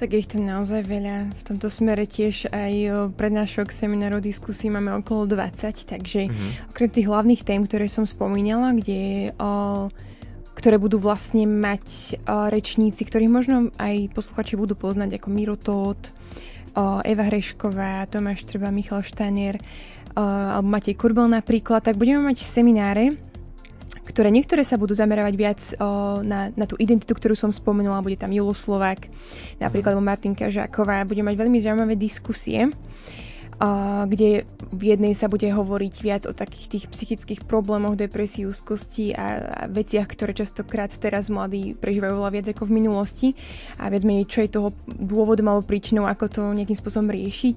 Tak 0.00 0.08
ich 0.18 0.26
tam 0.26 0.48
naozaj 0.48 0.82
veľa. 0.88 1.30
V 1.36 1.42
tomto 1.46 1.70
smere 1.70 2.08
tiež 2.08 2.50
aj 2.50 2.72
prednášok, 3.14 3.70
seminárov, 3.70 4.24
diskusí 4.24 4.66
máme 4.66 4.98
okolo 4.98 5.30
20, 5.30 5.88
takže 5.88 6.26
mm-hmm. 6.26 6.74
okrem 6.74 6.90
tých 6.90 7.06
hlavných 7.06 7.42
tém, 7.46 7.62
ktoré 7.62 7.86
som 7.86 8.02
spomínala, 8.02 8.74
kde 8.74 9.30
o, 9.38 9.88
ktoré 10.58 10.76
budú 10.82 10.98
vlastne 10.98 11.46
mať 11.46 12.18
o, 12.26 12.50
rečníci, 12.50 13.06
ktorých 13.06 13.30
možno 13.30 13.70
aj 13.78 14.10
posluchači 14.10 14.58
budú 14.58 14.74
poznať, 14.74 15.22
ako 15.22 15.28
Miro 15.30 15.54
Tóth, 15.54 16.10
o, 16.74 16.98
Eva 17.06 17.24
Hrešková, 17.30 18.10
Tomáš 18.10 18.42
Treba, 18.48 18.74
Michal 18.74 19.06
Štajner, 19.06 19.62
alebo 20.12 20.68
Matej 20.68 20.96
Kurbel 20.96 21.24
napríklad, 21.24 21.80
tak 21.80 21.96
budeme 21.96 22.20
mať 22.20 22.44
semináre, 22.44 23.16
ktoré 24.02 24.32
niektoré 24.32 24.64
sa 24.64 24.80
budú 24.80 24.96
zamerovať 24.96 25.34
viac 25.36 25.60
o, 25.76 26.20
na, 26.24 26.50
na 26.56 26.64
tú 26.66 26.74
identitu, 26.80 27.12
ktorú 27.12 27.36
som 27.36 27.52
spomenula. 27.52 28.02
Bude 28.02 28.16
tam 28.18 28.32
Julo 28.32 28.56
Slovák, 28.56 29.06
napríklad 29.60 29.94
uh-huh. 29.94 30.08
Martinka 30.08 30.48
Žáková. 30.48 31.06
Bude 31.06 31.22
mať 31.22 31.34
veľmi 31.38 31.58
zaujímavé 31.60 31.94
diskusie. 31.94 32.72
kde 34.08 34.42
v 34.74 34.82
jednej 34.82 35.14
sa 35.14 35.30
bude 35.30 35.46
hovoriť 35.46 35.94
viac 36.02 36.22
o 36.26 36.34
takých 36.34 36.66
tých 36.66 36.84
psychických 36.90 37.40
problémoch, 37.46 37.94
depresii, 37.94 38.48
úzkosti 38.48 39.14
a, 39.14 39.26
a 39.38 39.62
veciach, 39.70 40.10
ktoré 40.10 40.34
častokrát 40.34 40.90
teraz 40.98 41.30
mladí 41.30 41.78
prežívajú 41.78 42.18
veľa 42.18 42.30
viac 42.34 42.46
ako 42.50 42.66
v 42.66 42.82
minulosti 42.82 43.28
a 43.78 43.86
viac 43.86 44.02
menej, 44.02 44.26
čo 44.26 44.42
je 44.42 44.50
toho 44.50 44.68
dôvodom 44.88 45.46
alebo 45.46 45.68
príčinou, 45.68 46.10
ako 46.10 46.24
to 46.26 46.42
nejakým 46.50 46.74
spôsobom 46.74 47.12
riešiť. 47.14 47.56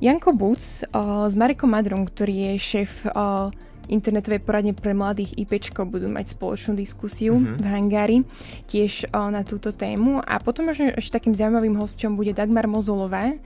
Janko 0.00 0.32
Buc 0.32 0.62
uh, 0.62 1.28
s 1.28 1.34
Marekom 1.36 1.68
Madrom, 1.68 2.08
ktorý 2.08 2.56
je 2.56 2.62
šéf 2.62 3.04
uh, 3.12 3.52
internetovej 3.92 4.40
poradne 4.40 4.72
pre 4.72 4.96
mladých 4.96 5.36
IPčko 5.36 5.84
budú 5.84 6.08
mať 6.08 6.32
spoločnú 6.32 6.72
diskusiu 6.80 7.36
mm-hmm. 7.36 7.60
v 7.60 7.64
Hangári 7.68 8.18
tiež 8.66 9.12
o, 9.12 9.28
na 9.28 9.44
túto 9.44 9.76
tému 9.76 10.24
a 10.24 10.40
potom 10.40 10.72
možno 10.72 10.96
ešte 10.96 11.20
takým 11.20 11.36
zaujímavým 11.36 11.76
hosťom 11.76 12.16
bude 12.16 12.32
Dagmar 12.32 12.64
Mozolová, 12.64 13.36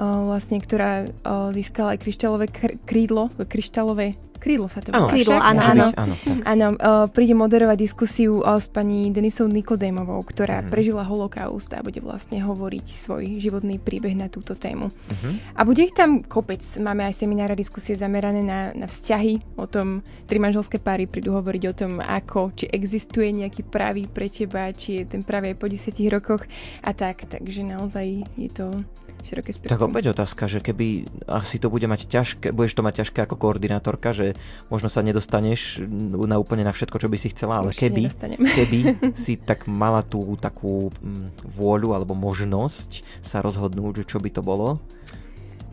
vlastne, 0.00 0.62
ktorá 0.62 1.10
získala 1.52 1.92
aj 1.92 1.98
kryštálové 2.00 2.46
krídlo, 2.88 3.28
kryštálové 3.36 4.16
Krídlo 4.40 4.72
sa 4.72 4.80
to 4.80 4.88
volá. 4.88 5.12
Krídlo, 5.12 5.36
áno, 5.36 5.60
áno. 5.60 5.84
áno, 5.92 6.14
áno 6.48 6.66
uh, 6.80 7.06
príde 7.12 7.36
moderovať 7.36 7.76
diskusiu 7.76 8.40
uh, 8.40 8.56
s 8.56 8.72
pani 8.72 9.12
Denisou 9.12 9.44
Nikodémovou, 9.44 10.24
ktorá 10.24 10.64
uh-huh. 10.64 10.72
prežila 10.72 11.04
holokaust 11.04 11.68
a 11.76 11.84
bude 11.84 12.00
vlastne 12.00 12.40
hovoriť 12.40 12.86
svoj 12.88 13.36
životný 13.36 13.76
príbeh 13.76 14.16
na 14.16 14.32
túto 14.32 14.56
tému. 14.56 14.88
Uh-huh. 14.88 15.32
A 15.52 15.60
bude 15.68 15.84
ich 15.84 15.92
tam 15.92 16.24
kopec. 16.24 16.64
Máme 16.80 17.04
aj 17.04 17.20
seminára 17.20 17.52
diskusie 17.52 17.92
zamerané 18.00 18.40
na, 18.40 18.72
na 18.72 18.88
vzťahy, 18.88 19.60
o 19.60 19.68
tom, 19.68 20.00
tri 20.24 20.40
manželské 20.40 20.80
páry 20.80 21.04
prídu 21.04 21.36
hovoriť 21.36 21.62
o 21.68 21.74
tom, 21.76 21.92
ako, 22.00 22.56
či 22.56 22.64
existuje 22.72 23.28
nejaký 23.36 23.68
pravý 23.68 24.08
pre 24.08 24.32
teba, 24.32 24.72
či 24.72 25.04
je 25.04 25.04
ten 25.04 25.20
pravý 25.20 25.52
aj 25.52 25.58
po 25.60 25.68
10 25.68 26.16
rokoch 26.16 26.42
a 26.80 26.96
tak. 26.96 27.28
Takže 27.28 27.60
naozaj 27.60 28.24
je 28.40 28.48
to 28.48 28.80
široké 29.24 29.50
spektrum. 29.54 29.72
Tak 29.76 29.86
opäť 29.86 30.04
otázka, 30.12 30.46
že 30.46 30.58
keby 30.64 31.08
asi 31.28 31.60
to 31.60 31.72
bude 31.72 31.84
mať 31.84 32.06
ťažké, 32.08 32.46
budeš 32.50 32.74
to 32.78 32.82
mať 32.86 33.04
ťažké 33.04 33.18
ako 33.24 33.36
koordinátorka, 33.36 34.12
že 34.12 34.38
možno 34.72 34.88
sa 34.88 35.04
nedostaneš 35.04 35.82
na 36.14 36.36
úplne 36.36 36.64
na 36.64 36.72
všetko, 36.72 36.96
čo 37.00 37.08
by 37.08 37.16
si 37.18 37.28
chcela, 37.32 37.60
ale 37.60 37.74
keby, 37.76 38.08
keby 38.58 38.78
si 39.14 39.40
tak 39.40 39.68
mala 39.70 40.00
tú 40.04 40.36
takú 40.38 40.90
mm, 40.90 41.54
vôľu 41.56 41.96
alebo 41.96 42.16
možnosť 42.16 43.02
sa 43.20 43.44
rozhodnúť, 43.44 44.04
že 44.04 44.16
čo 44.16 44.18
by 44.18 44.30
to 44.32 44.42
bolo, 44.44 44.80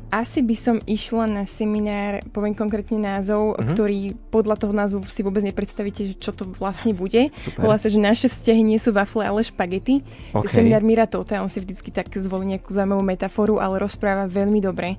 asi 0.07 0.39
by 0.39 0.55
som 0.55 0.77
išla 0.87 1.25
na 1.27 1.43
seminár, 1.43 2.23
poviem 2.31 2.55
konkrétne 2.55 2.97
názov, 2.97 3.55
uh-huh. 3.55 3.67
ktorý 3.73 4.15
podľa 4.31 4.55
toho 4.55 4.73
názvu 4.73 4.97
si 5.11 5.21
vôbec 5.21 5.43
nepredstavíte, 5.43 6.13
že 6.13 6.15
čo 6.15 6.31
to 6.31 6.47
vlastne 6.55 6.95
bude. 6.95 7.29
Volá 7.59 7.75
sa, 7.75 7.91
že 7.91 7.99
naše 7.99 8.31
vzťahy 8.31 8.63
nie 8.63 8.79
sú 8.79 8.95
wafle, 8.95 9.27
ale 9.27 9.43
špagety. 9.43 10.01
Okay. 10.31 10.49
Seminár 10.49 10.83
Mira 10.83 11.05
Tota, 11.07 11.43
on 11.43 11.51
si 11.51 11.59
vždycky 11.59 11.91
tak 11.91 12.11
zvolí 12.15 12.55
nejakú 12.55 12.71
zaujímavú 12.71 13.03
metaforu, 13.03 13.59
ale 13.59 13.83
rozpráva 13.83 14.31
veľmi 14.31 14.63
dobre 14.63 14.95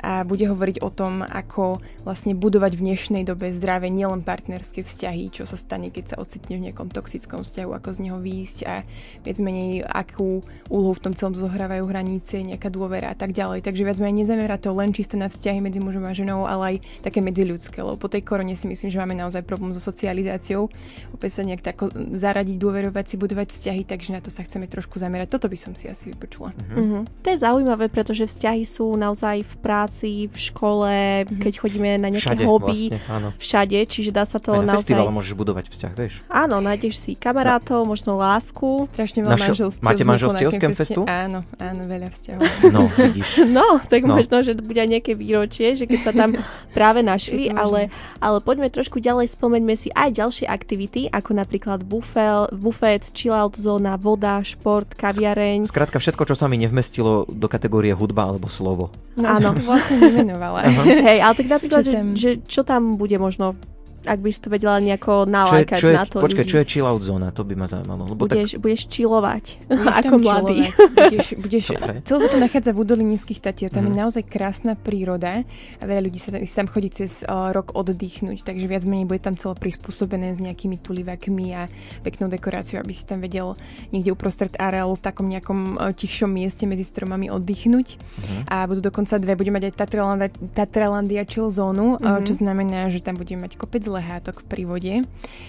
a 0.00 0.24
bude 0.24 0.48
hovoriť 0.48 0.80
o 0.80 0.88
tom, 0.88 1.20
ako 1.20 1.80
vlastne 2.04 2.32
budovať 2.32 2.72
v 2.76 2.84
dnešnej 2.92 3.22
dobe 3.28 3.52
zdravé 3.52 3.92
nielen 3.92 4.24
partnerské 4.24 4.80
vzťahy, 4.80 5.28
čo 5.28 5.44
sa 5.44 5.60
stane, 5.60 5.92
keď 5.92 6.16
sa 6.16 6.20
ocitne 6.20 6.56
v 6.56 6.64
nejakom 6.68 6.88
toxickom 6.88 7.44
vzťahu, 7.44 7.70
ako 7.76 7.88
z 7.92 7.98
neho 8.08 8.18
výjsť 8.18 8.58
a 8.64 8.74
viac 9.20 9.38
menej 9.44 9.84
akú 9.84 10.40
úlohu 10.72 10.96
v 10.96 11.04
tom 11.04 11.12
celom 11.12 11.36
zohrávajú 11.36 11.84
hranice, 11.84 12.40
nejaká 12.40 12.72
dôvera 12.72 13.12
a 13.12 13.16
tak 13.16 13.36
ďalej. 13.36 13.60
Takže 13.60 13.84
viac 13.84 14.00
menej 14.00 14.24
nezamerá 14.50 14.58
to 14.58 14.74
len 14.74 14.90
čisto 14.90 15.14
na 15.14 15.30
vzťahy 15.30 15.62
medzi 15.62 15.78
mužom 15.78 16.02
a 16.06 16.12
ženou, 16.12 16.42
ale 16.46 16.62
aj 16.66 16.76
také 17.06 17.22
medziľudské, 17.22 17.78
lebo 17.78 17.94
po 17.94 18.10
tej 18.10 18.26
korone 18.26 18.58
si 18.58 18.66
myslím, 18.66 18.90
že 18.90 18.98
máme 18.98 19.14
naozaj 19.14 19.46
problém 19.46 19.70
so 19.70 19.82
socializáciou. 19.82 20.66
Opäť 21.14 21.38
sa 21.38 21.42
nejak 21.46 21.62
tako 21.62 21.94
zaradiť, 21.94 22.56
dôverovať 22.58 23.04
si, 23.06 23.16
budovať 23.20 23.46
vzťahy, 23.54 23.82
takže 23.86 24.10
na 24.10 24.20
to 24.20 24.34
sa 24.34 24.42
chceme 24.42 24.66
trošku 24.66 24.98
zamerať. 24.98 25.30
Toto 25.30 25.46
by 25.46 25.58
som 25.58 25.72
si 25.78 25.86
asi 25.86 26.10
vypočula. 26.10 26.50
Uh-huh. 26.50 26.78
Uh-huh. 26.82 27.02
To 27.06 27.28
je 27.30 27.38
zaujímavé, 27.38 27.86
pretože 27.92 28.26
vzťahy 28.26 28.66
sú 28.66 28.98
naozaj 28.98 29.46
v 29.46 29.54
práci 29.62 30.10
v 30.26 30.36
škole, 30.36 30.90
mm-hmm. 30.90 31.38
keď 31.38 31.52
chodíme 31.62 31.90
na 32.00 32.10
nejaké 32.10 32.34
všade, 32.34 32.44
hobby, 32.46 32.90
vlastne, 32.90 33.12
áno. 33.12 33.28
všade, 33.38 33.78
čiže 33.86 34.10
dá 34.10 34.24
sa 34.26 34.42
to 34.42 34.58
Aj 34.58 34.66
na 34.66 34.74
naozaj... 34.74 34.90
festival 34.90 35.14
môžeš 35.14 35.34
budovať 35.38 35.64
vzťah, 35.70 35.92
vieš? 35.94 36.14
Áno, 36.26 36.58
nájdeš 36.58 36.98
si 36.98 37.12
kamarátov, 37.14 37.86
no. 37.86 37.94
možno 37.94 38.18
lásku. 38.18 38.88
Strašne 38.90 39.22
veľa 39.22 39.36
Našo... 39.36 39.46
manželstiev. 39.52 39.86
Máte 39.86 40.02
manželstiev 40.02 40.48
z? 40.50 40.90
Áno, 41.06 41.46
áno, 41.60 41.82
veľa 41.86 42.08
vzťahov. 42.10 42.42
No, 42.72 42.88
vidíš. 42.88 43.28
no, 43.56 43.78
tak 43.84 44.02
no. 44.04 44.16
možno, 44.16 44.39
že 44.42 44.56
bude 44.58 44.80
aj 44.80 44.90
nejaké 44.98 45.12
výročie, 45.16 45.76
že 45.76 45.84
keď 45.86 46.00
sa 46.00 46.12
tam 46.12 46.36
práve 46.76 47.00
našli, 47.00 47.48
ale, 47.52 47.88
ale 48.18 48.38
poďme 48.42 48.72
trošku 48.72 48.98
ďalej, 48.98 49.32
spomeňme 49.32 49.74
si 49.76 49.88
aj 49.92 50.16
ďalšie 50.16 50.46
aktivity, 50.48 51.08
ako 51.12 51.36
napríklad 51.36 51.84
bufel, 51.86 52.50
bufet, 52.54 53.08
chill-out 53.14 53.56
zóna, 53.56 54.00
voda, 54.00 54.40
šport, 54.44 54.92
kaviareň. 54.96 55.68
Skrátka 55.68 56.00
všetko, 56.00 56.28
čo 56.28 56.34
sa 56.36 56.46
mi 56.50 56.56
nevmestilo 56.60 57.28
do 57.28 57.46
kategórie 57.48 57.92
hudba 57.94 58.28
alebo 58.28 58.50
slovo. 58.50 58.92
No, 59.18 59.36
áno. 59.36 59.52
to 59.56 59.64
vlastne 59.64 60.00
nemenovala. 60.00 60.64
Uh-huh. 60.66 60.86
Hej, 60.86 61.18
ale 61.20 61.34
tak 61.36 61.48
napríklad, 61.48 61.82
čo 61.84 61.90
že, 61.90 61.98
že 62.16 62.30
čo 62.46 62.62
tam 62.62 62.96
bude 62.96 63.16
možno 63.20 63.58
ak 64.00 64.18
by 64.20 64.28
si 64.32 64.40
to 64.40 64.48
vedela 64.48 64.80
nejako 64.80 65.28
nalákať 65.28 65.76
čo 65.76 65.76
je, 65.76 65.80
čo 65.80 65.88
je, 65.92 65.96
na 65.96 66.04
to 66.08 66.16
Počkaj, 66.24 66.44
ľudí. 66.44 66.52
čo 66.52 66.56
je 66.56 66.64
chill 66.64 66.88
out 66.88 67.02
zóna? 67.04 67.28
To 67.36 67.44
by 67.44 67.54
ma 67.56 67.66
zaujímalo. 67.68 68.08
Lebo 68.08 68.24
budeš, 68.24 68.56
tak... 68.56 68.60
budeš 68.64 68.82
chillovať, 68.96 69.44
budeš 69.68 69.96
ako 70.00 70.14
mladý. 70.16 70.58
budeš, 70.96 71.26
budeš, 71.36 71.64
celé 72.08 72.18
sa 72.24 72.28
to 72.32 72.38
nachádza 72.40 72.70
v 72.72 72.78
údolí 72.80 73.04
nízkych 73.04 73.40
tatier, 73.44 73.68
tam 73.68 73.84
mm. 73.84 73.88
je 73.88 73.92
mhm. 73.92 74.00
naozaj 74.00 74.22
krásna 74.24 74.72
príroda 74.72 75.44
a 75.80 75.82
veľa 75.84 76.00
ľudí 76.08 76.16
sa, 76.16 76.32
sa 76.32 76.56
tam 76.64 76.68
chodí 76.72 76.88
cez 76.88 77.20
uh, 77.28 77.52
rok 77.52 77.76
oddychnúť, 77.76 78.40
takže 78.40 78.64
viac 78.64 78.82
menej 78.88 79.04
bude 79.04 79.20
tam 79.20 79.36
celé 79.36 79.52
prispôsobené 79.60 80.32
s 80.32 80.40
nejakými 80.40 80.80
tulivakmi 80.80 81.46
a 81.52 81.68
peknou 82.00 82.32
dekoráciou, 82.32 82.80
aby 82.80 82.92
si 82.96 83.04
tam 83.04 83.20
vedel 83.20 83.52
niekde 83.92 84.16
uprostred 84.16 84.56
areálu 84.56 84.96
v 84.96 85.02
takom 85.04 85.26
nejakom 85.28 85.76
uh, 85.76 85.92
tichšom 85.92 86.32
mieste 86.32 86.64
medzi 86.64 86.88
stromami 86.88 87.28
oddychnúť. 87.28 88.00
Mm. 88.00 88.42
A 88.48 88.64
budú 88.64 88.80
dokonca 88.80 89.20
dve, 89.20 89.36
budeme 89.36 89.60
mať 89.60 89.72
aj 89.72 89.74
Tatralandia, 89.76 90.30
Tatralandia 90.56 91.22
chill 91.28 91.52
zónu, 91.52 92.00
mm. 92.00 92.04
uh, 92.04 92.20
čo 92.24 92.32
znamená, 92.38 92.88
že 92.88 93.04
tam 93.04 93.20
budeme 93.20 93.44
mať 93.44 93.60
kopec 93.60 93.89
lehátok 93.90 94.46
pri 94.46 94.62
vode. 94.64 94.94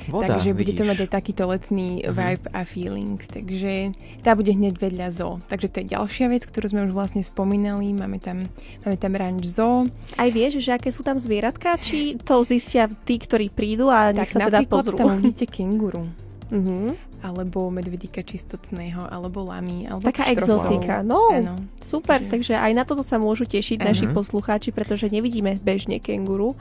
Voda, 0.09 0.27
takže 0.27 0.57
budete 0.57 0.81
mať 0.81 1.05
aj 1.05 1.09
takýto 1.13 1.45
letný 1.45 2.01
uh-huh. 2.01 2.11
vibe 2.11 2.45
a 2.51 2.61
feeling. 2.65 3.21
Takže 3.21 3.93
tá 4.25 4.33
bude 4.33 4.51
hneď 4.51 4.81
vedľa 4.81 5.07
zoo. 5.13 5.37
Takže 5.45 5.67
to 5.69 5.77
je 5.85 5.93
ďalšia 5.93 6.25
vec, 6.33 6.43
ktorú 6.43 6.65
sme 6.73 6.81
už 6.89 6.93
vlastne 6.97 7.21
spomínali. 7.21 7.93
Máme 7.93 8.17
tam, 8.17 8.49
máme 8.81 8.97
tam 8.97 9.13
ranč 9.13 9.45
zoo. 9.45 9.87
Aj 10.17 10.29
vieš, 10.33 10.59
že 10.65 10.73
aké 10.73 10.89
sú 10.89 11.05
tam 11.05 11.21
zvieratka? 11.21 11.77
Či 11.77 12.17
to 12.25 12.41
zistia 12.41 12.89
tí, 13.05 13.21
ktorí 13.21 13.53
prídu 13.53 13.93
a 13.93 14.09
nech 14.09 14.33
tak 14.33 14.33
sa 14.33 14.39
teda 14.49 14.65
pozrú? 14.65 14.97
tam 14.97 15.13
uvidíte 15.17 15.45
kenguru. 15.45 16.09
Uh-huh. 16.51 16.97
Alebo 17.21 17.69
medvedíka 17.69 18.25
čistotného, 18.25 19.05
alebo 19.07 19.45
lamy, 19.45 19.85
alebo 19.85 20.03
Taká 20.03 20.33
exotika, 20.33 21.05
no 21.05 21.29
ano. 21.29 21.63
super, 21.77 22.17
takže 22.17 22.57
aj 22.57 22.71
na 22.73 22.83
toto 22.83 23.05
sa 23.05 23.21
môžu 23.21 23.45
tešiť 23.45 23.77
uh-huh. 23.77 23.89
naši 23.93 24.05
poslucháči, 24.09 24.73
pretože 24.73 25.07
nevidíme 25.07 25.61
bežne 25.61 26.01
kenguru. 26.01 26.57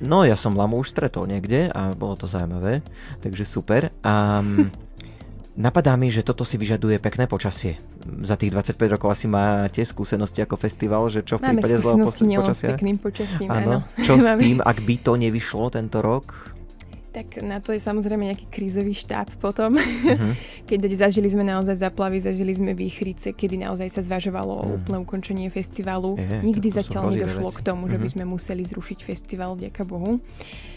No, 0.00 0.28
ja 0.28 0.36
som 0.36 0.52
lamu 0.52 0.80
už 0.84 0.92
stretol 0.92 1.24
niekde 1.24 1.72
a 1.72 1.96
bolo 1.96 2.16
to 2.16 2.28
zaujímavé, 2.28 2.84
takže 3.24 3.48
super. 3.48 3.88
A 4.04 4.44
napadá 5.56 5.96
mi, 5.96 6.12
že 6.12 6.20
toto 6.20 6.44
si 6.44 6.60
vyžaduje 6.60 7.00
pekné 7.00 7.24
počasie. 7.24 7.80
Za 8.22 8.36
tých 8.36 8.52
25 8.52 8.94
rokov 8.96 9.08
asi 9.10 9.26
máte 9.26 9.82
skúsenosti 9.82 10.44
ako 10.44 10.60
festival, 10.60 11.08
že 11.08 11.24
čo 11.24 11.40
v 11.40 11.48
Máme 11.48 11.64
prípade 11.64 11.80
zlého 11.80 12.06
počasia? 12.06 12.70
s 12.70 12.72
pekným 12.76 12.96
počasím, 13.00 13.48
áno. 13.50 13.82
áno. 13.82 14.04
Čo 14.04 14.20
s 14.20 14.28
tým, 14.44 14.60
ak 14.60 14.78
by 14.84 14.94
to 15.00 15.12
nevyšlo 15.16 15.72
tento 15.72 15.98
rok? 16.04 16.55
Tak 17.16 17.40
na 17.40 17.64
to 17.64 17.72
je 17.72 17.80
samozrejme 17.80 18.28
nejaký 18.28 18.44
krízový 18.52 18.92
štáb 18.92 19.32
potom. 19.40 19.80
Uh-huh. 19.80 20.32
Keď 20.68 20.84
zažili 20.92 21.32
sme 21.32 21.48
naozaj 21.48 21.80
zaplavy, 21.80 22.20
zažili 22.20 22.52
sme 22.52 22.76
výchrice, 22.76 23.32
kedy 23.32 23.64
naozaj 23.64 23.88
sa 23.88 24.04
zvažovalo 24.04 24.52
uh-huh. 24.60 24.76
úplné 24.76 24.96
ukončenie 25.00 25.48
festivalu. 25.48 26.20
Je, 26.20 26.44
Nikdy 26.44 26.68
zatiaľ 26.76 27.16
nedošlo 27.16 27.48
veci. 27.48 27.56
k 27.56 27.60
tomu, 27.64 27.88
že 27.88 27.96
uh-huh. 27.96 28.04
by 28.04 28.08
sme 28.12 28.24
museli 28.28 28.68
zrušiť 28.68 28.98
festival, 29.00 29.56
vďaka 29.56 29.82
Bohu. 29.88 30.20
Uh, 30.20 30.75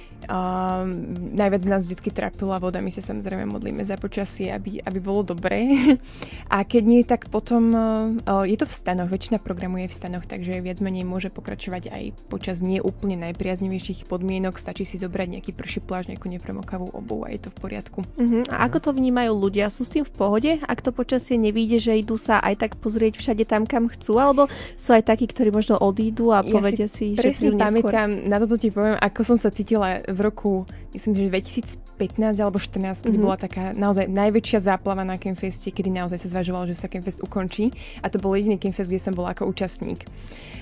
najviac 1.33 1.63
nás 1.63 1.87
vždy 1.87 2.11
trápila 2.11 2.59
voda, 2.59 2.83
my 2.83 2.91
sa 2.91 2.99
samozrejme 2.99 3.47
modlíme 3.47 3.81
za 3.85 3.95
počasie, 3.95 4.51
aby, 4.51 4.83
aby 4.83 4.99
bolo 4.99 5.23
dobré. 5.23 5.69
A 6.53 6.65
keď 6.65 6.83
nie, 6.83 7.01
tak 7.05 7.31
potom 7.31 7.71
uh, 7.71 8.43
je 8.43 8.57
to 8.57 8.65
v 8.65 8.73
stanoch, 8.73 9.07
väčšina 9.07 9.39
programu 9.39 9.79
je 9.85 9.91
v 9.91 9.95
stanoch, 9.95 10.25
takže 10.25 10.59
viac 10.59 10.81
menej 10.83 11.05
môže 11.05 11.29
pokračovať 11.31 11.93
aj 11.93 12.03
počas 12.27 12.59
nie 12.59 12.81
úplne 12.81 13.15
najpriaznivejších 13.29 14.09
podmienok. 14.09 14.57
Stačí 14.57 14.83
si 14.83 14.97
zobrať 14.99 15.39
nejaký 15.39 15.51
prší 15.53 15.79
pláž, 15.85 16.09
nejakú 16.09 16.27
nepremokavú 16.27 16.89
obu 16.91 17.23
a 17.23 17.31
je 17.31 17.47
to 17.47 17.49
v 17.53 17.57
poriadku. 17.57 17.99
Uh-huh. 18.17 18.43
A 18.49 18.65
ako 18.67 18.89
to 18.89 18.89
vnímajú 18.95 19.31
ľudia? 19.33 19.69
Sú 19.69 19.85
s 19.85 19.93
tým 19.93 20.03
v 20.03 20.13
pohode? 20.13 20.51
Ak 20.65 20.81
to 20.81 20.89
počasie 20.89 21.37
nevíde, 21.37 21.77
že 21.77 21.95
idú 21.95 22.17
sa 22.17 22.41
aj 22.41 22.65
tak 22.65 22.71
pozrieť 22.81 23.21
všade 23.21 23.43
tam, 23.45 23.69
kam 23.69 23.87
chcú? 23.87 24.17
Alebo 24.17 24.49
sú 24.75 24.93
aj 24.93 25.05
takí, 25.07 25.29
ktorí 25.29 25.53
možno 25.53 25.77
odídu 25.79 26.33
a 26.33 26.41
ja 26.41 26.51
povedia 26.51 26.87
si, 26.89 27.15
si 27.15 27.21
že 27.21 27.53
pamätám, 27.53 28.09
na 28.27 28.37
toto 28.41 28.57
ti 28.59 28.73
poviem, 28.73 28.97
ako 28.99 29.21
som 29.23 29.37
sa 29.37 29.49
cítila 29.53 30.01
v 30.13 30.21
roku 30.21 30.65
myslím, 30.93 31.13
že 31.15 31.29
2015 31.29 32.41
alebo 32.41 32.57
2014, 32.57 33.05
keď 33.05 33.13
mm-hmm. 33.13 33.21
bola 33.21 33.37
taká 33.37 33.63
naozaj 33.77 34.09
najväčšia 34.09 34.59
záplava 34.63 35.05
na 35.05 35.21
Campfeste, 35.21 35.69
kedy 35.69 35.93
naozaj 35.93 36.17
sa 36.21 36.39
zvažovalo, 36.39 36.65
že 36.65 36.77
sa 36.77 36.89
Campfest 36.89 37.21
ukončí. 37.21 37.71
A 38.01 38.09
to 38.09 38.17
bol 38.17 38.33
jediný 38.33 38.57
Campfest, 38.57 38.89
kde 38.89 39.01
som 39.01 39.13
bola 39.13 39.33
ako 39.33 39.49
účastník. 39.49 40.07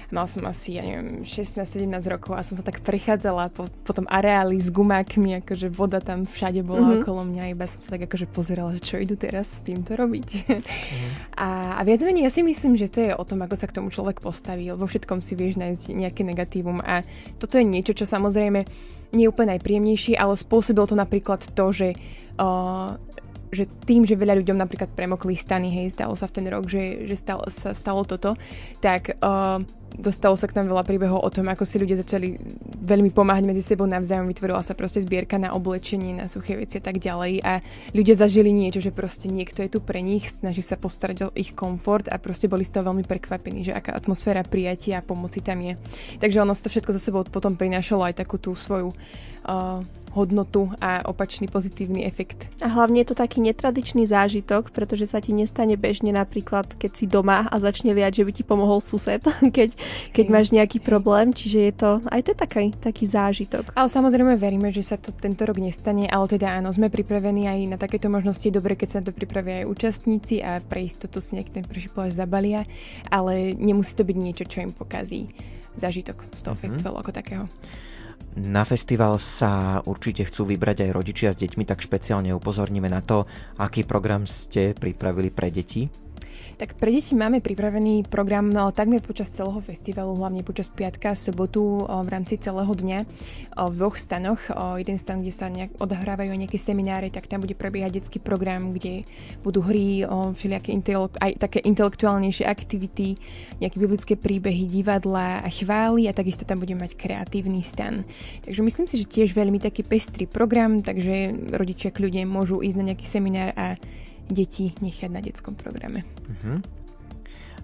Mal 0.08 0.24
som 0.24 0.48
asi, 0.48 0.80
ja 0.80 0.88
neviem, 0.88 1.28
16-17 1.28 1.84
rokov 2.08 2.32
a 2.32 2.40
som 2.40 2.56
sa 2.56 2.64
tak 2.64 2.80
prechádzala 2.80 3.52
po, 3.52 3.68
po 3.68 3.92
tom 3.92 4.08
areáli 4.08 4.56
s 4.56 4.72
gumákmi, 4.72 5.44
akože 5.44 5.68
voda 5.68 6.00
tam 6.00 6.24
všade 6.24 6.64
bola 6.64 6.80
mm-hmm. 6.80 7.00
okolo 7.04 7.22
mňa, 7.28 7.52
iba 7.52 7.68
som 7.68 7.84
sa 7.84 8.00
tak 8.00 8.08
akože 8.08 8.32
pozerala, 8.32 8.72
že 8.72 8.88
čo 8.88 8.96
idú 9.04 9.20
teraz 9.20 9.60
s 9.60 9.68
týmto 9.68 10.00
robiť. 10.00 10.28
Mm-hmm. 10.48 10.62
a, 11.44 11.76
a 11.76 11.82
viac 11.84 12.00
menej 12.08 12.24
ja 12.24 12.32
si 12.32 12.40
myslím, 12.40 12.80
že 12.80 12.88
to 12.88 13.04
je 13.04 13.12
o 13.12 13.24
tom, 13.28 13.44
ako 13.44 13.56
sa 13.60 13.68
k 13.68 13.76
tomu 13.76 13.92
človek 13.92 14.24
postaví. 14.24 14.72
Vo 14.72 14.88
všetkom 14.88 15.20
si 15.20 15.36
vieš 15.36 15.60
nájsť 15.60 15.92
nejaké 15.92 16.24
negatívum 16.24 16.80
a 16.80 17.04
toto 17.36 17.60
je 17.60 17.68
niečo, 17.68 17.92
čo 17.92 18.08
samozrejme 18.08 18.64
nie 19.16 19.24
je 19.28 19.32
úplne 19.32 19.56
najpríjemnejšie, 19.56 20.17
ale 20.18 20.34
spôsobilo 20.34 20.90
to 20.90 20.98
napríklad 20.98 21.46
to, 21.54 21.66
že 21.72 21.94
uh, 22.42 22.98
že 23.48 23.64
tým, 23.88 24.04
že 24.04 24.20
veľa 24.20 24.44
ľuďom 24.44 24.60
napríklad 24.60 24.92
premokli 24.92 25.40
stany, 25.40 25.72
hej, 25.72 25.96
stalo 25.96 26.20
sa 26.20 26.28
v 26.28 26.36
ten 26.36 26.46
rok, 26.52 26.68
že, 26.68 27.08
že 27.08 27.16
stalo, 27.16 27.48
sa 27.48 27.72
stalo 27.72 28.04
toto, 28.04 28.36
tak 28.84 29.16
uh, 29.24 29.64
dostalo 29.96 30.36
sa 30.36 30.52
k 30.52 30.60
nám 30.60 30.68
veľa 30.68 30.84
príbehov 30.84 31.24
o 31.24 31.30
tom, 31.32 31.48
ako 31.48 31.64
si 31.64 31.80
ľudia 31.80 31.96
začali 31.96 32.36
veľmi 32.84 33.10
pomáhať 33.16 33.44
medzi 33.48 33.64
sebou 33.64 33.88
navzájom, 33.88 34.28
vytvorila 34.28 34.60
sa 34.60 34.76
proste 34.76 35.00
zbierka 35.00 35.40
na 35.40 35.56
oblečenie, 35.56 36.20
na 36.20 36.28
suché 36.28 36.60
veci 36.60 36.78
a 36.78 36.84
tak 36.84 37.00
ďalej 37.00 37.40
a 37.42 37.64
ľudia 37.96 38.20
zažili 38.20 38.52
niečo, 38.52 38.84
že 38.84 38.92
proste 38.92 39.32
niekto 39.32 39.64
je 39.64 39.72
tu 39.72 39.80
pre 39.80 40.04
nich, 40.04 40.28
snaží 40.28 40.60
sa 40.60 40.76
postarať 40.76 41.18
o 41.26 41.34
ich 41.34 41.56
komfort 41.56 42.12
a 42.12 42.20
proste 42.20 42.52
boli 42.52 42.68
z 42.68 42.76
toho 42.76 42.92
veľmi 42.92 43.08
prekvapení, 43.08 43.64
že 43.64 43.72
aká 43.72 43.96
atmosféra 43.96 44.44
prijatia 44.44 45.00
a 45.00 45.06
pomoci 45.06 45.40
tam 45.40 45.64
je. 45.64 45.80
Takže 46.20 46.44
ono 46.44 46.52
to 46.52 46.68
všetko 46.68 46.92
zo 46.92 47.02
sebou 47.02 47.24
potom 47.24 47.56
prinášalo 47.56 48.12
aj 48.12 48.22
takú 48.22 48.36
tú 48.38 48.54
svoju 48.54 48.92
uh, 48.92 49.80
hodnotu 50.14 50.72
a 50.80 51.04
opačný 51.06 51.48
pozitívny 51.48 52.04
efekt. 52.08 52.48
A 52.64 52.72
hlavne 52.72 53.04
je 53.04 53.14
to 53.14 53.16
taký 53.18 53.44
netradičný 53.44 54.08
zážitok, 54.08 54.72
pretože 54.72 55.10
sa 55.10 55.24
ti 55.24 55.32
nestane 55.32 55.76
bežne 55.76 56.12
napríklad, 56.14 56.76
keď 56.76 56.92
si 56.94 57.06
doma 57.06 57.48
a 57.48 57.56
začne 57.60 57.92
liať, 57.96 58.22
že 58.22 58.26
by 58.28 58.32
ti 58.32 58.44
pomohol 58.44 58.80
sused, 58.80 59.24
keď, 59.58 59.76
keď 60.12 60.26
máš 60.28 60.54
nejaký 60.54 60.80
problém, 60.84 61.32
čiže 61.32 61.60
je 61.60 61.74
to 61.74 61.90
aj 62.08 62.22
to 62.24 62.30
je 62.34 62.38
taký, 62.38 62.66
taký 62.76 63.06
zážitok. 63.06 63.72
Ale 63.76 63.88
samozrejme 63.88 64.36
veríme, 64.40 64.70
že 64.74 64.84
sa 64.84 64.98
to 65.00 65.12
tento 65.14 65.44
rok 65.44 65.60
nestane, 65.60 66.08
ale 66.08 66.26
teda 66.28 66.58
áno, 66.60 66.72
sme 66.72 66.92
pripravení 66.92 67.48
aj 67.48 67.60
na 67.68 67.78
takéto 67.80 68.08
možnosti. 68.12 68.48
Dobre, 68.50 68.76
keď 68.76 68.90
sa 68.90 69.00
to 69.00 69.12
pripravia 69.16 69.64
aj 69.64 69.70
účastníci 69.70 70.42
a 70.44 70.60
pre 70.64 70.84
istotu 70.88 71.20
si 71.24 71.38
nejak 71.38 71.54
ten 71.54 71.64
prvý 71.64 71.88
pláž 71.92 72.18
zabalia, 72.18 72.66
ale 73.08 73.56
nemusí 73.56 73.94
to 73.96 74.04
byť 74.04 74.18
niečo, 74.18 74.46
čo 74.48 74.64
im 74.64 74.72
pokazí 74.74 75.32
zážitok 75.78 76.26
z 76.34 76.42
toho 76.42 76.56
mm-hmm. 76.58 76.64
festivalu 76.74 76.96
ako 77.00 77.12
takého. 77.14 77.46
Na 78.38 78.62
festival 78.62 79.18
sa 79.18 79.82
určite 79.90 80.22
chcú 80.30 80.54
vybrať 80.54 80.86
aj 80.86 80.92
rodičia 80.94 81.30
s 81.34 81.42
deťmi, 81.42 81.66
tak 81.66 81.82
špeciálne 81.82 82.30
upozorníme 82.38 82.86
na 82.86 83.02
to, 83.02 83.26
aký 83.58 83.82
program 83.82 84.30
ste 84.30 84.78
pripravili 84.78 85.34
pre 85.34 85.50
deti. 85.50 86.07
Tak 86.58 86.74
pre 86.82 86.90
deti 86.90 87.14
máme 87.14 87.38
pripravený 87.38 88.10
program 88.10 88.50
no, 88.50 88.74
takmer 88.74 88.98
počas 88.98 89.30
celého 89.30 89.62
festivalu, 89.62 90.18
hlavne 90.18 90.42
počas 90.42 90.74
piatka, 90.74 91.14
sobotu 91.14 91.86
v 91.86 92.10
rámci 92.10 92.42
celého 92.42 92.74
dňa 92.74 93.00
v 93.54 93.74
dvoch 93.78 93.94
stanoch. 93.94 94.42
Jeden 94.82 94.98
stan, 94.98 95.22
kde 95.22 95.30
sa 95.30 95.54
nejak 95.54 95.78
odhrávajú 95.78 96.34
nejaké 96.34 96.58
semináre, 96.58 97.14
tak 97.14 97.30
tam 97.30 97.46
bude 97.46 97.54
prebiehať 97.54 98.02
detský 98.02 98.18
program, 98.18 98.74
kde 98.74 99.06
budú 99.46 99.62
hry, 99.62 100.02
všelijaké 100.10 100.74
intelek- 100.74 101.22
aj 101.22 101.38
také 101.38 101.62
intelektuálnejšie 101.62 102.50
aktivity, 102.50 103.22
nejaké 103.62 103.78
biblické 103.78 104.14
príbehy, 104.18 104.66
divadla 104.66 105.46
a 105.46 105.50
chvály 105.54 106.10
a 106.10 106.18
takisto 106.18 106.42
tam 106.42 106.58
budeme 106.58 106.90
mať 106.90 106.98
kreatívny 106.98 107.62
stan. 107.62 108.02
Takže 108.42 108.66
myslím 108.66 108.90
si, 108.90 108.98
že 108.98 109.06
tiež 109.06 109.38
veľmi 109.38 109.62
taký 109.62 109.86
pestrý 109.86 110.26
program, 110.26 110.82
takže 110.82 111.38
rodičia 111.54 111.94
kľudne 111.94 112.26
môžu 112.26 112.66
ísť 112.66 112.78
na 112.82 112.88
nejaký 112.90 113.06
seminár 113.06 113.54
a 113.54 113.78
deti 114.28 114.76
nechať 114.80 115.10
na 115.12 115.20
detskom 115.24 115.56
programe. 115.56 116.04
Uh-huh. 116.28 116.60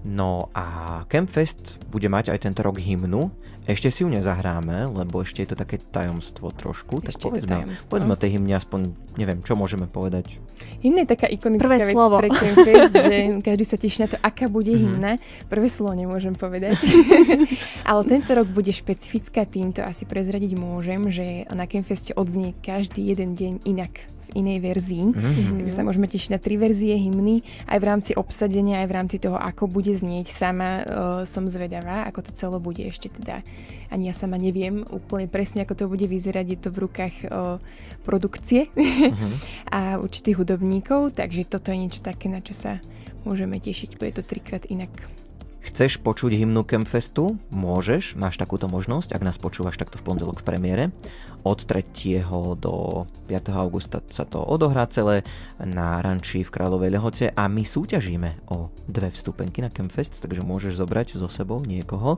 No 0.04 0.52
a 0.52 1.08
Campfest 1.08 1.80
bude 1.88 2.12
mať 2.12 2.36
aj 2.36 2.44
tento 2.44 2.60
rok 2.60 2.76
hymnu. 2.76 3.32
Ešte 3.64 3.88
si 3.88 4.04
ju 4.04 4.12
nezahráme, 4.12 4.92
lebo 4.92 5.24
ešte 5.24 5.40
je 5.40 5.56
to 5.56 5.58
také 5.64 5.80
tajomstvo 5.80 6.52
trošku. 6.52 7.00
Ešte 7.00 7.16
tak 7.16 7.24
povedzme, 7.32 7.58
povedzme 7.88 8.12
o 8.12 8.20
tej 8.20 8.36
hymne 8.36 8.60
aspoň, 8.60 8.92
neviem, 9.16 9.40
čo 9.40 9.56
môžeme 9.56 9.88
povedať. 9.88 10.36
Hymna 10.84 11.08
je 11.08 11.10
taká 11.16 11.32
ikonická 11.32 11.64
Prvé 11.64 11.80
vec 11.80 11.96
slovo. 11.96 12.20
pre 12.20 12.28
Campfest, 12.36 12.94
že 13.00 13.18
každý 13.48 13.64
sa 13.64 13.78
teší 13.80 14.00
na 14.04 14.08
to, 14.12 14.18
aká 14.20 14.52
bude 14.52 14.76
mm-hmm. 14.76 14.84
hymna. 14.92 15.12
Prvé 15.48 15.72
slovo 15.72 15.96
nemôžem 15.96 16.36
povedať. 16.36 16.76
Ale 17.88 18.02
tento 18.04 18.36
rok 18.36 18.52
bude 18.52 18.76
špecifická 18.76 19.48
týmto, 19.48 19.80
asi 19.88 20.04
prezradiť 20.04 20.60
môžem, 20.60 21.08
že 21.08 21.48
na 21.48 21.64
Campfeste 21.64 22.12
odznie 22.20 22.52
každý 22.60 23.08
jeden 23.08 23.40
deň 23.40 23.64
inak 23.64 24.04
inej 24.32 24.64
verzii. 24.64 25.12
Mm-hmm. 25.12 25.60
Takže 25.60 25.74
sa 25.76 25.84
môžeme 25.84 26.08
tešiť 26.08 26.30
na 26.32 26.40
tri 26.40 26.56
verzie 26.56 26.96
hymny, 26.96 27.44
aj 27.68 27.78
v 27.80 27.86
rámci 27.86 28.12
obsadenia, 28.16 28.82
aj 28.84 28.88
v 28.88 28.96
rámci 28.96 29.18
toho, 29.20 29.36
ako 29.36 29.68
bude 29.68 29.92
znieť. 29.92 30.32
Sama 30.32 30.70
uh, 30.80 30.84
som 31.28 31.46
zvedavá, 31.52 32.08
ako 32.08 32.30
to 32.30 32.32
celé 32.32 32.58
bude 32.64 32.84
ešte 32.84 33.12
teda. 33.12 33.44
Ani 33.94 34.10
ja 34.10 34.16
sama 34.18 34.42
neviem 34.42 34.82
úplne 34.90 35.30
presne, 35.30 35.68
ako 35.68 35.74
to 35.78 35.86
bude 35.86 36.08
vyzerať. 36.08 36.46
Je 36.50 36.60
to 36.60 36.70
v 36.74 36.78
rukách 36.90 37.16
uh, 37.28 37.60
produkcie 38.08 38.72
mm-hmm. 38.74 39.34
a 39.78 39.80
určitých 40.02 40.40
hudobníkov, 40.40 41.14
takže 41.20 41.46
toto 41.46 41.76
je 41.76 41.78
niečo 41.78 42.02
také, 42.02 42.32
na 42.32 42.40
čo 42.40 42.56
sa 42.56 42.82
môžeme 43.28 43.60
tešiť. 43.60 44.00
Bude 44.00 44.16
to 44.16 44.24
trikrát 44.24 44.68
inak. 44.72 44.92
Chceš 45.64 46.04
počuť 46.04 46.36
hymnu 46.36 46.68
Campfestu? 46.68 47.40
Môžeš, 47.48 48.20
máš 48.20 48.36
takúto 48.36 48.68
možnosť, 48.68 49.16
ak 49.16 49.24
nás 49.24 49.40
počúvaš 49.40 49.80
takto 49.80 49.96
v 49.96 50.04
pondelok 50.04 50.44
v 50.44 50.48
premiére. 50.48 50.84
Od 51.44 51.60
3. 51.60 52.24
do 52.56 53.04
5. 53.28 53.52
augusta 53.52 54.00
sa 54.08 54.24
to 54.24 54.40
odohrá 54.40 54.88
celé 54.88 55.28
na 55.60 56.00
ranči 56.00 56.40
v 56.40 56.48
Kráľovej 56.48 56.96
Lehote 56.96 57.26
a 57.36 57.52
my 57.52 57.68
súťažíme 57.68 58.48
o 58.48 58.72
dve 58.88 59.12
vstupenky 59.12 59.60
na 59.60 59.68
Campfest, 59.68 60.24
takže 60.24 60.40
môžeš 60.40 60.80
zobrať 60.80 61.20
so 61.20 61.28
sebou 61.28 61.60
niekoho 61.68 62.16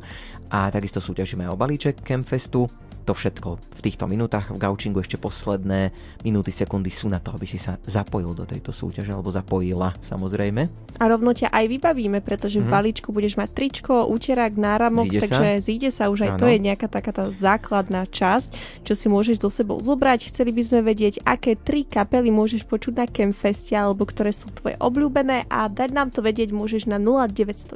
a 0.54 0.70
takisto 0.70 1.02
súťažíme 1.02 1.50
o 1.50 1.58
balíček 1.58 2.06
Campfestu 2.06 2.70
to 3.06 3.13
všetko 3.13 3.50
v 3.62 3.82
týchto 3.86 4.10
minútach 4.10 4.50
v 4.50 4.58
gaučingu 4.58 4.98
ešte 5.06 5.22
posledné 5.22 5.94
minúty, 6.26 6.50
sekundy 6.50 6.89
sú 6.89 7.06
na 7.06 7.22
to, 7.22 7.38
aby 7.38 7.46
si 7.46 7.62
sa 7.62 7.78
zapojil 7.86 8.34
do 8.34 8.50
tejto 8.50 8.74
súťaže 8.74 9.13
alebo 9.13 9.30
zapojila 9.30 9.94
samozrejme. 10.02 10.65
A 10.98 11.04
rovno 11.06 11.36
ťa 11.36 11.54
aj 11.54 11.65
vybavíme, 11.70 12.26
pretože 12.26 12.58
mm-hmm. 12.58 12.65
v 12.65 12.72
mhm. 12.72 12.76
balíčku 12.82 13.10
budeš 13.13 13.38
mať 13.38 13.50
tričko, 13.54 14.10
úterák, 14.10 14.58
náramok, 14.58 15.06
zíde 15.06 15.22
takže 15.22 15.46
sa? 15.46 15.62
zíde 15.62 15.89
sa 15.94 16.04
už 16.10 16.26
aj 16.26 16.32
ano. 16.34 16.39
to 16.41 16.46
je 16.50 16.58
nejaká 16.58 16.88
taká 16.89 17.12
tá 17.13 17.30
základná 17.30 18.10
časť, 18.10 18.82
čo 18.82 18.94
si 18.98 19.06
môžeš 19.06 19.46
so 19.46 19.54
sebou 19.54 19.78
zobrať. 19.78 20.34
Chceli 20.34 20.56
by 20.56 20.62
sme 20.65 20.80
vedieť, 20.82 21.22
aké 21.28 21.54
tri 21.54 21.86
kapely 21.86 22.34
môžeš 22.34 22.65
počuť 22.65 22.94
na 22.96 23.06
Campfeste 23.06 23.78
alebo 23.78 24.08
ktoré 24.08 24.34
sú 24.34 24.50
tvoje 24.56 24.80
obľúbené 24.82 25.46
a 25.52 25.70
dať 25.70 25.89
nám 25.94 26.10
to 26.10 26.24
vedieť 26.24 26.56
môžeš 26.56 26.89
na 26.89 26.98
0911 26.98 27.76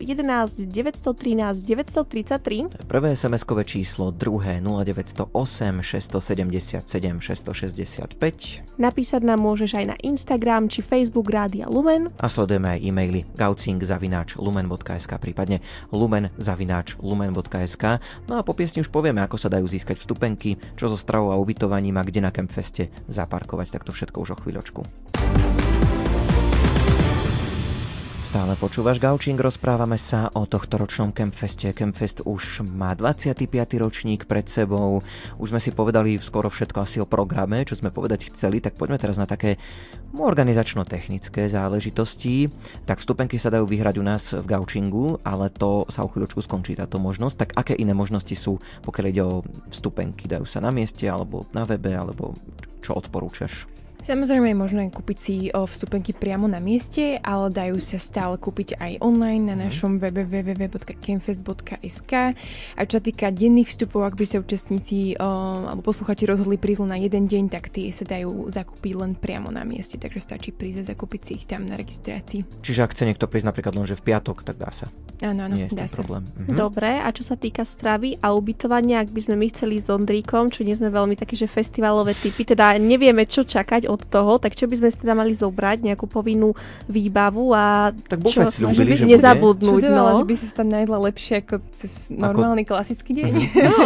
913 0.65 1.67
933. 1.67 2.87
Prvé 2.87 3.07
SMS-kové 3.13 3.67
číslo, 3.67 4.15
druhé 4.15 4.63
0900 4.63 5.18
608 5.27 5.83
677 5.83 7.19
665. 7.19 8.79
Napísať 8.79 9.21
nám 9.27 9.43
môžeš 9.43 9.75
aj 9.75 9.85
na 9.91 9.95
Instagram 9.99 10.71
či 10.71 10.79
Facebook 10.79 11.27
Rádia 11.27 11.67
Lumen. 11.67 12.07
A 12.23 12.31
sledujeme 12.31 12.71
aj 12.71 12.79
e-maily 12.79 13.27
gaucing 13.35 13.83
zavináč 13.83 14.39
lumen.sk 14.39 15.11
prípadne 15.19 15.59
lumen 15.91 16.31
zavináč 16.39 16.95
lumen.sk. 17.03 17.99
No 18.31 18.39
a 18.39 18.41
po 18.45 18.55
piesni 18.55 18.79
už 18.79 18.87
povieme, 18.93 19.19
ako 19.19 19.35
sa 19.35 19.51
dajú 19.51 19.67
získať 19.67 19.99
vstupenky, 19.99 20.55
čo 20.79 20.87
so 20.87 20.95
stravou 20.95 21.35
a 21.35 21.39
ubytovaním 21.39 21.99
a 21.99 22.07
kde 22.07 22.23
na 22.23 22.31
Campfeste 22.31 22.87
zaparkovať. 23.11 23.75
Tak 23.75 23.83
to 23.83 23.91
všetko 23.91 24.23
už 24.23 24.29
o 24.35 24.37
chvíľočku. 24.39 24.81
Stále 28.29 28.53
počúvaš 28.61 29.01
Gaučing, 29.01 29.41
rozprávame 29.41 29.97
sa 29.97 30.29
o 30.37 30.45
tohto 30.45 30.77
ročnom 30.77 31.09
Campfeste. 31.09 31.73
Campfest 31.73 32.21
už 32.29 32.61
má 32.61 32.93
25. 32.93 33.41
ročník 33.81 34.29
pred 34.29 34.45
sebou. 34.45 35.01
Už 35.41 35.49
sme 35.49 35.57
si 35.57 35.73
povedali 35.73 36.13
skoro 36.21 36.45
všetko 36.45 36.77
asi 36.77 37.01
o 37.01 37.09
programe, 37.09 37.65
čo 37.65 37.73
sme 37.73 37.89
povedať 37.89 38.29
chceli, 38.29 38.61
tak 38.61 38.77
poďme 38.77 39.01
teraz 39.01 39.17
na 39.17 39.25
také 39.25 39.57
organizačno-technické 40.13 41.49
záležitosti. 41.49 42.53
Tak 42.85 43.01
vstupenky 43.01 43.41
sa 43.41 43.49
dajú 43.49 43.65
vyhrať 43.65 43.97
u 43.97 44.05
nás 44.05 44.37
v 44.37 44.45
Gaučingu, 44.45 45.17
ale 45.25 45.49
to 45.49 45.89
sa 45.89 46.05
o 46.05 46.11
chvíľočku 46.13 46.45
skončí 46.45 46.77
táto 46.77 47.01
možnosť. 47.01 47.33
Tak 47.33 47.49
aké 47.57 47.73
iné 47.81 47.97
možnosti 47.97 48.37
sú, 48.37 48.61
pokiaľ 48.85 49.05
ide 49.09 49.25
o 49.25 49.41
vstupenky? 49.73 50.29
Dajú 50.29 50.45
sa 50.45 50.61
na 50.61 50.69
mieste, 50.69 51.09
alebo 51.09 51.49
na 51.49 51.65
webe, 51.65 51.97
alebo 51.97 52.37
čo 52.85 52.93
odporúčaš? 52.93 53.78
Samozrejme 53.99 54.55
je 54.55 54.57
možné 54.57 54.83
kúpiť 54.95 55.17
si 55.19 55.35
vstupenky 55.51 56.15
priamo 56.15 56.47
na 56.47 56.63
mieste, 56.63 57.19
ale 57.19 57.51
dajú 57.51 57.83
sa 57.83 57.99
stále 57.99 58.39
kúpiť 58.39 58.79
aj 58.79 59.03
online 59.03 59.51
na 59.51 59.55
mhm. 59.59 59.61
našom 59.67 59.99
webe 59.99 60.23
www.campfest.sk 60.23 62.13
a 62.79 62.81
čo 62.87 62.93
sa 62.95 63.03
týka 63.03 63.27
denných 63.27 63.67
vstupov, 63.67 64.07
ak 64.07 64.15
by 64.15 64.23
sa 64.23 64.39
účastníci 64.39 65.19
alebo 65.19 65.83
posluchači 65.83 66.31
rozhodli 66.31 66.55
prísť 66.55 66.87
na 66.87 66.95
jeden 66.95 67.27
deň, 67.27 67.51
tak 67.51 67.67
tie 67.67 67.91
sa 67.91 68.07
dajú 68.07 68.47
zakúpiť 68.47 68.93
len 68.95 69.19
priamo 69.19 69.51
na 69.51 69.67
mieste, 69.67 69.99
takže 69.99 70.23
stačí 70.23 70.55
prísť 70.55 70.87
a 70.87 70.95
zakúpiť 70.95 71.21
si 71.27 71.31
ich 71.43 71.45
tam 71.45 71.67
na 71.67 71.75
registrácii. 71.75 72.63
Čiže 72.63 72.87
ak 72.87 72.95
chce 72.95 73.03
niekto 73.03 73.27
prísť 73.27 73.51
napríklad 73.51 73.75
len 73.75 73.83
že 73.83 73.99
v 73.99 74.15
piatok, 74.15 74.47
tak 74.47 74.55
dá 74.55 74.71
sa. 74.71 74.87
Áno, 75.19 75.51
áno, 75.51 75.59
Nie 75.59 75.67
dá 75.67 75.83
sa. 75.83 75.99
problém. 75.99 76.23
Mhm. 76.47 76.55
Dobre, 76.55 77.03
a 77.03 77.11
čo 77.11 77.27
sa 77.27 77.35
týka 77.35 77.67
stravy 77.67 78.15
a 78.23 78.31
ubytovania, 78.31 79.03
ak 79.03 79.11
by 79.11 79.19
sme 79.27 79.35
my 79.35 79.51
chceli 79.51 79.75
s 79.75 79.91
Ondríkom, 79.91 80.47
čo 80.47 80.63
nie 80.63 80.71
sme 80.71 80.87
veľmi 80.87 81.19
také, 81.19 81.35
že 81.35 81.51
festivalové 81.51 82.15
typy, 82.15 82.47
teda 82.47 82.79
nevieme, 82.79 83.27
čo 83.27 83.43
čakať 83.43 83.88
od 83.89 84.01
toho, 84.05 84.37
tak 84.37 84.53
čo 84.53 84.69
by 84.69 84.75
sme 84.77 84.89
si 84.93 84.97
teda 85.01 85.17
mali 85.17 85.33
zobrať, 85.33 85.81
nejakú 85.81 86.05
povinnú 86.05 86.53
výbavu 86.85 87.51
a 87.57 87.91
tak 88.07 88.21
čo, 88.29 88.45
slúbili, 88.47 88.93
že 88.95 89.09
nezabudnúť. 89.09 89.81
Čudovala, 89.81 90.11
no. 90.13 90.19
že 90.21 90.25
by 90.29 90.35
si 90.37 90.45
sa 90.45 90.55
tam 90.61 90.69
najedla 90.69 90.97
lepšie 91.09 91.33
ako 91.41 91.55
cez 91.73 92.13
normálny 92.13 92.63
ako... 92.63 92.71
klasický 92.77 93.11
deň. 93.17 93.33
Mm-hmm. 93.33 93.65
no. 93.69 93.77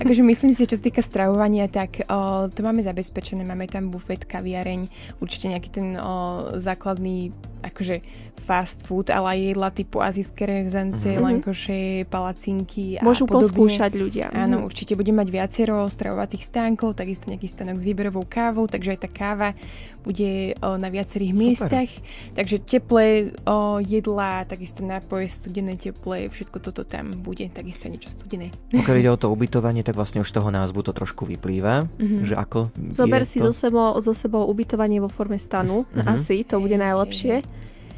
akože 0.00 0.22
myslím 0.24 0.52
si, 0.56 0.64
čo 0.64 0.80
sa 0.80 0.82
týka 0.82 1.04
stravovania, 1.04 1.68
tak 1.68 2.08
o, 2.08 2.48
to 2.48 2.60
máme 2.64 2.80
zabezpečené. 2.80 3.44
Máme 3.44 3.68
tam 3.68 3.92
bufet, 3.92 4.24
kaviareň, 4.24 4.88
určite 5.20 5.52
nejaký 5.52 5.70
ten 5.70 5.86
o, 6.00 6.56
základný 6.56 7.30
akože 7.62 8.02
fast 8.42 8.82
food, 8.82 9.06
ale 9.08 9.38
aj 9.38 9.40
jedla 9.54 9.68
typu 9.70 10.02
azijské 10.02 10.42
rezance, 10.50 11.06
mm-hmm. 11.06 11.22
lankoše, 11.22 11.80
palacinky 12.10 12.98
a 12.98 13.06
Môžu 13.06 13.30
podobne. 13.30 13.54
poskúšať 13.54 13.92
ľudia. 13.94 14.26
Áno, 14.34 14.60
mm-hmm. 14.60 14.68
určite 14.68 14.92
budeme 14.98 15.22
mať 15.22 15.30
viacero 15.30 15.86
stravovacích 15.86 16.42
stánkov, 16.42 16.98
takisto 16.98 17.30
nejaký 17.30 17.46
stánok 17.46 17.78
s 17.78 17.86
výberovou 17.86 18.26
kávou, 18.26 18.66
takže 18.66 18.98
aj 18.98 19.00
tá 19.06 19.08
káva 19.08 19.41
bude 20.02 20.58
o, 20.58 20.78
na 20.78 20.88
viacerých 20.90 21.32
Super. 21.32 21.42
miestach. 21.42 21.90
Takže 22.34 22.56
teplé 22.62 23.06
o, 23.46 23.78
jedlá, 23.78 24.46
takisto 24.46 24.82
nápoje, 24.82 25.30
studené, 25.30 25.78
teplé, 25.78 26.26
všetko 26.30 26.58
toto 26.58 26.82
tam 26.82 27.14
bude, 27.22 27.46
takisto 27.50 27.86
niečo 27.86 28.10
studené. 28.10 28.50
Pokiaľ 28.74 28.96
ide 28.98 29.10
o 29.14 29.18
to 29.18 29.30
ubytovanie, 29.30 29.86
tak 29.86 29.94
vlastne 29.94 30.22
už 30.22 30.30
toho 30.30 30.50
názvu 30.50 30.82
to 30.82 30.90
trošku 30.90 31.26
vyplýva, 31.26 31.86
mm-hmm. 31.86 32.26
že 32.26 32.34
ako 32.34 32.74
Zober 32.90 33.22
si 33.22 33.38
to? 33.38 33.50
so 33.50 33.52
sebou, 33.54 33.94
so 34.02 34.12
sebou 34.12 34.46
ubytovanie 34.50 34.98
vo 34.98 35.10
forme 35.10 35.38
stanu, 35.38 35.86
mm-hmm. 35.86 36.12
asi, 36.12 36.42
to 36.42 36.58
bude 36.58 36.74
najlepšie. 36.74 37.46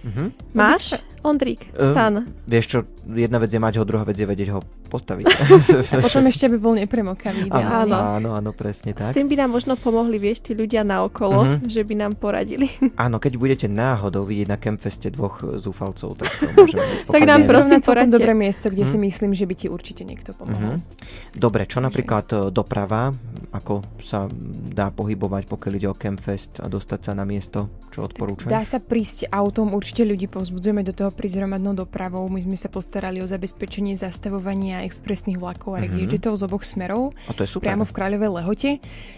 Mm-hmm. 0.05 0.29
Máš? 0.53 1.01
Ondrík, 1.25 1.73
stan. 1.73 2.29
Um, 2.29 2.45
vieš 2.45 2.67
čo, 2.69 2.79
jedna 3.13 3.37
vec 3.37 3.51
je 3.53 3.61
mať 3.61 3.75
ho, 3.81 3.85
druhá 3.85 4.05
vec 4.09 4.17
je 4.17 4.25
vedieť 4.25 4.49
ho 4.57 4.61
postaviť. 4.89 5.25
a 5.93 5.95
potom 6.01 6.25
ešte 6.33 6.49
by 6.49 6.57
bol 6.57 6.75
nepremokavý. 6.79 7.53
Áno, 7.53 7.97
áno, 7.97 8.29
áno, 8.39 8.51
presne 8.57 8.97
tak. 8.97 9.13
S 9.13 9.17
tým 9.17 9.29
by 9.29 9.45
nám 9.45 9.51
možno 9.53 9.77
pomohli, 9.77 10.17
vieš, 10.17 10.47
tí 10.47 10.53
ľudia 10.57 10.87
na 10.87 11.05
okolo, 11.05 11.45
uh-huh. 11.45 11.67
že 11.69 11.85
by 11.85 11.95
nám 12.01 12.13
poradili. 12.17 12.73
áno, 13.05 13.21
keď 13.21 13.33
budete 13.37 13.67
náhodou 13.69 14.25
vidieť 14.25 14.49
na 14.49 14.57
Campfeste 14.57 15.13
dvoch 15.13 15.45
zúfalcov, 15.61 16.17
tak 16.17 16.29
to 16.41 16.47
môžeme 16.57 16.83
byť 16.83 17.13
Tak 17.13 17.23
nám 17.27 17.41
prosím 17.45 17.81
poradte. 17.85 18.15
dobré 18.17 18.33
miesto, 18.33 18.73
kde 18.73 18.89
uh-huh. 18.89 18.97
si 18.97 19.07
myslím, 19.13 19.33
že 19.37 19.45
by 19.45 19.55
ti 19.55 19.67
určite 19.69 20.03
niekto 20.07 20.33
pomohol. 20.33 20.81
Uh-huh. 20.81 21.35
Dobre, 21.35 21.67
čo 21.69 21.83
napríklad 21.83 22.27
e, 22.31 22.37
doprava, 22.55 23.11
ako 23.51 23.83
sa 24.01 24.27
dá 24.71 24.91
pohybovať, 24.91 25.47
pokiaľ 25.51 25.73
ide 25.75 25.89
o 25.91 25.97
Campfest 25.97 26.63
a 26.63 26.67
dostať 26.71 27.01
sa 27.11 27.13
na 27.15 27.27
miesto, 27.27 27.71
čo 27.95 28.07
odporúčaš? 28.07 28.51
Dá 28.51 28.63
sa 28.67 28.79
prísť 28.83 29.31
autom, 29.31 29.75
určite 29.75 30.03
ľudí 30.03 30.27
povzbudzujeme 30.27 30.83
do 30.83 30.95
toho 30.95 31.11
prísť 31.15 31.43
hromadnou 31.43 31.75
dopravou. 31.75 32.27
My 32.27 32.43
sme 32.43 32.59
sa 32.59 32.71
postarali 32.95 33.19
o 33.19 33.27
zabezpečenie 33.27 33.99
zastavovania 33.99 34.87
expresných 34.87 35.43
vlakov 35.43 35.75
a 35.75 35.83
mm-hmm. 35.83 36.15
z 36.15 36.43
oboch 36.47 36.63
smerov. 36.63 37.11
A 37.27 37.35
to 37.35 37.43
je 37.43 37.51
super. 37.51 37.67
Priamo 37.67 37.83
v 37.83 37.91
Kráľovej 37.91 38.31
Lehote. 38.31 38.71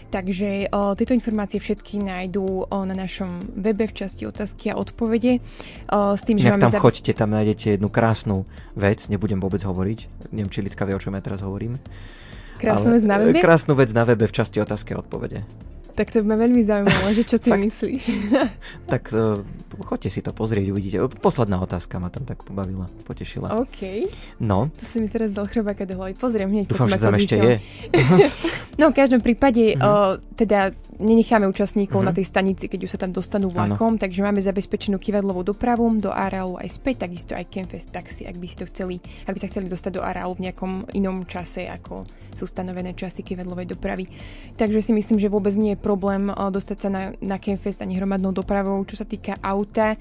Takže 0.09 0.73
o, 0.73 0.97
tieto 0.97 1.13
informácie 1.13 1.61
všetky 1.61 2.01
nájdú 2.01 2.65
o, 2.65 2.77
na 2.89 2.97
našom 2.97 3.45
webe 3.53 3.85
v 3.85 3.93
časti 3.93 4.25
otázky 4.25 4.73
a 4.73 4.81
odpovede. 4.81 5.45
O, 5.93 6.17
s 6.17 6.25
tým, 6.25 6.41
že 6.41 6.49
máme 6.49 6.65
tam 6.65 6.73
zabez... 6.73 6.89
choďte, 6.89 7.11
tam 7.21 7.29
nájdete 7.37 7.77
jednu 7.77 7.93
krásnu 7.93 8.49
vec, 8.73 9.05
nebudem 9.13 9.37
vôbec 9.37 9.61
hovoriť. 9.61 10.33
Neviem, 10.33 10.49
či 10.49 10.65
Lidka 10.65 10.81
vie, 10.89 10.97
o 10.97 11.01
čom 11.03 11.13
ja 11.13 11.21
teraz 11.21 11.45
hovorím. 11.45 11.77
Krásnu 12.57 12.97
vec 12.97 13.05
na 13.05 13.21
webe? 13.21 13.37
Krásnu 13.37 13.77
vec 13.77 13.93
na 13.93 14.09
webe 14.09 14.25
v 14.25 14.33
časti 14.33 14.57
otázky 14.57 14.97
a 14.97 15.05
odpovede. 15.05 15.45
Tak 15.97 16.13
to 16.13 16.21
by 16.21 16.25
ma 16.29 16.37
veľmi 16.37 16.61
zaujímalo, 16.61 17.09
že 17.09 17.25
čo 17.25 17.41
ty 17.41 17.49
myslíš. 17.65 18.03
tak 18.93 19.09
uh, 19.17 19.41
choďte 19.81 20.13
si 20.13 20.21
to 20.21 20.29
pozrieť, 20.29 20.69
uvidíte. 20.69 21.01
Posledná 21.17 21.57
otázka 21.57 21.97
ma 21.97 22.13
tam 22.13 22.21
tak 22.21 22.45
pobavila, 22.45 22.85
potešila. 23.09 23.57
OK. 23.57 24.05
No. 24.37 24.69
To 24.77 24.83
si 24.85 25.01
mi 25.01 25.09
teraz 25.09 25.33
dal 25.33 25.49
chrbáka 25.49 25.89
do 25.89 25.97
hlavy. 25.97 26.13
Pozriem 26.13 26.53
hneď. 26.53 26.69
Dúfam, 26.69 26.85
že 26.85 27.01
tam 27.01 27.17
ešte 27.17 27.35
je. 27.41 27.55
no, 28.79 28.93
v 28.93 28.95
každom 28.95 29.25
prípade, 29.25 29.73
mm-hmm. 29.73 29.81
uh, 29.81 30.21
teda 30.37 30.77
nenecháme 30.97 31.45
účastníkov 31.45 32.01
uh-huh. 32.01 32.09
na 32.09 32.13
tej 32.13 32.25
stanici, 32.25 32.65
keď 32.65 32.79
už 32.89 32.91
sa 32.97 32.99
tam 33.05 33.13
dostanú 33.13 33.53
vlakom, 33.53 33.97
ano. 33.97 34.01
takže 34.01 34.25
máme 34.25 34.41
zabezpečenú 34.41 34.97
kivadlovú 34.97 35.45
dopravu 35.45 35.85
do 35.97 36.09
areálu 36.09 36.57
aj 36.57 36.69
späť, 36.73 37.05
takisto 37.05 37.37
aj 37.37 37.45
Campfest 37.53 37.93
taxi, 37.93 38.25
ak 38.25 38.35
by, 38.37 38.47
si 38.49 38.57
to 38.57 38.65
chceli, 38.69 38.97
ak 39.29 39.37
by 39.37 39.39
sa 39.39 39.49
chceli 39.49 39.69
dostať 39.69 40.01
do 40.01 40.01
areálu 40.01 40.33
v 40.37 40.49
nejakom 40.49 40.89
inom 40.97 41.23
čase, 41.29 41.69
ako 41.69 42.01
sú 42.33 42.45
stanovené 42.45 42.93
časy 42.97 43.21
kivadlovej 43.25 43.77
dopravy. 43.77 44.05
Takže 44.57 44.81
si 44.81 44.91
myslím, 44.93 45.17
že 45.17 45.29
vôbec 45.29 45.53
nie 45.57 45.73
je 45.73 45.79
problém 45.87 46.27
dostať 46.27 46.77
sa 46.83 46.89
na, 46.91 47.03
na 47.23 47.39
Campfest 47.39 47.79
ani 47.79 47.95
hromadnou 47.95 48.35
dopravou. 48.35 48.83
Čo 48.83 48.99
sa 48.99 49.07
týka 49.07 49.39
auta, 49.39 49.95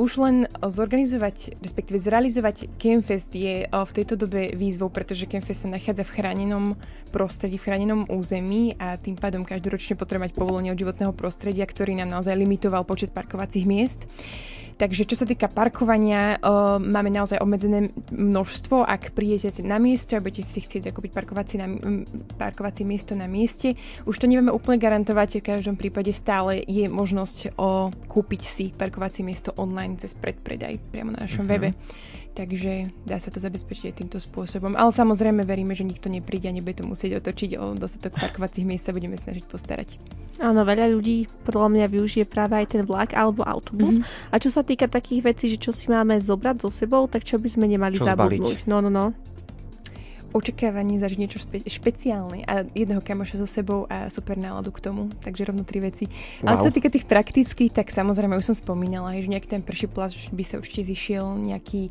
už 0.00 0.16
len 0.16 0.48
zorganizovať, 0.64 1.60
respektíve 1.60 2.00
zrealizovať 2.00 2.72
Campfest 2.80 3.36
je 3.36 3.68
v 3.68 3.92
tejto 3.92 4.16
dobe 4.16 4.56
výzvou, 4.56 4.88
pretože 4.88 5.28
Campfest 5.28 5.66
sa 5.66 5.68
nachádza 5.68 6.08
v 6.08 6.14
chránenom 6.16 6.78
prostredí, 7.12 7.60
v 7.60 7.66
chránenom 7.68 8.08
území 8.08 8.78
a 8.80 8.96
tým 8.96 9.18
pádom 9.18 9.44
každoročne 9.44 10.00
potrebuje 10.00 10.30
mať 10.30 10.38
povolenie 10.38 10.72
od 10.72 10.80
životného 10.80 11.12
prostredia, 11.12 11.68
ktorý 11.68 12.00
nám 12.00 12.16
naozaj 12.16 12.32
limitoval 12.32 12.88
počet 12.88 13.12
parkovacích 13.12 13.68
miest. 13.68 14.08
Takže 14.80 15.04
čo 15.04 15.12
sa 15.12 15.28
týka 15.28 15.52
parkovania, 15.52 16.40
uh, 16.40 16.80
máme 16.80 17.12
naozaj 17.12 17.36
obmedzené 17.44 17.92
množstvo. 18.08 18.80
Ak 18.80 19.12
prídete 19.12 19.60
na 19.60 19.76
miesto 19.76 20.16
a 20.16 20.24
budete 20.24 20.48
si 20.48 20.64
chcieť 20.64 20.88
zakúpiť 20.88 21.12
parkovací, 21.12 21.60
na, 21.60 21.68
parkovací 22.40 22.88
miesto 22.88 23.12
na 23.12 23.28
mieste, 23.28 23.76
už 24.08 24.16
to 24.16 24.24
nevieme 24.24 24.48
úplne 24.48 24.80
garantovať. 24.80 25.44
V 25.44 25.48
každom 25.52 25.76
prípade 25.76 26.08
stále 26.16 26.64
je 26.64 26.88
možnosť 26.88 27.60
uh, 27.60 27.92
kúpiť 28.08 28.40
si 28.40 28.64
parkovacie 28.72 29.20
miesto 29.20 29.52
online 29.60 30.00
cez 30.00 30.16
predpredaj 30.16 30.80
priamo 30.88 31.12
na 31.12 31.28
našom 31.28 31.44
uh-huh. 31.44 31.60
webe. 31.60 31.76
Takže 32.30 32.94
dá 33.04 33.18
sa 33.18 33.34
to 33.34 33.42
zabezpečiť 33.42 33.90
aj 33.90 33.94
týmto 33.98 34.18
spôsobom. 34.22 34.78
Ale 34.78 34.94
samozrejme 34.94 35.42
veríme, 35.42 35.74
že 35.74 35.82
nikto 35.82 36.06
nepríde 36.06 36.46
a 36.46 36.54
nebude 36.54 36.78
to 36.78 36.86
musieť 36.86 37.18
otočiť 37.18 37.58
o 37.58 37.74
dostatok 37.74 38.14
parkovacích 38.16 38.62
miest 38.62 38.86
a 38.86 38.94
budeme 38.94 39.18
snažiť 39.18 39.44
postarať. 39.50 39.98
Áno, 40.40 40.64
veľa 40.64 40.88
ľudí 40.88 41.28
podľa 41.44 41.68
mňa 41.68 41.86
využije 41.90 42.24
práve 42.24 42.56
aj 42.56 42.72
ten 42.72 42.82
vlak 42.86 43.12
alebo 43.12 43.44
autobus. 43.44 44.00
Mm-hmm. 44.00 44.32
A 44.32 44.40
čo 44.40 44.48
sa 44.48 44.64
týka 44.64 44.88
takých 44.88 45.20
vecí, 45.26 45.52
že 45.52 45.60
čo 45.60 45.74
si 45.74 45.92
máme 45.92 46.16
zobrať 46.16 46.64
so 46.64 46.70
sebou, 46.72 47.04
tak 47.10 47.28
čo 47.28 47.36
by 47.36 47.48
sme 47.50 47.68
nemali 47.68 48.00
čo 48.00 48.08
zabudnúť? 48.08 48.64
Zbaliť? 48.64 48.70
No, 48.70 48.80
no, 48.80 48.88
no 48.88 49.12
očakávanie 50.30 51.02
zažiť 51.02 51.18
niečo 51.18 51.38
špe- 51.42 51.66
špeciálne 51.66 52.46
a 52.46 52.66
jedného 52.70 53.02
kamoša 53.02 53.42
so 53.42 53.48
sebou 53.48 53.86
a 53.90 54.08
super 54.08 54.38
náladu 54.38 54.70
k 54.70 54.82
tomu, 54.82 55.10
takže 55.22 55.46
rovno 55.46 55.66
tri 55.66 55.82
veci. 55.82 56.06
Wow. 56.42 56.46
Ale 56.46 56.54
čo 56.62 56.66
sa 56.70 56.74
týka 56.74 56.90
tých 56.90 57.06
praktických, 57.06 57.74
tak 57.74 57.90
samozrejme 57.90 58.38
už 58.38 58.54
som 58.54 58.56
spomínala, 58.56 59.16
že 59.18 59.30
nejaký 59.30 59.48
ten 59.50 59.62
prší 59.62 59.90
plášť 59.90 60.30
by 60.30 60.44
sa 60.46 60.58
určite 60.62 60.86
zišiel, 60.86 61.38
nejaký 61.38 61.90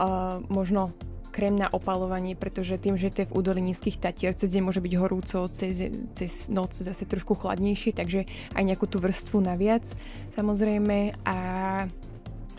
uh, 0.00 0.40
možno 0.48 0.96
krém 1.36 1.52
na 1.52 1.68
opalovanie, 1.68 2.32
pretože 2.32 2.80
tým, 2.80 2.96
že 2.96 3.12
to 3.12 3.18
je 3.20 3.28
v 3.28 3.36
údolí 3.36 3.60
nízkych 3.60 4.00
tatier, 4.00 4.32
cez 4.32 4.48
deň 4.48 4.72
môže 4.72 4.80
byť 4.80 4.94
horúco, 4.96 5.44
cez, 5.52 5.92
cez 6.16 6.32
noc 6.48 6.72
zase 6.72 7.04
trošku 7.04 7.36
chladnejšie, 7.36 7.92
takže 7.92 8.24
aj 8.56 8.64
nejakú 8.64 8.88
tú 8.88 9.04
vrstvu 9.04 9.44
naviac 9.44 9.84
samozrejme 10.32 11.12
a 11.28 11.36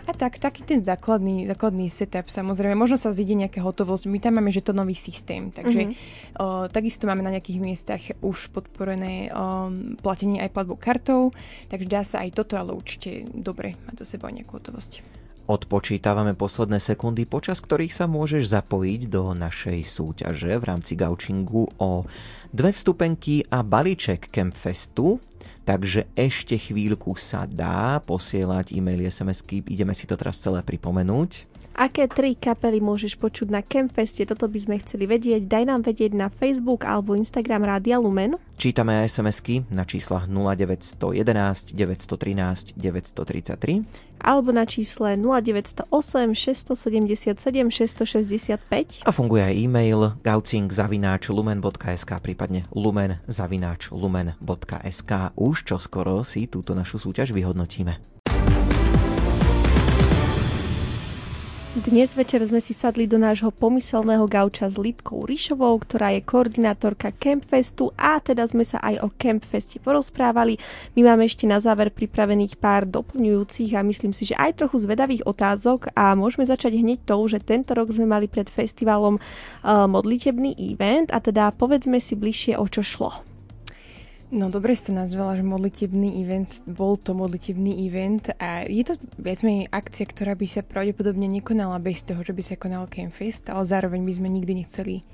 a 0.08 0.12
tak, 0.16 0.40
taký 0.40 0.64
ten 0.64 0.80
základný, 0.80 1.52
základný 1.52 1.92
setup, 1.92 2.32
samozrejme. 2.32 2.80
Možno 2.80 2.96
sa 2.96 3.12
zíde 3.12 3.36
nejaká 3.36 3.60
hotovosť. 3.60 4.08
My 4.08 4.24
tam 4.24 4.40
máme, 4.40 4.56
že 4.56 4.64
to 4.64 4.72
nový 4.72 4.96
systém, 4.96 5.52
takže 5.52 5.92
mm-hmm. 5.92 6.40
o, 6.40 6.72
takisto 6.72 7.12
máme 7.12 7.28
na 7.28 7.36
nejakých 7.36 7.60
miestach 7.60 8.04
už 8.24 8.56
podporené 8.56 9.28
o, 9.28 9.68
platenie 10.00 10.40
aj 10.40 10.56
platbou 10.56 10.80
kartou, 10.80 11.36
takže 11.68 11.92
dá 11.92 12.08
sa 12.08 12.24
aj 12.24 12.40
toto, 12.40 12.56
ale 12.56 12.72
určite 12.72 13.28
dobre 13.36 13.76
má 13.84 13.92
to 13.92 14.08
sebou 14.08 14.32
nejakú 14.32 14.64
hotovosť. 14.64 15.27
Odpočítavame 15.48 16.36
posledné 16.36 16.76
sekundy, 16.84 17.24
počas 17.24 17.64
ktorých 17.64 17.96
sa 17.96 18.04
môžeš 18.04 18.52
zapojiť 18.52 19.08
do 19.08 19.32
našej 19.32 19.80
súťaže 19.88 20.52
v 20.60 20.64
rámci 20.68 21.00
gaučingu 21.00 21.72
o 21.80 22.04
dve 22.52 22.76
vstupenky 22.76 23.48
a 23.48 23.64
balíček 23.64 24.28
Campfestu. 24.28 25.24
Takže 25.64 26.12
ešte 26.20 26.60
chvíľku 26.60 27.16
sa 27.16 27.48
dá 27.48 28.04
posielať 28.04 28.76
e-maily, 28.76 29.08
SMS-ky, 29.08 29.64
ideme 29.72 29.96
si 29.96 30.04
to 30.04 30.20
teraz 30.20 30.36
celé 30.44 30.60
pripomenúť. 30.68 31.48
Aké 31.78 32.10
tri 32.10 32.34
kapely 32.34 32.82
môžeš 32.82 33.22
počuť 33.22 33.54
na 33.54 33.62
Campfeste? 33.62 34.26
Toto 34.26 34.50
by 34.50 34.58
sme 34.58 34.76
chceli 34.82 35.06
vedieť. 35.06 35.46
Daj 35.46 35.64
nám 35.70 35.86
vedieť 35.86 36.10
na 36.18 36.34
Facebook 36.34 36.90
alebo 36.90 37.14
Instagram 37.14 37.70
Rádia 37.70 38.02
Lumen. 38.02 38.34
Čítame 38.58 39.06
aj 39.06 39.14
SMS-ky 39.14 39.62
na 39.70 39.86
číslach 39.86 40.26
0911 40.26 41.78
913 41.78 42.74
933 42.74 43.86
alebo 44.22 44.52
na 44.52 44.66
čísle 44.66 45.18
0908 45.18 46.34
677 46.34 47.72
665. 47.72 49.02
A 49.06 49.12
funguje 49.14 49.44
aj 49.44 49.56
e-mail 49.56 50.12
gaucing.lumen.sk 50.22 52.20
prípadne 52.20 52.66
lumen.lumen.sk 52.74 55.12
Už 55.38 55.64
čoskoro 55.64 56.24
si 56.26 56.48
túto 56.50 56.76
našu 56.76 57.00
súťaž 57.00 57.32
vyhodnotíme. 57.32 58.17
Dnes 61.78 62.18
večer 62.18 62.42
sme 62.42 62.58
si 62.58 62.74
sadli 62.74 63.06
do 63.06 63.22
nášho 63.22 63.54
pomyselného 63.54 64.26
gauča 64.26 64.66
s 64.66 64.82
Lidkou 64.82 65.30
Ríšovou, 65.30 65.78
ktorá 65.78 66.10
je 66.10 66.26
koordinátorka 66.26 67.14
Campfestu 67.14 67.94
a 67.94 68.18
teda 68.18 68.50
sme 68.50 68.66
sa 68.66 68.82
aj 68.82 69.06
o 69.06 69.14
Campfeste 69.14 69.78
porozprávali. 69.78 70.58
My 70.98 71.14
máme 71.14 71.30
ešte 71.30 71.46
na 71.46 71.62
záver 71.62 71.94
pripravených 71.94 72.58
pár 72.58 72.90
doplňujúcich 72.90 73.78
a 73.78 73.86
myslím 73.86 74.10
si, 74.18 74.34
že 74.34 74.40
aj 74.42 74.66
trochu 74.66 74.90
zvedavých 74.90 75.30
otázok 75.30 75.94
a 75.94 76.18
môžeme 76.18 76.50
začať 76.50 76.82
hneď 76.82 77.06
tou, 77.06 77.22
že 77.30 77.38
tento 77.38 77.78
rok 77.78 77.94
sme 77.94 78.10
mali 78.10 78.26
pred 78.26 78.50
festivalom 78.50 79.22
uh, 79.22 79.86
modlitebný 79.86 80.58
event 80.58 81.14
a 81.14 81.22
teda 81.22 81.54
povedzme 81.54 82.02
si 82.02 82.18
bližšie 82.18 82.58
o 82.58 82.66
čo 82.66 82.82
šlo. 82.82 83.27
No 84.28 84.52
dobre 84.52 84.76
si 84.76 84.92
nazvala, 84.92 85.40
že 85.40 85.44
modlitebný 85.48 86.20
event, 86.20 86.52
bol 86.68 87.00
to 87.00 87.16
modlitebný 87.16 87.88
event 87.88 88.28
a 88.36 88.68
je 88.68 88.84
to 88.84 89.00
viac 89.16 89.40
menej 89.40 89.72
akcia, 89.72 90.04
ktorá 90.04 90.36
by 90.36 90.44
sa 90.44 90.68
pravdepodobne 90.68 91.32
nekonala 91.32 91.80
bez 91.80 92.04
toho, 92.04 92.20
že 92.28 92.36
by 92.36 92.44
sa 92.44 92.60
konal 92.60 92.92
Campfest, 92.92 93.48
ale 93.48 93.64
zároveň 93.64 94.04
by 94.04 94.14
sme 94.20 94.28
nikdy 94.28 94.52
nechceli 94.68 95.08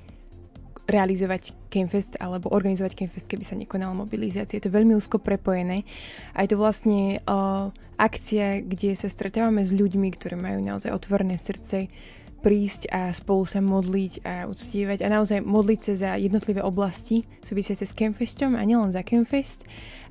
realizovať 0.90 1.54
Campfest 1.70 2.18
alebo 2.18 2.50
organizovať 2.50 3.06
Campfest, 3.06 3.30
keby 3.30 3.44
sa 3.46 3.54
nekonala 3.54 3.94
mobilizácia. 3.94 4.58
Je 4.58 4.66
to 4.66 4.74
veľmi 4.74 4.98
úzko 4.98 5.22
prepojené 5.22 5.86
a 6.34 6.42
je 6.42 6.50
to 6.50 6.58
vlastne 6.58 7.22
uh, 7.22 7.70
akcia, 7.94 8.66
kde 8.66 8.98
sa 8.98 9.06
stretávame 9.06 9.62
s 9.62 9.70
ľuďmi, 9.70 10.10
ktorí 10.10 10.34
majú 10.34 10.58
naozaj 10.58 10.90
otvorené 10.90 11.38
srdce, 11.38 11.86
prísť 12.44 12.92
a 12.92 13.08
spolu 13.16 13.48
sa 13.48 13.64
modliť 13.64 14.12
a 14.20 14.44
uctievať 14.44 15.00
a 15.00 15.08
naozaj 15.08 15.40
modliť 15.40 15.80
sa 15.80 15.92
za 15.96 16.10
jednotlivé 16.20 16.60
oblasti 16.60 17.24
súvisiace 17.40 17.88
s 17.88 17.96
Campfestom 17.96 18.52
a 18.52 18.62
nielen 18.68 18.92
za 18.92 19.00
Campfest, 19.00 19.64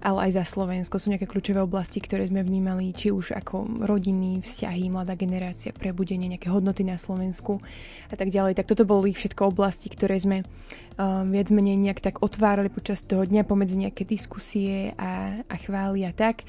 ale 0.04 0.30
aj 0.30 0.44
za 0.44 0.44
Slovensko. 0.44 1.00
Sú 1.00 1.08
nejaké 1.08 1.24
kľúčové 1.24 1.64
oblasti, 1.64 2.04
ktoré 2.04 2.28
sme 2.28 2.44
vnímali, 2.44 2.92
či 2.92 3.10
už 3.16 3.32
ako 3.40 3.88
rodiny, 3.88 4.44
vzťahy, 4.44 4.92
mladá 4.92 5.16
generácia, 5.16 5.72
prebudenie, 5.72 6.28
nejaké 6.28 6.52
hodnoty 6.52 6.84
na 6.84 7.00
Slovensku 7.00 7.64
a 8.12 8.16
tak 8.20 8.28
ďalej. 8.28 8.60
Tak 8.60 8.68
toto 8.68 8.84
boli 8.84 9.16
všetko 9.16 9.48
oblasti, 9.56 9.88
ktoré 9.88 10.20
sme 10.20 10.44
um, 11.00 11.32
viac 11.32 11.48
menej 11.56 11.80
nejak 11.80 12.04
tak 12.04 12.16
otvárali 12.20 12.68
počas 12.68 13.08
toho 13.08 13.24
dňa 13.24 13.48
pomedzi 13.48 13.80
nejaké 13.80 14.04
diskusie 14.04 14.92
a, 15.00 15.40
a 15.48 15.56
chvály 15.56 16.04
a 16.04 16.12
tak. 16.12 16.44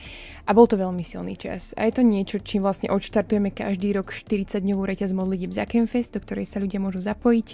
A 0.45 0.51
bol 0.51 0.67
to 0.67 0.75
veľmi 0.75 1.07
silný 1.07 1.39
čas. 1.39 1.73
A 1.79 1.87
je 1.87 1.95
to 1.95 2.03
niečo, 2.03 2.43
čím 2.43 2.67
vlastne 2.67 2.91
odštartujeme 2.91 3.55
každý 3.55 3.95
rok 3.95 4.11
40-dňovú 4.11 4.83
reťaz 4.83 5.15
modlitieb 5.15 5.55
za 5.55 5.65
Campfest, 5.65 6.19
do 6.19 6.21
ktorej 6.21 6.51
sa 6.51 6.59
ľudia 6.59 6.83
môžu 6.83 6.99
zapojiť 7.01 7.49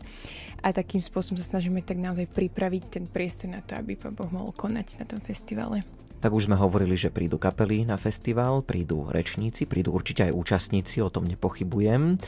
a 0.60 0.68
takým 0.70 1.00
spôsobom 1.00 1.40
sa 1.40 1.56
snažíme 1.56 1.80
tak 1.80 1.96
naozaj 1.96 2.28
pripraviť 2.30 3.00
ten 3.00 3.04
priestor 3.08 3.50
na 3.52 3.64
to, 3.64 3.76
aby 3.76 3.96
Pán 3.96 4.12
Boh 4.12 4.28
mohol 4.28 4.52
konať 4.52 5.00
na 5.00 5.04
tom 5.08 5.20
festivale. 5.24 5.82
Tak 6.20 6.36
už 6.36 6.52
sme 6.52 6.56
hovorili, 6.60 7.00
že 7.00 7.08
prídu 7.08 7.40
kapely 7.40 7.88
na 7.88 7.96
festival, 7.96 8.60
prídu 8.60 9.08
rečníci, 9.08 9.64
prídu 9.64 9.96
určite 9.96 10.28
aj 10.28 10.36
účastníci, 10.36 11.00
o 11.00 11.08
tom 11.08 11.24
nepochybujem. 11.24 12.20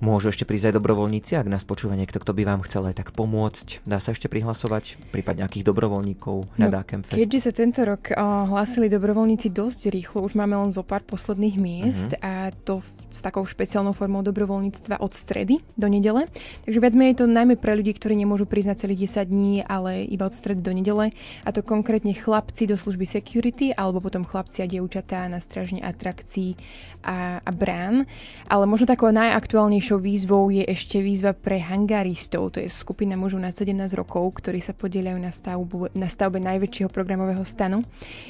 Môžu 0.00 0.32
ešte 0.32 0.48
prísť 0.48 0.72
aj 0.72 0.80
dobrovoľníci, 0.80 1.36
ak 1.36 1.52
nás 1.52 1.60
počúva 1.68 1.92
niekto, 1.92 2.16
kto 2.16 2.32
by 2.32 2.48
vám 2.48 2.64
chcel 2.64 2.88
aj 2.88 3.04
tak 3.04 3.08
pomôcť. 3.12 3.84
Dá 3.84 4.00
sa 4.00 4.16
ešte 4.16 4.32
prihlasovať? 4.32 4.96
Prípadne 5.12 5.44
nejakých 5.44 5.68
dobrovoľníkov 5.68 6.56
na 6.56 6.72
no, 6.72 6.80
Campfest? 6.80 7.20
Keďže 7.20 7.40
sa 7.44 7.52
tento 7.52 7.80
rok 7.84 8.08
uh, 8.08 8.48
hlásili 8.48 8.88
dobrovoľníci 8.88 9.52
dosť 9.52 9.92
rýchlo, 9.92 10.24
už 10.24 10.40
máme 10.40 10.56
len 10.56 10.72
zo 10.72 10.80
pár 10.80 11.04
posledných 11.04 11.56
miest 11.60 12.16
uh-huh. 12.16 12.48
a 12.48 12.48
to 12.64 12.80
s 13.10 13.20
takou 13.26 13.42
špeciálnou 13.42 13.90
formou 13.90 14.22
dobrovoľníctva 14.22 15.02
od 15.02 15.12
stredy 15.12 15.58
do 15.74 15.90
nedele. 15.90 16.30
Takže 16.62 16.78
viac 16.78 16.94
menej 16.94 17.18
to 17.18 17.26
najmä 17.26 17.58
pre 17.58 17.74
ľudí, 17.74 17.90
ktorí 17.98 18.14
nemôžu 18.14 18.46
prísť 18.46 18.70
na 18.70 18.76
celých 18.78 19.10
10 19.10 19.26
dní, 19.26 19.54
ale 19.66 20.06
iba 20.06 20.30
od 20.30 20.34
stredy 20.34 20.62
do 20.62 20.70
nedele. 20.70 21.10
A 21.42 21.50
to 21.50 21.66
konkrétne 21.66 22.14
chlapci 22.14 22.70
do 22.70 22.78
služby 22.78 23.04
security 23.04 23.74
alebo 23.74 23.98
potom 23.98 24.22
chlapci 24.22 24.62
a 24.62 24.70
dievčatá 24.70 25.26
na 25.26 25.42
strážne 25.42 25.82
atrakcií 25.82 26.54
a, 27.02 27.42
a 27.42 27.50
brán. 27.50 28.06
Ale 28.46 28.64
možno 28.70 28.86
takou 28.86 29.10
najaktuálnejšou 29.10 29.89
výzvou 29.98 30.52
je 30.52 30.62
ešte 30.62 31.00
výzva 31.00 31.32
pre 31.32 31.58
hangaristov. 31.58 32.54
To 32.54 32.58
je 32.62 32.68
skupina 32.70 33.16
mužov 33.16 33.42
na 33.42 33.50
17 33.50 33.74
rokov, 33.96 34.38
ktorí 34.38 34.60
sa 34.60 34.76
podieľajú 34.76 35.18
na, 35.18 35.32
stavbu, 35.32 35.96
na 35.96 36.06
stavbe 36.06 36.38
najväčšieho 36.38 36.92
programového 36.92 37.42
stanu 37.42 37.82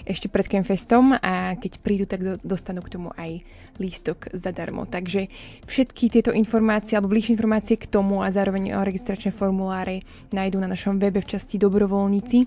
ešte 0.07 0.31
pred 0.31 0.47
Campfestom 0.47 1.19
a 1.19 1.59
keď 1.59 1.73
prídu, 1.83 2.05
tak 2.07 2.23
dostanú 2.41 2.81
k 2.87 2.93
tomu 2.97 3.11
aj 3.19 3.45
lístok 3.81 4.31
zadarmo. 4.37 4.85
Takže 4.85 5.27
všetky 5.65 6.13
tieto 6.13 6.31
informácie 6.37 6.95
alebo 6.95 7.11
bližšie 7.11 7.35
informácie 7.35 7.81
k 7.81 7.89
tomu 7.89 8.21
a 8.21 8.29
zároveň 8.29 8.77
registračné 8.77 9.33
formuláre 9.33 10.05
nájdú 10.31 10.61
na 10.61 10.69
našom 10.69 11.01
webe 11.01 11.25
v 11.25 11.31
časti 11.33 11.57
dobrovoľníci. 11.57 12.39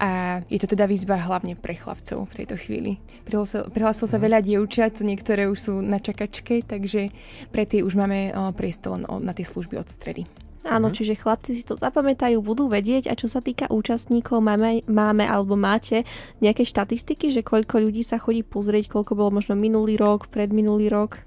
A 0.00 0.40
je 0.48 0.58
to 0.58 0.66
teda 0.70 0.88
výzva 0.88 1.20
hlavne 1.20 1.54
pre 1.54 1.76
chlapcov 1.76 2.26
v 2.26 2.36
tejto 2.42 2.56
chvíli. 2.58 2.98
Prihlásilo 3.26 4.08
sa 4.08 4.18
mhm. 4.18 4.24
veľa 4.24 4.40
dievčat, 4.42 5.02
niektoré 5.04 5.46
už 5.48 5.58
sú 5.58 5.74
na 5.82 6.00
čakačke, 6.00 6.64
takže 6.64 7.12
pre 7.52 7.68
tie 7.68 7.84
už 7.84 7.94
máme 7.94 8.32
priestor 8.56 8.98
na 9.00 9.32
tie 9.36 9.46
služby 9.46 9.78
od 9.78 9.88
stredy. 9.88 10.24
Áno, 10.62 10.88
uh-huh. 10.88 10.94
čiže 10.94 11.18
chlapci 11.18 11.58
si 11.58 11.66
to 11.66 11.74
zapamätajú, 11.74 12.38
budú 12.38 12.70
vedieť 12.70 13.10
a 13.10 13.18
čo 13.18 13.26
sa 13.26 13.42
týka 13.42 13.66
účastníkov, 13.66 14.38
máme, 14.38 14.86
máme 14.86 15.26
alebo 15.26 15.58
máte 15.58 16.06
nejaké 16.38 16.62
štatistiky, 16.62 17.34
že 17.34 17.42
koľko 17.42 17.82
ľudí 17.82 18.06
sa 18.06 18.22
chodí 18.22 18.46
pozrieť, 18.46 18.86
koľko 18.86 19.18
bolo 19.18 19.42
možno 19.42 19.58
minulý 19.58 19.98
rok, 19.98 20.30
predminulý 20.30 20.86
rok? 20.86 21.18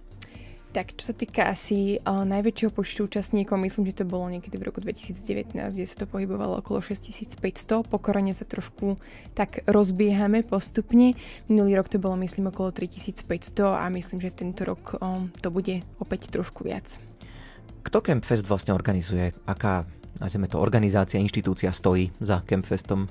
Tak, 0.76 0.92
čo 1.00 1.08
sa 1.08 1.16
týka 1.16 1.48
asi 1.48 2.04
o, 2.04 2.28
najväčšieho 2.28 2.68
počtu 2.68 3.08
účastníkov, 3.08 3.56
myslím, 3.64 3.88
že 3.88 4.04
to 4.04 4.12
bolo 4.12 4.28
niekedy 4.28 4.60
v 4.60 4.68
roku 4.68 4.84
2019, 4.84 5.56
kde 5.56 5.88
sa 5.88 6.04
to 6.04 6.04
pohybovalo 6.04 6.60
okolo 6.60 6.84
6500. 6.84 7.88
Pokorene 7.88 8.36
sa 8.36 8.44
trošku 8.44 9.00
tak 9.32 9.64
rozbiehame 9.72 10.44
postupne. 10.44 11.16
Minulý 11.48 11.80
rok 11.80 11.88
to 11.88 11.96
bolo, 11.96 12.20
myslím, 12.20 12.52
okolo 12.52 12.76
3500 12.76 13.72
a 13.72 13.88
myslím, 13.88 14.20
že 14.20 14.36
tento 14.36 14.68
rok 14.68 15.00
o, 15.00 15.32
to 15.40 15.48
bude 15.48 15.80
opäť 16.04 16.28
trošku 16.28 16.68
viac. 16.68 17.00
Kto 17.88 18.04
Campfest 18.04 18.44
vlastne 18.44 18.76
organizuje? 18.76 19.32
Aká, 19.48 19.88
nazveme 20.20 20.52
to, 20.52 20.60
organizácia, 20.60 21.24
inštitúcia 21.24 21.72
stojí 21.72 22.12
za 22.20 22.44
Campfestom? 22.44 23.08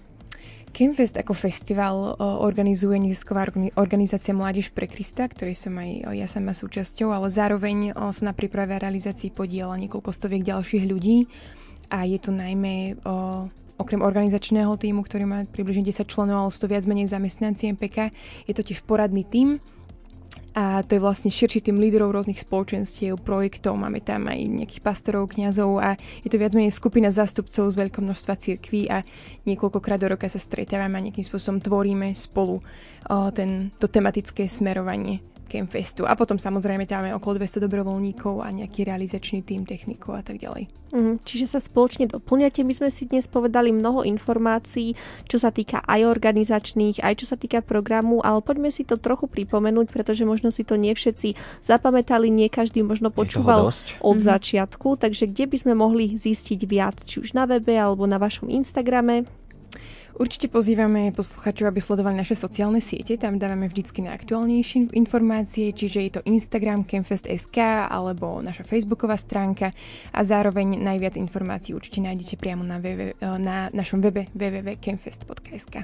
Campfest 0.75 1.15
ako 1.15 1.39
festival 1.39 2.19
organizuje 2.19 2.99
nezisková 2.99 3.47
organizácia 3.79 4.35
Mládež 4.35 4.75
pre 4.75 4.91
Krista, 4.91 5.23
ktorej 5.31 5.55
som 5.55 5.79
aj 5.79 6.19
ja 6.19 6.27
sama 6.27 6.51
súčasťou, 6.51 7.15
ale 7.15 7.31
zároveň 7.31 7.95
sa 7.95 8.23
na 8.27 8.35
príprave 8.35 8.75
a 8.75 8.83
realizácii 8.83 9.31
podiela 9.31 9.79
niekoľko 9.79 10.11
stoviek 10.11 10.43
ďalších 10.43 10.85
ľudí. 10.91 11.31
A 11.95 12.03
je 12.03 12.19
to 12.19 12.35
najmä 12.35 12.99
okrem 13.79 14.03
organizačného 14.03 14.75
týmu, 14.75 15.07
ktorý 15.07 15.31
má 15.31 15.47
približne 15.47 15.87
10 15.87 16.11
členov, 16.11 16.43
ale 16.43 16.51
sú 16.51 16.67
to 16.67 16.71
viac 16.71 16.83
menej 16.91 17.07
zamestnanci 17.07 17.71
MPK, 17.79 18.11
je 18.51 18.55
to 18.59 18.67
tiež 18.67 18.83
poradný 18.83 19.23
tím, 19.23 19.63
a 20.55 20.87
to 20.87 20.95
je 20.95 21.03
vlastne 21.03 21.35
širší 21.35 21.67
tým 21.67 21.83
líderov 21.83 22.15
rôznych 22.15 22.39
spoločenstiev, 22.39 23.19
projektov, 23.27 23.75
máme 23.75 23.99
tam 23.99 24.31
aj 24.31 24.39
nejakých 24.39 24.87
pastorov, 24.87 25.35
kňazov 25.35 25.83
a 25.83 25.99
je 26.23 26.31
to 26.31 26.39
viac 26.39 26.55
menej 26.55 26.71
skupina 26.71 27.11
zástupcov 27.11 27.75
z 27.75 27.79
veľkého 27.79 28.07
množstva 28.07 28.39
cirkví 28.39 28.87
a 28.87 29.03
niekoľkokrát 29.51 29.99
do 29.99 30.15
roka 30.15 30.31
sa 30.31 30.39
stretávame 30.39 30.95
a 30.95 31.05
nejakým 31.11 31.27
spôsobom 31.27 31.59
tvoríme 31.59 32.15
spolu 32.15 32.63
o, 32.63 33.17
ten, 33.35 33.75
to 33.83 33.91
tematické 33.91 34.47
smerovanie 34.47 35.34
Campfestu. 35.47 36.09
A 36.09 36.17
potom 36.19 36.41
samozrejme 36.41 36.89
tam 36.89 37.05
máme 37.05 37.17
okolo 37.21 37.39
200 37.39 37.61
dobrovoľníkov 37.69 38.41
a 38.41 38.49
nejaký 38.49 38.89
realizačný 38.89 39.45
tým 39.45 39.69
technikov 39.69 40.17
a 40.19 40.23
tak 40.25 40.41
ďalej. 40.41 40.67
Mm, 40.95 41.19
čiže 41.27 41.51
sa 41.51 41.61
spoločne 41.61 42.07
doplňate. 42.07 42.63
My 42.63 42.71
sme 42.71 42.89
si 42.89 43.11
dnes 43.11 43.27
povedali 43.27 43.75
mnoho 43.75 44.07
informácií, 44.07 44.95
čo 45.27 45.43
sa 45.43 45.51
týka 45.51 45.83
aj 45.83 46.07
organizačných, 46.07 47.03
aj 47.03 47.15
čo 47.21 47.27
sa 47.29 47.37
týka 47.37 47.67
programu, 47.67 48.23
ale 48.23 48.41
poďme 48.41 48.71
si 48.71 48.87
to 48.87 48.95
trochu 48.95 49.27
pripomenúť, 49.27 49.91
pretože 49.91 50.23
možno 50.23 50.55
si 50.55 50.63
to 50.63 50.79
nie 50.79 50.95
všetci 50.95 51.35
zapamätali, 51.61 52.31
nie 52.31 52.47
každý 52.47 52.87
možno 52.87 53.11
počúval 53.11 53.69
od 53.69 53.75
mm-hmm. 53.75 54.23
začiatku, 54.23 54.97
takže 54.97 55.29
kde 55.29 55.45
by 55.51 55.57
sme 55.59 55.75
mohli 55.75 56.15
zistiť 56.15 56.61
viac, 56.65 57.03
či 57.03 57.19
už 57.21 57.35
na 57.35 57.45
webe 57.51 57.75
alebo 57.75 58.07
na 58.07 58.17
vašom 58.23 58.47
Instagrame? 58.47 59.27
Určite 60.15 60.47
pozývame 60.47 61.11
posluchačov, 61.11 61.75
aby 61.75 61.83
sledovali 61.83 62.15
naše 62.15 62.39
sociálne 62.39 62.79
siete, 62.79 63.19
tam 63.19 63.35
dávame 63.35 63.67
vždycky 63.67 63.99
na 63.99 64.15
aktuálnejšie 64.15 64.95
informácie, 64.95 65.75
čiže 65.75 65.99
je 66.07 66.11
to 66.15 66.21
Instagram 66.23 66.87
Campfest.sk 66.87 67.59
alebo 67.91 68.39
naša 68.39 68.63
facebooková 68.63 69.19
stránka 69.19 69.75
a 70.15 70.21
zároveň 70.23 70.79
najviac 70.79 71.19
informácií 71.19 71.75
určite 71.75 71.99
nájdete 71.99 72.39
priamo 72.39 72.63
na, 72.63 72.79
www, 72.79 73.19
na 73.43 73.75
našom 73.75 73.99
webe 73.99 74.31
www.campfest.sk. 74.39 75.83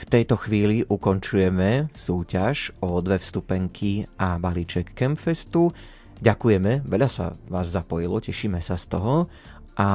V 0.00 0.04
tejto 0.08 0.40
chvíli 0.40 0.80
ukončujeme 0.88 1.92
súťaž 1.92 2.72
o 2.80 2.96
dve 3.04 3.20
vstupenky 3.20 4.08
a 4.16 4.40
balíček 4.40 4.96
Campfestu. 4.96 5.76
Ďakujeme, 6.24 6.88
veľa 6.88 7.08
sa 7.12 7.36
vás 7.52 7.68
zapojilo, 7.68 8.24
tešíme 8.24 8.64
sa 8.64 8.80
z 8.80 8.96
toho 8.96 9.28
a 9.80 9.86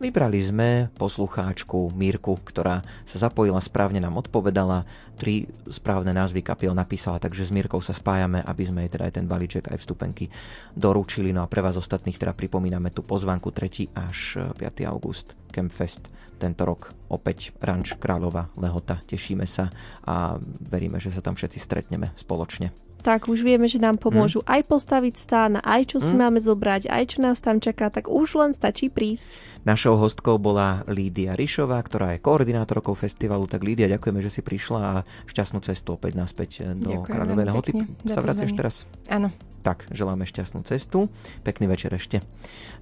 vybrali 0.00 0.40
sme 0.40 0.88
poslucháčku 0.96 1.92
Mírku, 1.92 2.40
ktorá 2.48 2.80
sa 3.04 3.28
zapojila 3.28 3.60
správne, 3.60 4.00
nám 4.00 4.16
odpovedala, 4.16 4.88
tri 5.20 5.44
správne 5.68 6.16
názvy 6.16 6.40
kapiel 6.40 6.72
napísala, 6.72 7.20
takže 7.20 7.44
s 7.44 7.52
Mírkou 7.52 7.84
sa 7.84 7.92
spájame, 7.92 8.40
aby 8.40 8.62
sme 8.64 8.88
jej 8.88 8.96
teda 8.96 9.04
aj 9.04 9.20
ten 9.20 9.28
balíček, 9.28 9.68
aj 9.68 9.84
vstupenky 9.84 10.32
doručili. 10.72 11.36
No 11.36 11.44
a 11.44 11.50
pre 11.52 11.60
vás 11.60 11.76
ostatných 11.76 12.16
teda 12.16 12.32
pripomíname 12.32 12.88
tú 12.88 13.04
pozvánku 13.04 13.52
3. 13.52 13.92
až 13.92 14.48
5. 14.56 14.88
august 14.88 15.36
Campfest 15.52 16.08
tento 16.40 16.64
rok 16.64 16.96
opäť 17.12 17.52
Ranč 17.60 18.00
Kráľova 18.00 18.48
Lehota. 18.56 19.04
Tešíme 19.04 19.44
sa 19.44 19.68
a 20.08 20.40
veríme, 20.72 20.96
že 20.96 21.12
sa 21.12 21.20
tam 21.20 21.36
všetci 21.36 21.60
stretneme 21.60 22.16
spoločne 22.16 22.72
tak 23.04 23.28
už 23.28 23.44
vieme, 23.44 23.68
že 23.68 23.76
nám 23.76 24.00
pomôžu 24.00 24.40
mm. 24.40 24.48
aj 24.48 24.60
postaviť 24.64 25.14
stán, 25.20 25.52
aj 25.60 25.92
čo 25.92 25.98
si 26.00 26.16
mm. 26.16 26.20
máme 26.24 26.40
zobrať, 26.40 26.88
aj 26.88 27.04
čo 27.12 27.18
nás 27.20 27.44
tam 27.44 27.60
čaká, 27.60 27.92
tak 27.92 28.08
už 28.08 28.40
len 28.40 28.56
stačí 28.56 28.88
prísť. 28.88 29.36
Našou 29.68 30.00
hostkou 30.00 30.40
bola 30.40 30.80
Lídia 30.88 31.36
Rišová, 31.36 31.76
ktorá 31.84 32.16
je 32.16 32.24
koordinátorkou 32.24 32.96
festivalu. 32.96 33.44
Tak 33.44 33.60
Lídia, 33.60 33.92
ďakujeme, 33.92 34.24
že 34.24 34.32
si 34.32 34.40
prišla 34.40 34.80
a 34.80 34.94
šťastnú 35.28 35.60
cestu 35.60 36.00
opäť 36.00 36.16
naspäť 36.16 36.72
do 36.76 37.04
Kráľovej 37.04 37.44
Lehoty. 37.52 37.72
Sa 38.08 38.24
vraciaš 38.24 38.52
teraz? 38.56 38.74
Áno. 39.12 39.53
Tak, 39.64 39.88
želáme 39.88 40.28
šťastnú 40.28 40.60
cestu. 40.68 41.08
Pekný 41.40 41.72
večer 41.72 41.88
ešte. 41.96 42.20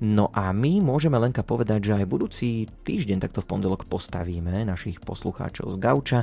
No 0.03 0.35
a 0.35 0.51
my 0.51 0.83
môžeme 0.83 1.15
Lenka 1.15 1.47
povedať, 1.47 1.87
že 1.87 1.95
aj 1.95 2.11
budúci 2.11 2.67
týždeň 2.83 3.23
takto 3.23 3.39
v 3.39 3.55
pondelok 3.55 3.87
postavíme 3.87 4.51
našich 4.67 4.99
poslucháčov 4.99 5.71
z 5.71 5.77
Gauča 5.79 6.21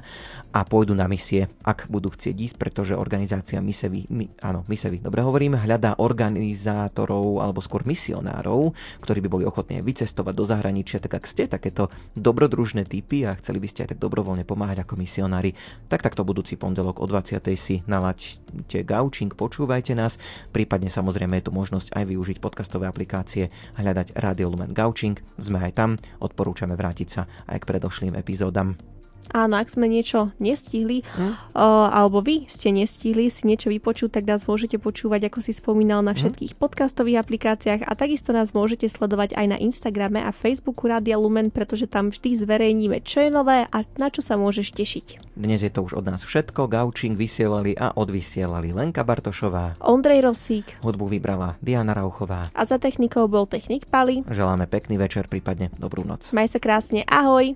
a 0.51 0.59
pôjdu 0.67 0.99
na 0.99 1.07
misie, 1.07 1.47
ak 1.63 1.87
budú 1.87 2.11
chcieť 2.11 2.35
ísť, 2.35 2.55
pretože 2.59 2.91
organizácia 2.91 3.63
Misevy, 3.63 4.03
my, 4.11 4.27
áno, 4.43 4.67
Misevy, 4.67 4.99
dobre 4.99 5.23
hovorím, 5.23 5.55
hľadá 5.55 5.95
organizátorov 5.95 7.39
alebo 7.39 7.63
skôr 7.63 7.87
misionárov, 7.87 8.75
ktorí 8.99 9.23
by 9.23 9.29
boli 9.31 9.47
ochotní 9.47 9.79
vycestovať 9.79 10.33
do 10.35 10.43
zahraničia, 10.43 10.99
tak 10.99 11.23
ak 11.23 11.23
ste 11.23 11.47
takéto 11.47 11.87
dobrodružné 12.19 12.83
typy 12.83 13.23
a 13.23 13.31
chceli 13.39 13.63
by 13.63 13.67
ste 13.71 13.87
aj 13.87 13.95
tak 13.95 14.03
dobrovoľne 14.03 14.43
pomáhať 14.43 14.83
ako 14.83 14.99
misionári, 14.99 15.55
tak 15.87 16.03
takto 16.03 16.27
budúci 16.27 16.59
pondelok 16.59 16.99
o 16.99 17.07
20. 17.07 17.39
si 17.55 17.79
nalaďte 17.87 18.83
Gaučing, 18.83 19.31
počúvajte 19.31 19.95
nás. 19.95 20.19
Prípadne 20.49 20.89
samozrejme 20.89 21.39
je 21.39 21.45
tu 21.45 21.51
možnosť 21.53 21.93
aj 21.93 22.03
využiť 22.09 22.37
podcastové 22.41 22.89
aplikácie, 22.89 23.53
hľadať 23.77 24.17
Radio 24.17 24.49
Lumen 24.49 24.73
Gauching. 24.73 25.15
Sme 25.37 25.61
aj 25.61 25.73
tam, 25.77 25.89
odporúčame 26.19 26.73
vrátiť 26.73 27.07
sa 27.07 27.29
aj 27.45 27.61
k 27.61 27.67
predošlým 27.69 28.17
epizódam. 28.17 28.73
Áno, 29.29 29.61
ak 29.61 29.69
sme 29.69 29.85
niečo 29.85 30.33
nestihli, 30.41 31.05
hm? 31.05 31.53
o, 31.53 31.67
alebo 31.89 32.25
vy 32.25 32.49
ste 32.49 32.73
nestihli 32.73 33.29
si 33.29 33.45
niečo 33.45 33.69
vypočuť, 33.69 34.17
tak 34.19 34.25
nás 34.25 34.49
môžete 34.49 34.81
počúvať, 34.81 35.29
ako 35.29 35.39
si 35.45 35.53
spomínal, 35.53 36.01
na 36.01 36.17
hm? 36.17 36.19
všetkých 36.19 36.53
hm? 36.55 36.59
podcastových 36.59 37.21
aplikáciách 37.21 37.81
a 37.85 37.91
takisto 37.93 38.33
nás 38.33 38.57
môžete 38.57 38.89
sledovať 38.89 39.37
aj 39.37 39.45
na 39.53 39.57
Instagrame 39.61 40.25
a 40.25 40.33
Facebooku 40.33 40.89
Radia 40.89 41.21
Lumen, 41.21 41.53
pretože 41.53 41.85
tam 41.85 42.09
vždy 42.09 42.41
zverejníme, 42.41 43.05
čo 43.05 43.21
je 43.21 43.29
nové 43.29 43.69
a 43.69 43.77
na 44.01 44.07
čo 44.09 44.25
sa 44.25 44.33
môžeš 44.35 44.73
tešiť. 44.73 45.07
Dnes 45.37 45.61
je 45.61 45.71
to 45.71 45.85
už 45.85 46.01
od 46.01 46.05
nás 46.09 46.25
všetko. 46.25 46.67
Gaučing 46.67 47.15
vysielali 47.15 47.77
a 47.77 47.93
odvysielali 47.95 48.73
Lenka 48.75 49.05
Bartošová, 49.05 49.79
Ondrej 49.79 50.25
Rosík, 50.25 50.81
hudbu 50.83 51.05
vybrala 51.07 51.55
Diana 51.63 51.95
Rauchová 51.95 52.49
a 52.51 52.61
za 52.67 52.75
technikou 52.81 53.29
bol 53.31 53.47
technik 53.47 53.87
Pali. 53.87 54.25
Želáme 54.27 54.67
pekný 54.67 54.99
večer, 54.99 55.31
prípadne 55.31 55.71
dobrú 55.79 56.03
noc. 56.03 56.35
Maj 56.35 56.51
sa 56.51 56.59
krásne, 56.59 57.07
ahoj! 57.07 57.55